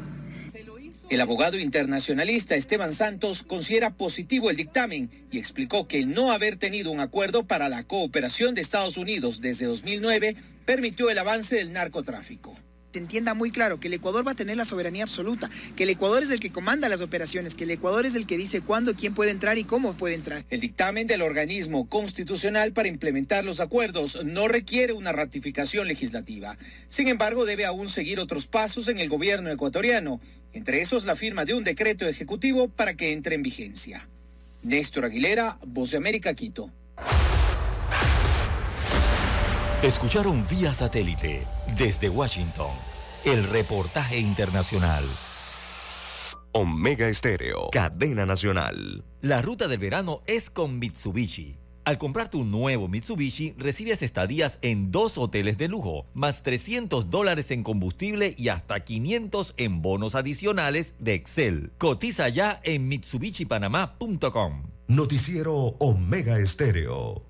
[1.09, 6.57] El abogado internacionalista Esteban Santos considera positivo el dictamen y explicó que el no haber
[6.57, 10.35] tenido un acuerdo para la cooperación de Estados Unidos desde 2009
[10.65, 12.55] permitió el avance del narcotráfico.
[12.91, 15.91] Se entienda muy claro que el Ecuador va a tener la soberanía absoluta, que el
[15.91, 18.95] Ecuador es el que comanda las operaciones, que el Ecuador es el que dice cuándo,
[18.95, 20.43] quién puede entrar y cómo puede entrar.
[20.49, 26.57] El dictamen del organismo constitucional para implementar los acuerdos no requiere una ratificación legislativa.
[26.87, 30.19] Sin embargo, debe aún seguir otros pasos en el gobierno ecuatoriano,
[30.51, 34.09] entre esos la firma de un decreto ejecutivo para que entre en vigencia.
[34.63, 36.71] Néstor Aguilera, Voz de América, Quito.
[39.83, 41.47] Escucharon vía satélite
[41.77, 42.67] desde Washington
[43.23, 45.05] el reportaje internacional.
[46.51, 49.05] Omega Estéreo, cadena nacional.
[49.21, 51.59] La ruta del verano es con Mitsubishi.
[51.85, 57.49] Al comprar tu nuevo Mitsubishi, recibes estadías en dos hoteles de lujo, más 300 dólares
[57.49, 61.71] en combustible y hasta 500 en bonos adicionales de Excel.
[61.77, 64.63] Cotiza ya en mitsubishipanamá.com.
[64.89, 67.29] Noticiero Omega Estéreo.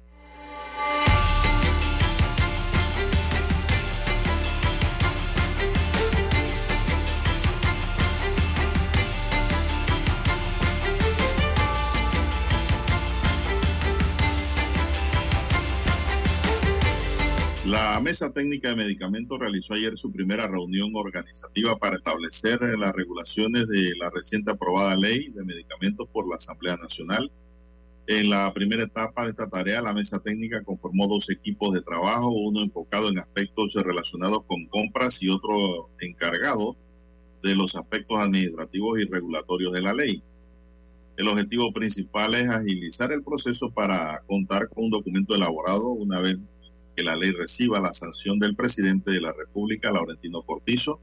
[17.69, 23.67] La Mesa Técnica de Medicamentos realizó ayer su primera reunión organizativa para establecer las regulaciones
[23.67, 27.31] de la reciente aprobada ley de medicamentos por la Asamblea Nacional.
[28.07, 32.31] En la primera etapa de esta tarea, la Mesa Técnica conformó dos equipos de trabajo,
[32.31, 36.75] uno enfocado en aspectos relacionados con compras y otro encargado
[37.43, 40.23] de los aspectos administrativos y regulatorios de la ley.
[41.17, 46.39] El objetivo principal es agilizar el proceso para contar con un documento elaborado una vez
[46.99, 50.99] que la ley reciba la sanción del presidente de la República, Laurentino Cortizo.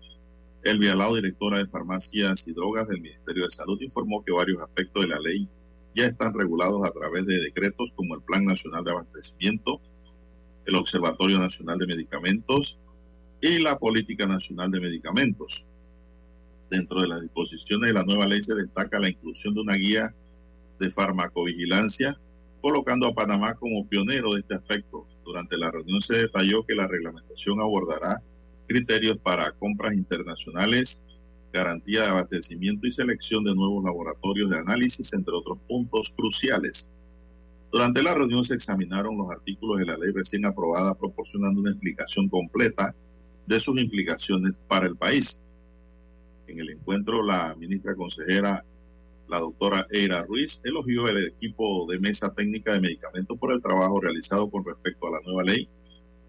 [0.62, 5.04] El Vialado, directora de Farmacias y Drogas del Ministerio de Salud, informó que varios aspectos
[5.04, 5.48] de la ley
[5.94, 9.80] ya están regulados a través de decretos como el Plan Nacional de Abastecimiento,
[10.66, 12.78] el Observatorio Nacional de Medicamentos
[13.40, 15.64] y la Política Nacional de Medicamentos.
[16.70, 20.14] Dentro de las disposiciones de la nueva ley se destaca la inclusión de una guía
[20.78, 22.20] de farmacovigilancia,
[22.60, 25.06] colocando a Panamá como pionero de este aspecto.
[25.26, 28.22] Durante la reunión se detalló que la reglamentación abordará
[28.68, 31.04] criterios para compras internacionales,
[31.52, 36.90] garantía de abastecimiento y selección de nuevos laboratorios de análisis, entre otros puntos cruciales.
[37.72, 42.28] Durante la reunión se examinaron los artículos de la ley recién aprobada, proporcionando una explicación
[42.28, 42.94] completa
[43.46, 45.42] de sus implicaciones para el país.
[46.46, 48.64] En el encuentro, la ministra consejera,
[49.28, 54.00] la doctora Eira Ruiz, elogió el equipo de mesa técnica de medicamentos por el trabajo
[54.00, 55.68] realizado con respecto a la nueva ley,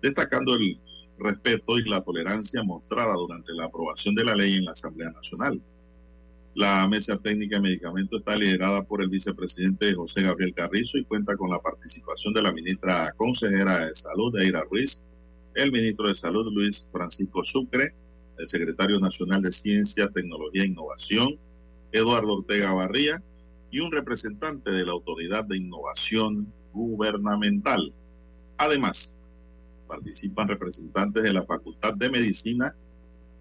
[0.01, 0.79] destacando el
[1.19, 5.61] respeto y la tolerancia mostrada durante la aprobación de la ley en la Asamblea Nacional.
[6.55, 11.37] La mesa técnica de medicamentos está liderada por el vicepresidente José Gabriel Carrizo y cuenta
[11.37, 15.03] con la participación de la ministra consejera de Salud, Eira Ruiz,
[15.53, 17.93] el ministro de Salud, Luis Francisco Sucre,
[18.39, 21.37] el secretario nacional de Ciencia, Tecnología e Innovación,
[21.97, 23.21] Eduardo Ortega Barría,
[23.71, 27.93] y un representante de la Autoridad de Innovación Gubernamental.
[28.57, 29.15] Además,
[29.87, 32.75] participan representantes de la Facultad de Medicina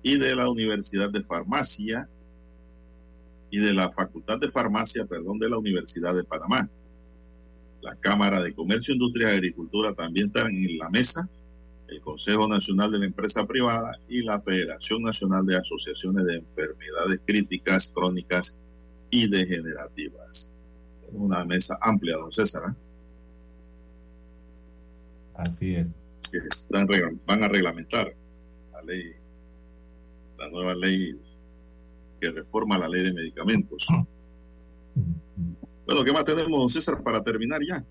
[0.02, 2.08] y de la Universidad de Farmacia
[3.50, 6.68] y de la Facultad de Farmacia, perdón, de la Universidad de Panamá.
[7.80, 11.28] La Cámara de Comercio, Industria y Agricultura también están en la mesa,
[11.88, 17.20] el Consejo Nacional de la Empresa Privada y la Federación Nacional de Asociaciones de Enfermedades
[17.24, 18.58] Críticas, Crónicas
[19.10, 20.52] y Degenerativas.
[21.12, 22.62] Una mesa amplia, don César.
[22.68, 22.74] ¿eh?
[25.34, 25.96] Así es.
[26.30, 26.88] que están,
[27.26, 28.12] van a reglamentar
[28.72, 29.12] la ley,
[30.38, 31.20] la nueva ley
[32.20, 33.86] que reforma la ley de medicamentos.
[35.86, 37.84] Bueno, ¿qué más tenemos, don César, para terminar ya?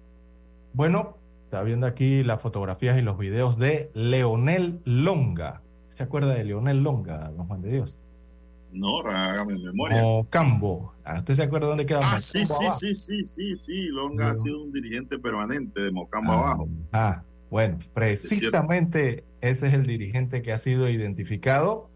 [0.73, 1.17] Bueno,
[1.55, 5.61] está viendo aquí las fotografías y los videos de Leonel Longa.
[5.87, 7.97] ¿Se acuerda de Leonel Longa, don Juan de Dios?
[8.73, 10.01] No, hágame memoria.
[10.01, 10.91] Mocambo.
[11.05, 13.87] Ah, ¿Usted se acuerda dónde queda Ah, Mocambo sí, sí, sí, sí, sí, sí.
[13.87, 16.67] Longa ha sido un dirigente permanente de Mocambo abajo.
[16.91, 21.89] Ah, bueno, precisamente ese es el dirigente que ha sido identificado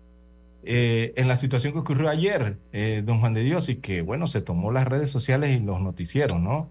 [0.63, 4.25] eh, en la situación que ocurrió ayer, eh, don Juan de Dios, y que, bueno,
[4.27, 6.69] se tomó las redes sociales y los noticieros, ¿no?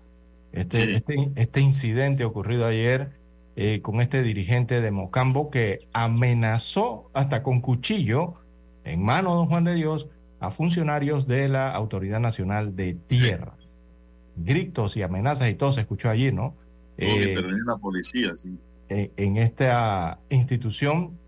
[0.52, 3.10] Este, este, este incidente ocurrido ayer
[3.56, 8.34] eh, con este dirigente de Mocambo que amenazó hasta con cuchillo
[8.84, 10.08] en mano, don Juan de Dios,
[10.40, 13.76] a funcionarios de la Autoridad Nacional de Tierras.
[14.36, 16.54] Gritos y amenazas y todo se escuchó allí, ¿no?
[16.96, 17.34] Eh,
[17.66, 18.56] la policía, sí.
[18.88, 21.18] en, en esta institución,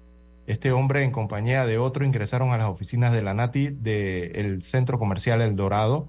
[0.46, 4.98] este hombre en compañía de otro ingresaron a las oficinas de la NATI del Centro
[4.98, 6.08] Comercial El Dorado.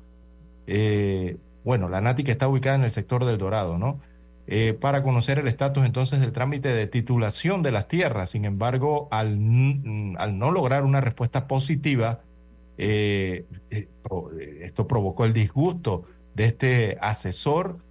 [0.68, 4.02] Eh, bueno, la NATI que está ubicada en el sector del Dorado, ¿no?
[4.48, 8.32] Eh, para conocer el estatus entonces del trámite de titulación de las tierras.
[8.32, 12.26] Sin embargo, al, n- al no lograr una respuesta positiva,
[12.78, 13.90] eh, eh,
[14.40, 17.86] eh, esto provocó el disgusto de este asesor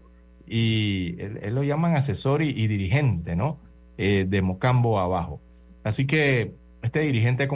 [0.47, 3.63] y él, él lo llaman asesor y, y dirigente, ¿no?
[3.97, 5.43] Eh, de Mocambo abajo.
[5.85, 7.47] Así que este dirigente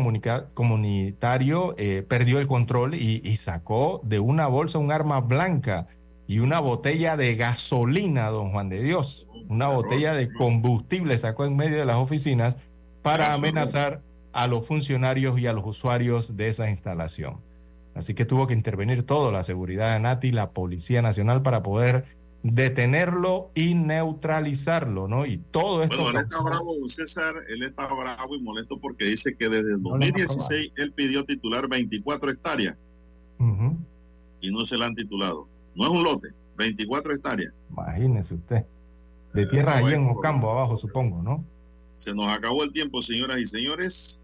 [0.54, 5.86] comunitario eh, perdió el control y, y sacó de una bolsa un arma blanca
[6.26, 9.26] y una botella de gasolina, don Juan de Dios.
[9.48, 12.56] Una botella de combustible sacó en medio de las oficinas
[13.02, 14.00] para amenazar
[14.32, 17.40] a los funcionarios y a los usuarios de esa instalación.
[17.94, 22.06] Así que tuvo que intervenir todo, la seguridad de Nati, la Policía Nacional, para poder
[22.42, 25.24] detenerlo y neutralizarlo, ¿no?
[25.24, 26.02] Y todo esto...
[26.02, 29.74] Bueno, él está bravo, don César, él está bravo y molesto porque dice que desde
[29.74, 32.76] el No le va a 2016 él pidió titular 24 hectáreas
[34.40, 35.48] y no se la han titulado.
[35.74, 37.52] No es un lote, 24 hectáreas.
[37.70, 38.64] Imagínese usted.
[39.32, 41.44] De tierra allí en Mocambo abajo, supongo, ¿no?
[41.96, 44.23] Se nos acabó el tiempo, señoras y señores.